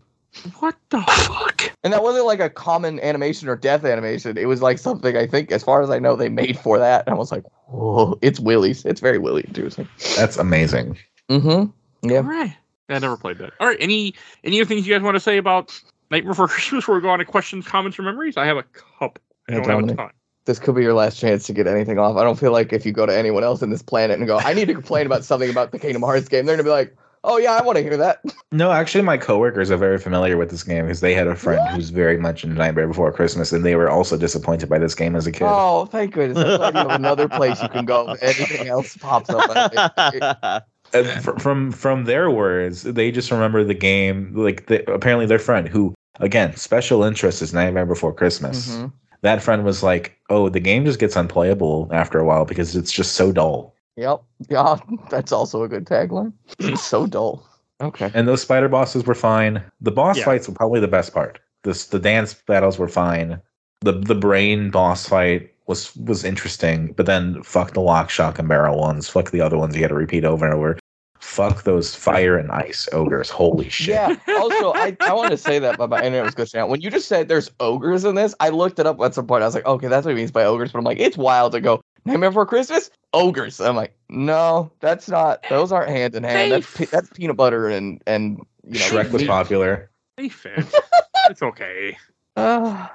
[0.59, 1.71] What the fuck?
[1.83, 4.35] And that wasn't like a common animation or death animation.
[4.35, 7.05] It was like something I think, as far as I know, they made for that.
[7.05, 8.83] And I was like, whoa, it's Willie's.
[8.83, 9.87] It's very Willy inducing.
[10.15, 10.97] That's amazing.
[11.29, 12.09] Mm-hmm.
[12.09, 12.17] Yeah.
[12.17, 12.55] All right.
[12.91, 13.53] I never played that.
[13.59, 13.77] All right.
[13.79, 14.13] Any
[14.43, 17.09] any other things you guys want to say about Nightmare Before Christmas before we go
[17.09, 18.37] on to questions, comments, or memories?
[18.37, 19.21] I have a couple.
[19.49, 20.09] I don't have a ton.
[20.45, 22.17] This could be your last chance to get anything off.
[22.17, 24.39] I don't feel like if you go to anyone else in this planet and go,
[24.39, 26.95] I need to complain about something about the Kingdom Hearts game, they're gonna be like,
[27.23, 28.21] Oh yeah, I want to hear that.
[28.53, 31.61] No, actually, my coworkers are very familiar with this game because they had a friend
[31.61, 31.75] What?
[31.75, 35.15] who's very much into Nightmare Before Christmas, and they were also disappointed by this game
[35.15, 35.47] as a kid.
[35.49, 36.37] Oh, thank goodness.
[36.37, 40.65] I'm glad you have another place you can go if anything else pops up.
[40.93, 44.31] And fr- from from their words, they just remember the game.
[44.35, 48.75] Like the, apparently, their friend, who again special interest is Nightmare Before Christmas.
[48.75, 48.91] Mhm.
[49.21, 52.91] That friend was like, "Oh, the game just gets unplayable after a while because it's
[52.91, 54.21] just so dull." Yep.
[54.49, 54.77] Yeah,
[55.09, 56.33] that's also a good tagline.
[56.59, 57.45] It's so dull.
[57.81, 58.11] Okay.
[58.13, 59.63] And those spider bosses were fine.
[59.81, 60.25] The boss Yeah.
[60.25, 61.39] fights were probably the best part.
[61.63, 63.39] This the dance battles were fine.
[63.81, 68.47] The the brain boss fight was was interesting, but then fuck the lock, shock, and
[68.47, 69.07] barrel ones.
[69.07, 70.77] Fuck the other ones you had to repeat over and over.
[71.21, 73.29] Fuck those fire and ice ogres.
[73.29, 73.89] Holy shit.
[73.89, 74.15] Yeah.
[74.37, 76.69] Also, I, I want to say that, but my internet was glitching out.
[76.69, 79.43] When you just said there's ogres in this, I looked it up at some point.
[79.43, 80.71] I was like, okay, that's what he means by ogres.
[80.71, 83.61] But I'm like, it's wild to go Nightmare Before Christmas, ogres.
[83.61, 85.45] I'm like, no, that's not.
[85.49, 86.51] Those aren't hand in hand.
[86.51, 88.85] That's pe- that's peanut butter and and you know.
[88.85, 89.27] Shrek was meat.
[89.27, 89.91] popular.
[90.17, 90.65] They fit.
[91.29, 91.97] it's okay.
[92.35, 92.91] Ah,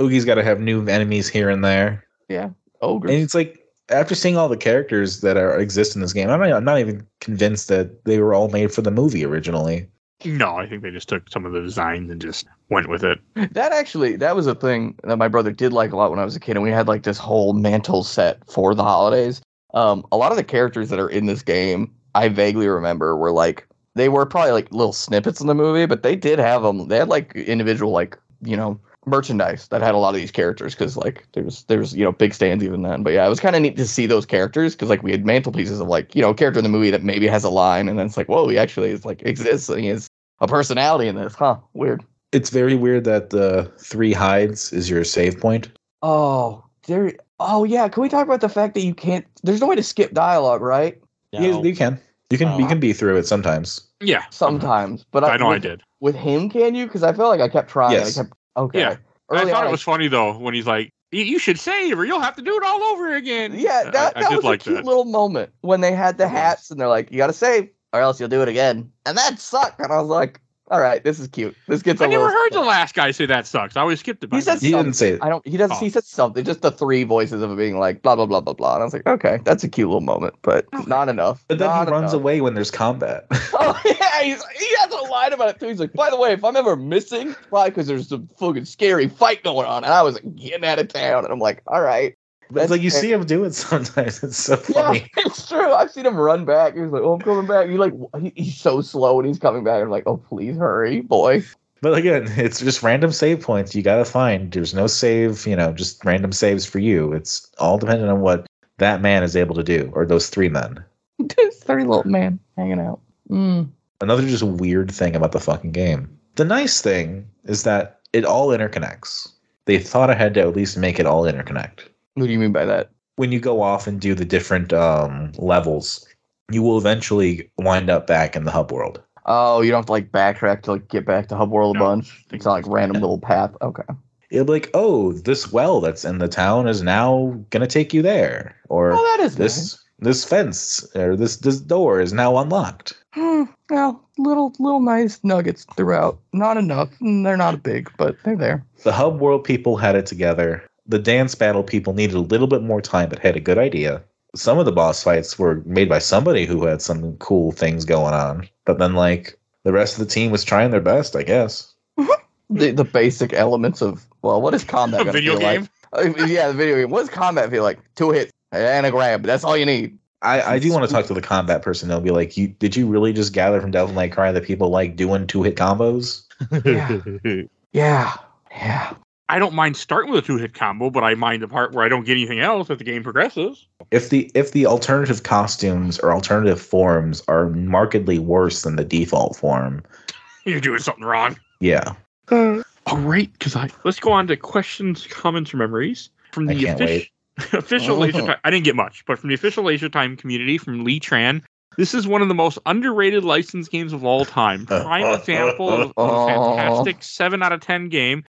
[0.00, 2.04] Oogie's got to have new enemies here and there.
[2.28, 2.50] Yeah.
[2.80, 3.10] Ogres.
[3.10, 6.40] And it's like after seeing all the characters that are exist in this game, I'm
[6.40, 9.88] not, I'm not even convinced that they were all made for the movie originally.
[10.24, 13.20] No, I think they just took some of the designs and just went with it.
[13.52, 16.24] That actually, that was a thing that my brother did like a lot when I
[16.24, 19.42] was a kid, and we had like this whole mantle set for the holidays.
[19.74, 23.30] Um, a lot of the characters that are in this game, I vaguely remember were
[23.30, 26.88] like they were probably like little snippets in the movie, but they did have them.
[26.88, 30.74] They had like individual like you know merchandise that had a lot of these characters
[30.74, 33.02] because like there's there's you know big stands even then.
[33.02, 35.24] But yeah, it was kind of neat to see those characters because like we had
[35.24, 37.88] mantelpieces of like you know a character in the movie that maybe has a line
[37.88, 40.08] and then it's like whoa he actually is like exists and he has
[40.40, 41.56] a personality in this, huh?
[41.72, 42.04] Weird.
[42.32, 45.70] It's very weird that the three hides is your save point.
[46.02, 47.12] Oh, there.
[47.38, 49.24] Oh yeah, can we talk about the fact that you can't?
[49.42, 51.00] There's no way to skip dialogue, right?
[51.32, 52.00] You, you can.
[52.30, 52.68] You can you Oh.
[52.68, 53.86] can be through it sometimes.
[54.00, 54.24] Yeah.
[54.30, 55.82] Sometimes, but I know I did.
[56.00, 56.86] With him, can you?
[56.86, 57.92] Because I felt like I kept trying.
[57.92, 58.18] Yes.
[58.18, 58.80] I kept okay.
[58.80, 58.96] Yeah.
[59.30, 62.04] I thought on, it was funny though when he's like, "You- "You should save, or
[62.04, 64.60] you'll have to do it all over again." Yeah, that, I, that did was like
[64.60, 64.84] a cute that.
[64.84, 68.00] little moment when they had the hats and they're like, "You got to save, or
[68.00, 69.80] else you'll do it again," and that sucked.
[69.80, 70.40] And I was like,
[70.70, 71.56] "All right, this is cute.
[71.68, 73.76] This gets a I never little." heard the last guy say that sucks.
[73.76, 74.28] I always skipped it.
[74.28, 74.60] by He said.
[74.60, 75.22] He didn't say it.
[75.22, 75.46] I don't.
[75.46, 75.76] He doesn't.
[75.76, 75.80] Oh.
[75.80, 76.44] He said something.
[76.44, 78.74] Just the three voices of it being like blah blah blah blah blah.
[78.74, 80.84] And I was like, okay, that's a cute little moment, but oh.
[80.86, 81.44] not enough.
[81.48, 82.22] But then Not he runs enough.
[82.22, 83.26] away when there's combat.
[83.58, 85.66] Oh yeah, he's, he has a line about it too.
[85.68, 88.64] He's like, by the way, if I'm ever missing, it's probably because there's some fucking
[88.64, 91.62] scary fight going on, and I was like, getting out of town, and I'm like,
[91.66, 92.16] all right.
[92.50, 94.22] But it's like you That's- see him do it sometimes.
[94.22, 95.00] It's so funny.
[95.00, 95.72] Yeah, it's true.
[95.72, 96.74] I've seen him run back.
[96.76, 99.64] He's like, "Oh, I'm coming back." He like, he, he's so slow, and he's coming
[99.64, 99.82] back.
[99.82, 101.44] I'm like, "Oh, please hurry, boy."
[101.82, 104.50] But again, it's just random save points you gotta find.
[104.50, 107.12] There's no save, you know, just random saves for you.
[107.12, 108.46] It's all dependent on what
[108.78, 110.82] that man is able to do, or those three men.
[111.18, 113.00] this dirty little man hanging out.
[113.30, 113.68] Mm.
[114.00, 116.18] Another just weird thing about the fucking game.
[116.36, 119.32] The nice thing is that it all interconnects.
[119.64, 121.88] They thought ahead to at least make it all interconnect.
[122.16, 122.90] What do you mean by that?
[123.16, 126.06] When you go off and do the different um, levels,
[126.50, 129.02] you will eventually wind up back in the hub world.
[129.26, 131.80] Oh, you don't have to like backtrack to like get back to Hub World a
[131.80, 132.24] bunch.
[132.32, 133.54] It's not like random little path.
[133.60, 133.82] Okay.
[134.30, 138.02] It'll be like, oh, this well that's in the town is now gonna take you
[138.02, 142.94] there, or Oh, that is this this fence or this this door is now unlocked.
[143.14, 146.20] Hmm, well, little little nice nuggets throughout.
[146.32, 146.90] Not enough.
[147.00, 148.64] They're not big, but they're there.
[148.84, 150.62] The hub world people had it together.
[150.88, 154.02] The dance battle people needed a little bit more time, but had a good idea.
[154.34, 158.14] Some of the boss fights were made by somebody who had some cool things going
[158.14, 161.72] on, but then like the rest of the team was trying their best, I guess.
[162.48, 165.68] The the basic elements of well, what is combat A gonna video feel game.
[165.92, 166.06] like?
[166.18, 166.90] Uh, yeah, the video game.
[166.90, 167.80] What does combat feel like?
[167.96, 169.24] Two hits and a grab.
[169.24, 169.98] That's all you need.
[170.22, 171.88] I, I do want to talk to the combat person.
[171.88, 174.70] They'll be like, "You did you really just gather from Devil May Cry that people
[174.70, 176.22] like doing two hit combos?"
[176.64, 177.42] yeah.
[177.72, 178.12] Yeah,
[178.52, 178.94] yeah.
[179.28, 181.84] I don't mind starting with a two hit combo, but I mind the part where
[181.84, 183.66] I don't get anything else as the game progresses.
[183.90, 189.36] If the if the alternative costumes or alternative forms are markedly worse than the default
[189.36, 189.82] form,
[190.44, 191.36] You're doing something wrong.
[191.60, 191.94] yeah,
[192.30, 196.64] All right, because I let's go on to questions, comments, or memories from I the
[196.64, 197.10] can't offici-
[197.58, 198.26] official Laser Oh.
[198.26, 198.36] Time.
[198.44, 201.42] I didn't get much, but from the official Laser Time community from Lee Tran.
[201.76, 204.64] This is one of the most underrated licensed games of all time.
[204.66, 208.24] Prime example of, of a fantastic seven out of ten game.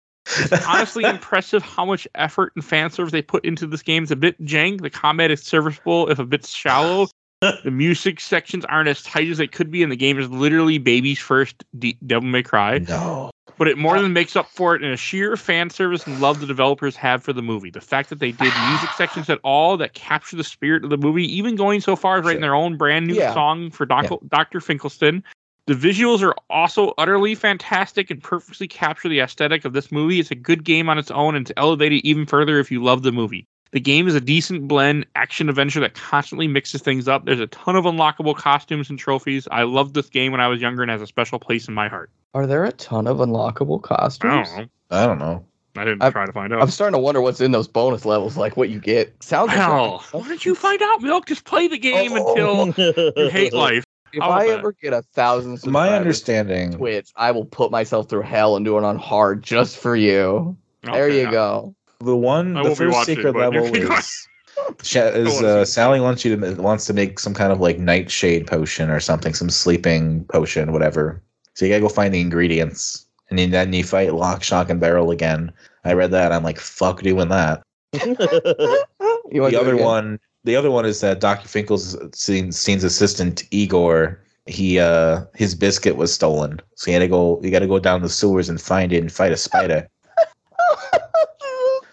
[0.67, 4.03] Honestly, impressive how much effort and fan service they put into this game.
[4.05, 4.81] It's a bit jank.
[4.83, 7.09] The combat is serviceable, if a bit shallow.
[7.41, 10.79] the music sections aren't as tight as they could be, and the game is literally
[10.79, 13.31] baby's first D- Devil May Cry no.
[13.59, 16.41] but it more than makes up for it in a sheer fan service and love
[16.41, 17.69] the developers have for the movie.
[17.71, 18.39] The fact that they did
[18.71, 22.19] music sections at all that capture the spirit of the movie, even going so far
[22.19, 23.35] as writing their own brand new Yeah.
[23.35, 24.61] song for Doc- Dr.
[24.61, 25.23] Finkelstein.
[25.67, 30.21] The visuals are also utterly fantastic and perfectly capture the aesthetic of this movie.
[30.21, 32.83] It's a good game on its own and to elevate it even further if you
[32.85, 33.47] love the movie.
[33.71, 37.25] The game is a decent blend action adventure that constantly mixes things up.
[37.25, 39.49] There's a ton of unlockable costumes and trophies.
[39.51, 41.89] I loved this game when I was younger and has a special place in my
[41.89, 42.11] heart.
[42.35, 44.49] Are there a ton of unlockable I costumes?
[44.51, 44.67] don't know.
[44.91, 45.45] I don't know.
[45.77, 46.63] I didn't I've- try to find out.
[46.63, 49.13] I'm starting to wonder what's in those bonus levels, like what you get.
[49.23, 51.27] Sounds like Hell, why don't you find out, Milk?
[51.27, 52.69] Just play the game oh.
[52.69, 53.83] until you hate life.
[54.17, 54.59] If How about I that?
[54.59, 56.73] ever get a thousand My subscribers on understanding.
[56.73, 60.57] Twitch, I will put myself through hell and do it on hard just for you.
[60.83, 61.75] there Okay, you go.
[62.01, 64.29] The one, I the won't be first watching, secret but level if you- is,
[64.83, 65.73] Sha- is wanna uh, see.
[65.73, 69.35] Sally wants you to wants to make some kind of like nightshade potion or something,
[69.35, 71.21] some sleeping potion, whatever.
[71.55, 74.81] So you gotta go find the ingredients, and then- then you fight Lock, Shock, and
[74.81, 75.53] Barrel again.
[75.85, 76.33] I read that.
[76.33, 77.63] I'm like, fuck, doing that.
[79.31, 79.85] You wanna the do it other again?
[79.85, 81.49] one, the other one is that Dr.
[81.49, 84.21] Finkel's scene, scene's assistant Igor.
[84.47, 87.41] He uh his biscuit was stolen, so he had to go.
[87.43, 89.89] You got to go down the sewers and find it and fight a spider.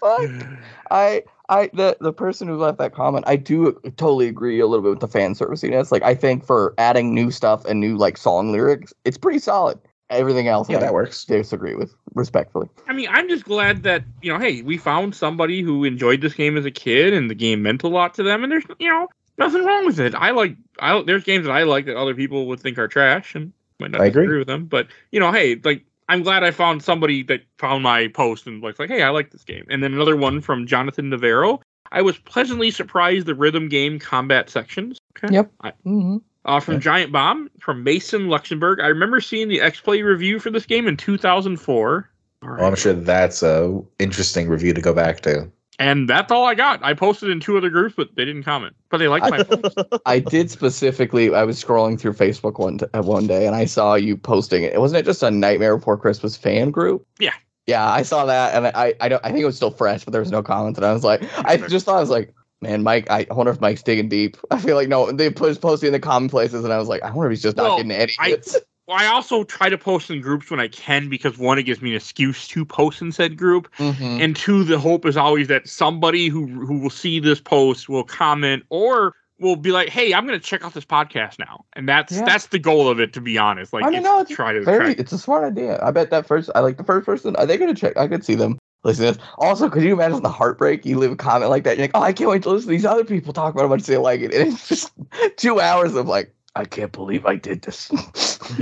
[0.90, 4.82] I I the the person who left that comment, I do totally agree a little
[4.82, 5.90] bit with the fan serviciness.
[5.90, 9.78] Like I think for adding new stuff and new like song lyrics, it's pretty solid.
[10.12, 11.24] Everything else, Yeah, I that works.
[11.24, 12.68] disagree with respectfully.
[12.86, 16.34] I mean, I'm just glad that you know, hey, we found somebody who enjoyed this
[16.34, 18.88] game as a kid, and the game meant a lot to them, and there's you
[18.88, 19.08] know
[19.38, 20.14] nothing wrong with it.
[20.14, 23.34] I like, I there's games that I like that other people would think are trash,
[23.34, 24.38] and might not I agree.
[24.38, 25.84] with them, but you know, hey, like.
[26.08, 29.30] I'm glad I found somebody that found my post and was like, hey, I like
[29.30, 29.64] this game.
[29.70, 31.62] And then another one from Jonathan Navarro.
[31.90, 34.98] I was pleasantly surprised the rhythm game combat sections.
[35.16, 35.32] Okay.
[35.32, 35.52] Yep.
[35.62, 36.80] I, hmm uh, from.
[36.80, 38.80] Giant Bomb from Mason Luxembourg.
[38.80, 42.10] I remember seeing the X Play review for this game in 2004.
[42.42, 45.50] All Well, I'm sure that's a interesting review to go back to.
[45.78, 46.82] And that's all I got.
[46.84, 48.76] I posted in two other groups, but they didn't comment.
[48.90, 49.78] But they liked my post.
[50.06, 51.34] I did specifically.
[51.34, 54.64] I was scrolling through Facebook one t- uh, one day, and I saw you posting
[54.64, 54.80] it.
[54.80, 57.06] Wasn't it just a Nightmare Before Christmas fan group?
[57.18, 57.32] Yeah.
[57.66, 59.24] Yeah, I saw that, and I I don't.
[59.24, 61.22] I think it was still fresh, but there was no comments, and I was like,
[61.46, 63.10] I just thought I was like, man, Mike.
[63.10, 64.36] I wonder if Mike's digging deep.
[64.50, 67.02] I feel like no, they put posting in the common places, and I was like,
[67.02, 68.38] I wonder if he's just not getting any I-
[68.88, 71.80] Well, I also try to post in groups when I can because one, it gives
[71.80, 74.20] me an excuse to post in said group, Mhm.
[74.20, 78.02] and two, the hope is always that somebody who who will see this post will
[78.02, 81.88] comment or will be like, "Hey, I'm going to check out this podcast now," and
[81.88, 82.24] that's Yeah.
[82.24, 83.12] that's the goal of it.
[83.12, 85.78] To be honest, like I mean, it's try to Very, track- it's a smart idea.
[85.80, 86.50] I bet that first.
[86.56, 87.36] I like the first person.
[87.36, 87.96] Are they gonna check?
[87.96, 89.22] I could see them listen to this.
[89.38, 90.84] Also, could you imagine the heartbreak?
[90.84, 91.76] You leave a comment like that.
[91.76, 93.68] You're like, oh, I can't wait to listen to these other people talk about how
[93.68, 94.34] much they like it.
[94.34, 94.92] And it's just
[95.36, 97.90] two hours of like, I can't believe I did this.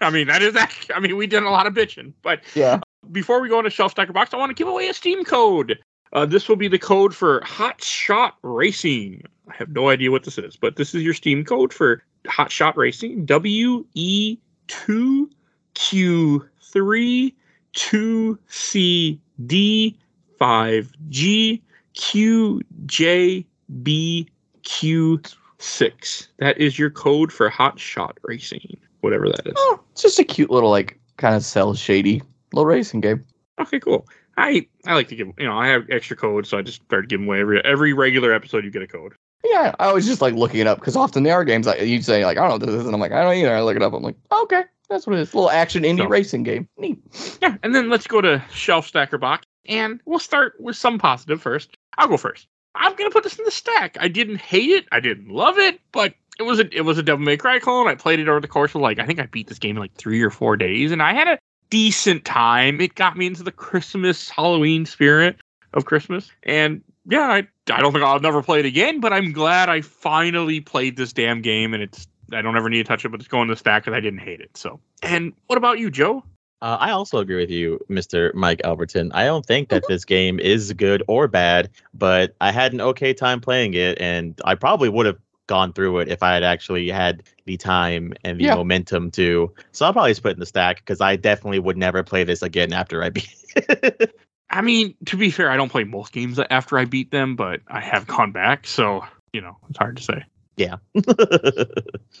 [0.00, 2.80] I mean, that is act- I mean, we did a lot of bitching, but yeah.
[3.10, 5.78] before we go into shelf stacker box, I want to give away a Steam code.
[6.12, 9.22] Uh, this will be the code for Hot Shot Racing.
[9.48, 12.50] I have no idea what this is, but this is your Steam code for Hot
[12.50, 13.26] Shot Racing.
[13.26, 15.30] W E two
[15.74, 17.34] Q three
[17.72, 19.96] two C D
[20.38, 21.62] five G
[21.94, 23.46] Q J
[23.82, 24.28] B
[24.62, 25.20] Q
[25.58, 26.28] six.
[26.38, 29.54] That is your code for Hot Shot Racing, whatever that is.
[29.56, 32.22] Oh, it's just a cute little like kind of cell shady
[32.52, 33.24] little racing game.
[33.60, 34.06] Okay, cool.
[34.36, 37.08] I I like to give you know I have extra codes, so I just started
[37.08, 38.64] giving away every every regular episode.
[38.64, 39.12] You get a code.
[39.44, 42.00] Yeah, I was just like looking it up because often there are games like you
[42.00, 43.54] say like I don't know this is, and I'm like I don't either.
[43.54, 43.92] I look it up.
[43.92, 45.34] I'm like okay, that's what it is.
[45.34, 46.68] little action indie So- racing game.
[46.78, 46.98] Neat.
[47.42, 51.40] Yeah, and then let's go to shelf stacker box, and we'll start with some positive
[51.42, 51.76] first.
[51.98, 52.46] I'll go first.
[52.74, 53.96] I'm gonna put this in the stack.
[54.00, 54.86] I didn't hate it.
[54.92, 57.86] I didn't love it, but it was a it was a Devil May Cry clone.
[57.86, 59.80] I played it over the course of like I think I beat this game in
[59.80, 61.38] like three or four days, and I had a
[61.70, 62.80] decent time.
[62.80, 65.36] It got me into the Christmas Halloween spirit
[65.74, 69.32] of Christmas, and yeah, I I don't think I'll never play it again, but I'm
[69.32, 73.04] glad I finally played this damn game, and it's I don't ever need to touch
[73.04, 74.56] it, but it's going to the stack because I didn't hate it.
[74.56, 76.24] So, and what about you, Joe?
[76.60, 78.32] Uh, I also agree with you, Mr.
[78.34, 79.10] Mike Albertin.
[79.14, 83.12] I don't think that this game is good or bad, but I had an okay
[83.12, 85.18] time playing it, and I probably would have
[85.48, 88.54] gone through it if I had actually had the time and the Yeah.
[88.54, 89.52] momentum to.
[89.72, 92.22] So I'll probably just put it in the stack because I definitely would never play
[92.22, 94.14] this again after I beat it.
[94.50, 97.60] I mean, to be fair, I don't play most games after I beat them, but
[97.68, 100.24] I have gone back, so you know it's hard to say.
[100.56, 100.76] Yeah.
[101.08, 101.14] All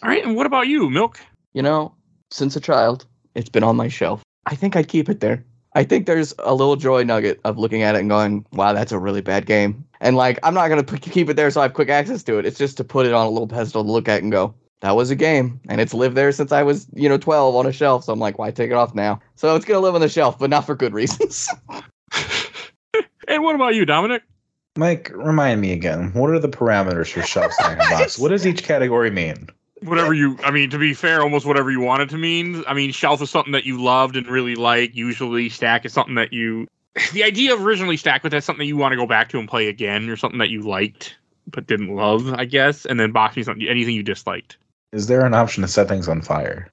[0.02, 1.18] right, and what about you, Milk?
[1.52, 1.94] You know,
[2.30, 4.22] since a child, it's been on my shelf.
[4.46, 5.44] I think I'd keep it there.
[5.74, 8.92] I think there's a little joy nugget of looking at it and going, "Wow, that's
[8.92, 11.64] a really bad game." And like, I'm not gonna p- keep it there so I
[11.64, 12.46] have quick access to it.
[12.46, 14.96] It's just to put it on a little pedestal to look at and go, "That
[14.96, 17.72] was a game," and it's lived there since I was, you know, 12 on a
[17.72, 18.04] shelf.
[18.04, 19.20] So I'm like, why take it off now?
[19.36, 21.48] So it's gonna live on the shelf, but not for good reasons.
[23.28, 24.22] and what about you, Dominic?
[24.76, 26.12] Mike, remind me again.
[26.14, 28.18] What are the parameters for shelf stacker box?
[28.18, 29.48] What does each category mean?
[29.82, 32.62] Whatever you, I mean, to be fair, almost whatever you want it to mean.
[32.68, 34.94] I mean, shelf is something that you loved and really like.
[34.94, 36.66] Usually, stack is something that you.
[37.12, 39.48] The idea of originally stack with that's something you want to go back to and
[39.48, 41.16] play again, or something that you liked
[41.48, 42.84] but didn't love, I guess.
[42.86, 44.56] And then box means something anything you disliked.
[44.92, 46.68] Is there an option to set things on fire?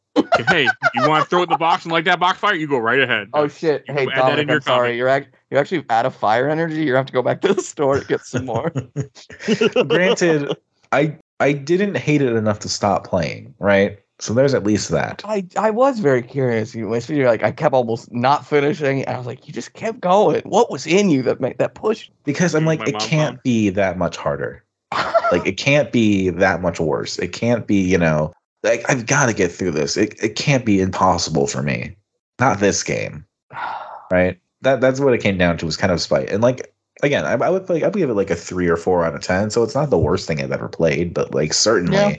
[0.49, 2.67] Hey, you want to throw it in the box and like that box fire, you
[2.67, 3.29] go right ahead.
[3.33, 3.83] oh shit!
[3.87, 4.77] You Hey, add Dominic, in your I'm sorry.
[4.79, 4.95] comment.
[4.97, 6.83] You're act- you're actually out of fire energy.
[6.83, 8.71] You have to go back to the store to get some more.
[9.87, 10.55] Granted,
[10.91, 13.99] I I didn't hate it enough to stop playing, right?
[14.21, 15.21] So there's at least that.
[15.23, 16.75] I, I was very curious.
[16.75, 20.01] You especially like I kept almost not finishing, and I was like, you just kept
[20.01, 20.41] going.
[20.41, 22.09] What was in you that made that push?
[22.25, 24.63] Because I'm My like, it can't found- be that much harder.
[25.31, 27.19] Like it can't be that much worse.
[27.19, 29.95] It can't be, you know, like I've got to get through this.
[29.95, 31.95] It it can't be impossible for me.
[32.39, 33.23] Not this game,
[34.11, 34.39] right?
[34.61, 36.29] That that's what it came down to was kind of spite.
[36.29, 36.73] And like
[37.03, 39.21] again, I, I would like I'd give it like a three or four out of
[39.21, 39.49] ten.
[39.49, 42.15] So it's not the worst thing I've ever played, but like certainly Yeah.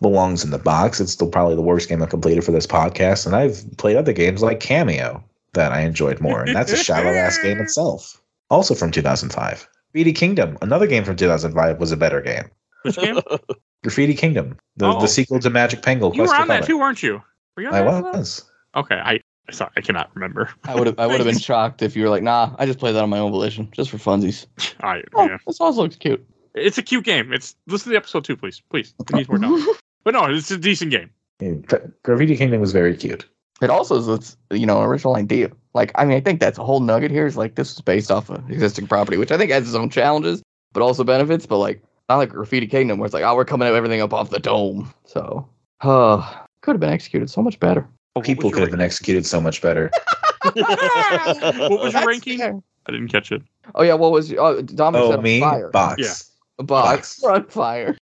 [0.00, 1.00] belongs in the box.
[1.00, 3.26] It's still probably the worst game I've completed for this podcast.
[3.26, 5.22] And I've played other games like Kameo
[5.54, 8.20] that I enjoyed more, and that's a shallow ass game itself.
[8.48, 9.68] Also from 2005.
[9.92, 12.44] Graffiti Kingdom, another game from 2005, was a better game.
[12.82, 13.20] Which game?
[13.82, 15.00] Graffiti Kingdom, the, Oh.
[15.00, 16.14] the sequel to Magic Pengel.
[16.14, 17.20] You were Quest for on that too, weren't you?
[17.56, 18.12] Were you on I that as well?
[18.14, 18.50] was.
[18.76, 19.20] Okay, I
[19.52, 20.50] sorry, I cannot remember.
[20.64, 22.78] I would have I would have been shocked if you were like, nah, I just
[22.78, 24.46] played that on my own volition, just for funsies.
[24.80, 25.38] I Oh, yeah.
[25.46, 26.24] this also looks cute.
[26.54, 27.32] It's a cute game.
[27.32, 28.94] It's listen to the episode too, please, please.
[29.00, 29.64] It needs more time.
[30.04, 31.10] but no, it's a decent game.
[31.40, 31.54] Yeah,
[32.02, 33.26] Graffiti Kingdom was very cute.
[33.62, 35.50] It also is it's you know original idea.
[35.72, 37.26] Like I mean, I think that's a whole nugget here.
[37.26, 39.88] Is like this was based off of existing property, which I think has its own
[39.88, 40.42] challenges,
[40.72, 41.46] but also benefits.
[41.46, 44.12] But like not like Graffiti Kingdom, where it's like oh we're coming at everything up
[44.12, 44.92] off the dome.
[45.04, 45.48] So,
[45.80, 47.88] uh, could have been executed so much better.
[48.20, 49.90] People could your have been executed so much better.
[50.42, 52.38] what was your ranking?
[52.38, 52.60] fair.
[52.86, 53.42] I didn't catch it.
[53.74, 55.40] Oh yeah, what was oh, Dominic said Oh, on me?
[55.40, 55.70] fire?
[55.70, 56.30] Box.
[56.58, 56.64] Yeah.
[56.64, 57.22] Box.
[57.24, 57.96] on fire.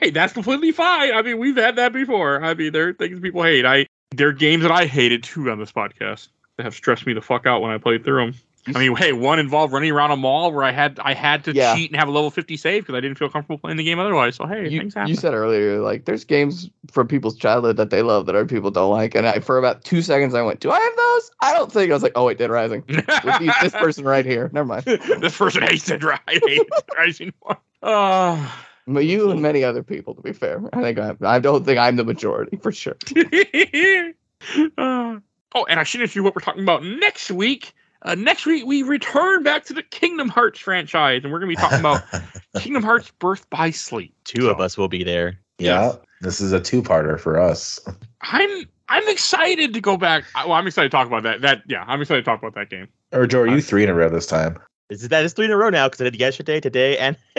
[0.00, 1.12] Hey, that's completely fine.
[1.12, 2.42] I mean, we've had that before.
[2.44, 3.64] I mean, there are things people hate.
[3.64, 7.14] I there are games that I hated too on this podcast that have stressed me
[7.14, 8.34] the fuck out when I played through them.
[8.74, 11.52] I mean, hey, one involved running around a mall where I had I had to
[11.54, 11.74] Yeah.
[11.74, 13.98] cheat and have a level fifty save because I didn't feel comfortable playing the game
[13.98, 14.36] otherwise.
[14.36, 15.08] So hey, you, things happen.
[15.10, 18.70] you said earlier, like there's games from people's childhood that they love that other people
[18.70, 21.52] don't like, and I, for about two seconds I went, "Do I have those?" I
[21.52, 21.90] don't think.
[21.90, 24.48] I was like, "Oh wait, Dead Rising." These- this person right here.
[24.52, 24.84] Never mind.
[25.20, 26.20] this person hates it, right?
[26.26, 27.56] Hates Dead Rising one.
[27.82, 28.48] Uh,
[28.86, 31.78] But you and many other people, to be fair, I think I, I don't think
[31.78, 32.96] I'm the majority for sure.
[34.76, 35.18] Uh,
[35.54, 37.74] oh, and I should introduce what we're talking about next week.
[38.04, 41.56] Uh, next week we return back to the Kingdom Hearts franchise, and we're gonna be
[41.56, 42.02] talking about
[42.58, 44.14] Kingdom Hearts Birth by Sleep.
[44.24, 45.38] Two of us will be there.
[45.58, 45.92] yeah.
[46.20, 47.78] This is a two-parter for us.
[48.22, 50.24] I'm I'm excited to go back.
[50.34, 51.40] I- Well, I'm excited to talk about that.
[51.42, 52.88] That yeah, I'm excited to talk about that game.
[53.12, 54.58] Or Joe, are you three in a row this time?
[54.90, 55.86] Is that is three in a row now?
[55.88, 57.16] Because I did yesterday, today, and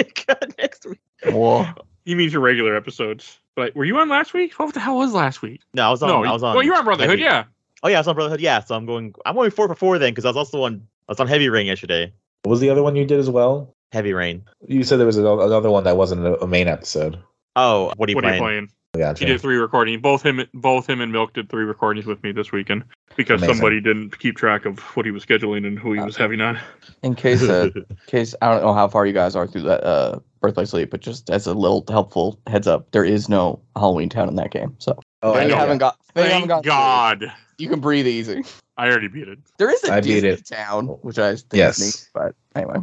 [0.58, 1.00] next week.
[1.32, 1.74] Well,
[2.06, 3.40] He means your regular episodes.
[3.56, 4.54] But were you on last week?
[4.54, 5.62] What the hell was last week?
[5.74, 6.10] No, I was on.
[6.10, 6.56] no, I was on.
[6.56, 7.46] Well, you're on Brotherhood, yeah.
[7.84, 8.42] Oh yeah, I was on Brotherhood.
[8.42, 9.14] Yeah, so I'm going.
[9.26, 10.88] I'm going four for four then because I was also on.
[11.08, 12.12] I was on Heavy Rain yesterday.
[12.44, 13.74] What was the other one you did as well?
[13.92, 14.44] Heavy Rain.
[14.68, 17.20] You said there was another one that wasn't a, a main episode.
[17.56, 18.42] Oh, what are you What are playing?
[18.42, 18.70] you playing?
[18.98, 19.26] Gotcha.
[19.26, 20.02] He did three recordings.
[20.02, 22.84] Both him, both him and Milk did three recordings with me this weekend
[23.16, 23.56] because Amazing.
[23.56, 26.58] somebody didn't keep track of what he was scheduling and who he was having on.
[27.04, 29.84] In case, uh, in case I don't know how far you guys are through that
[29.84, 33.62] uh, Birth by Sleep, but just as a little helpful heads up, there is no
[33.76, 34.76] Halloween Town in that game.
[34.80, 35.56] So Oh, if I you know.
[35.58, 38.44] haven't got, Thank haven't got God, you can breathe easy.
[38.78, 39.40] I already beat it.
[39.58, 40.46] There is a I beat Disney it.
[40.46, 41.80] Town, which I think Yes.
[41.80, 42.80] is neat, but anyway.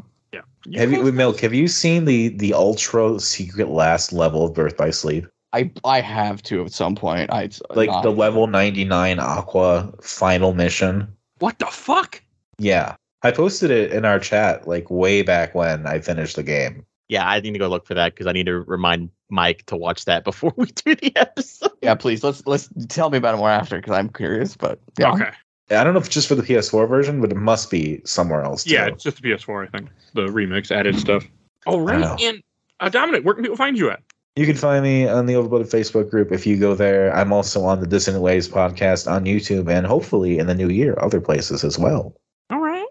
[0.64, 1.40] You Have you, with Milk?
[1.40, 5.26] Have you seen the the ultra secret last level of Birth by Sleep?
[5.52, 7.30] I I have to at some point.
[7.32, 11.08] I Like not- the level ninety nine Aqua final mission.
[11.40, 12.22] What the fuck?
[12.58, 12.94] Yeah,
[13.24, 16.86] I posted it in our chat like way back when I finished the game.
[17.12, 19.76] Yeah, I need to go look for that because I need to remind Mike to
[19.76, 21.72] watch that before we do the episode.
[21.82, 24.56] Yeah, please let's let's tell me about it more after because I'm curious.
[24.56, 25.30] But yeah, Okay.
[25.70, 28.42] I don't know if it's just for the PS4 version, but it must be somewhere
[28.42, 28.64] else.
[28.64, 28.74] Too.
[28.74, 29.90] Yeah, it's just the PS4, I think.
[30.14, 31.24] The remix added stuff.
[31.66, 32.20] Oh, right.
[32.22, 32.42] And
[32.80, 34.02] uh, Dominic, where can people find you at?
[34.36, 37.14] You can find me on the Overloaded Facebook group if you go there.
[37.14, 40.96] I'm also on the Dissonant Waves podcast on YouTube and hopefully in the new year,
[40.98, 42.14] other places as well.
[42.50, 42.86] All right.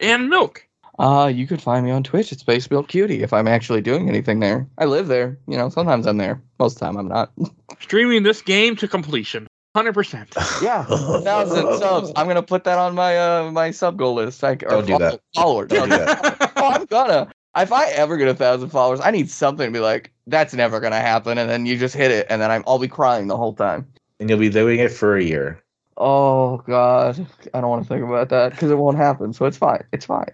[0.00, 0.65] And Milk.
[0.98, 4.08] Uh, you could find me on Twitch at Space Milk Cutie if I'm actually doing
[4.08, 4.66] anything there.
[4.78, 5.38] I live there.
[5.46, 6.40] You know, sometimes I'm there.
[6.58, 7.32] Most of the time I'm not.
[7.80, 9.46] Streaming this game to completion.
[9.76, 10.62] 100%.
[10.62, 10.84] yeah,
[11.20, 12.10] thousand subs.
[12.16, 14.42] I'm gonna put that on my uh my sub goal list.
[14.42, 15.20] Like, or Don't do that.
[15.34, 15.68] Followers.
[15.68, 16.52] Don't do that.
[16.56, 17.30] oh, I'm gonna.
[17.54, 20.80] If I ever get a thousand followers, I need something to be like, that's never
[20.80, 23.36] gonna happen, and then you just hit it, and then I'm, I'll be crying the
[23.36, 23.86] whole time.
[24.18, 25.62] And you'll be doing it for a year.
[25.98, 29.34] Oh God, I don't want to think about that because it won't happen.
[29.34, 29.84] So it's fine.
[29.92, 30.30] It's fine.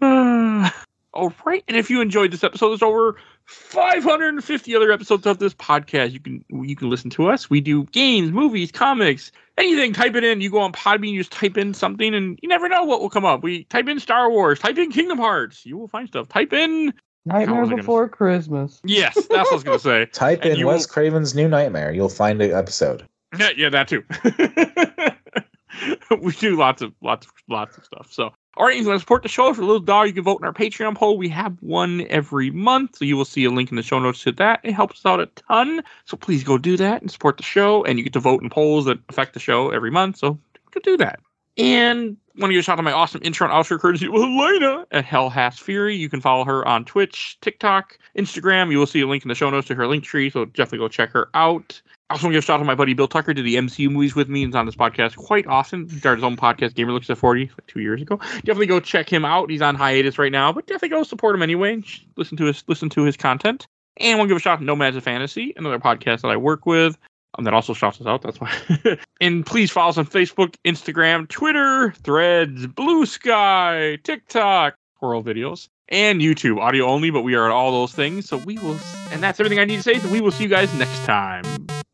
[0.00, 0.70] Uh,
[1.12, 1.64] all right.
[1.68, 3.16] And if you enjoyed this episode, there's over
[3.46, 6.12] 550 other episodes of this podcast.
[6.12, 7.48] You can you can listen to us.
[7.48, 9.92] We do games, movies, comics, anything.
[9.92, 10.40] Type it in.
[10.40, 13.10] You go on Podbean, you just type in something, and you never know what will
[13.10, 13.42] come up.
[13.42, 15.64] We type in Star Wars, type in Kingdom Hearts.
[15.64, 16.28] You will find stuff.
[16.28, 16.92] Type in
[17.24, 18.80] Nightmare was I gonna Before Christmas.
[18.84, 20.06] yes, that's what I was gonna say.
[20.12, 21.92] Type And in Wes will- Craven's New Nightmare.
[21.92, 23.04] You'll find the episode.
[23.38, 24.02] Yeah, yeah, that too.
[26.20, 28.08] we do lots of lots of lots of stuff.
[28.10, 30.06] So, all right, you want to support the show for a little dollar.
[30.06, 31.18] You can vote in our Patreon poll.
[31.18, 34.22] We have one every month, so you will see a link in the show notes
[34.24, 34.60] to that.
[34.62, 35.82] It helps us out a ton.
[36.04, 37.84] So please go do that and support the show.
[37.84, 40.16] And you get to vote in polls that affect the show every month.
[40.16, 40.38] So
[40.72, 41.20] go do that.
[41.56, 44.12] And want to give a shout out to my awesome intro and outro courtesy of
[44.12, 45.96] Helena at Hell Hath Fury.
[45.96, 48.70] You can follow her on Twitch, TikTok, Instagram.
[48.70, 50.78] You will see a link in the show notes to her link tree, so definitely
[50.78, 51.80] go check her out.
[52.10, 53.56] I also want to give a shout out to my buddy Bill Tucker, did the
[53.56, 54.46] MCU movies with me.
[54.46, 55.86] He's on this podcast quite often.
[55.90, 58.16] He started his own podcast, Gamer Looks at 40, like two years ago.
[58.16, 59.50] Definitely go check him out.
[59.50, 61.82] He's on hiatus right now, but definitely go support him anyway.
[62.16, 63.66] Listen to his listen to his content.
[63.98, 66.30] And I want to give a shout out to Nomads of Fantasy, another podcast that
[66.30, 66.96] I work with.
[67.36, 68.22] Um, that also shouts us out.
[68.22, 68.56] That's why.
[69.20, 76.22] and please follow us on Facebook, Instagram, Twitter, Threads, Blue Sky, TikTok, Coral videos, and
[76.22, 77.10] YouTube, audio only.
[77.10, 78.26] But we are at all those things.
[78.26, 78.78] So we will,
[79.10, 79.98] and that's everything I need to say.
[79.98, 81.44] So we will see you guys next time.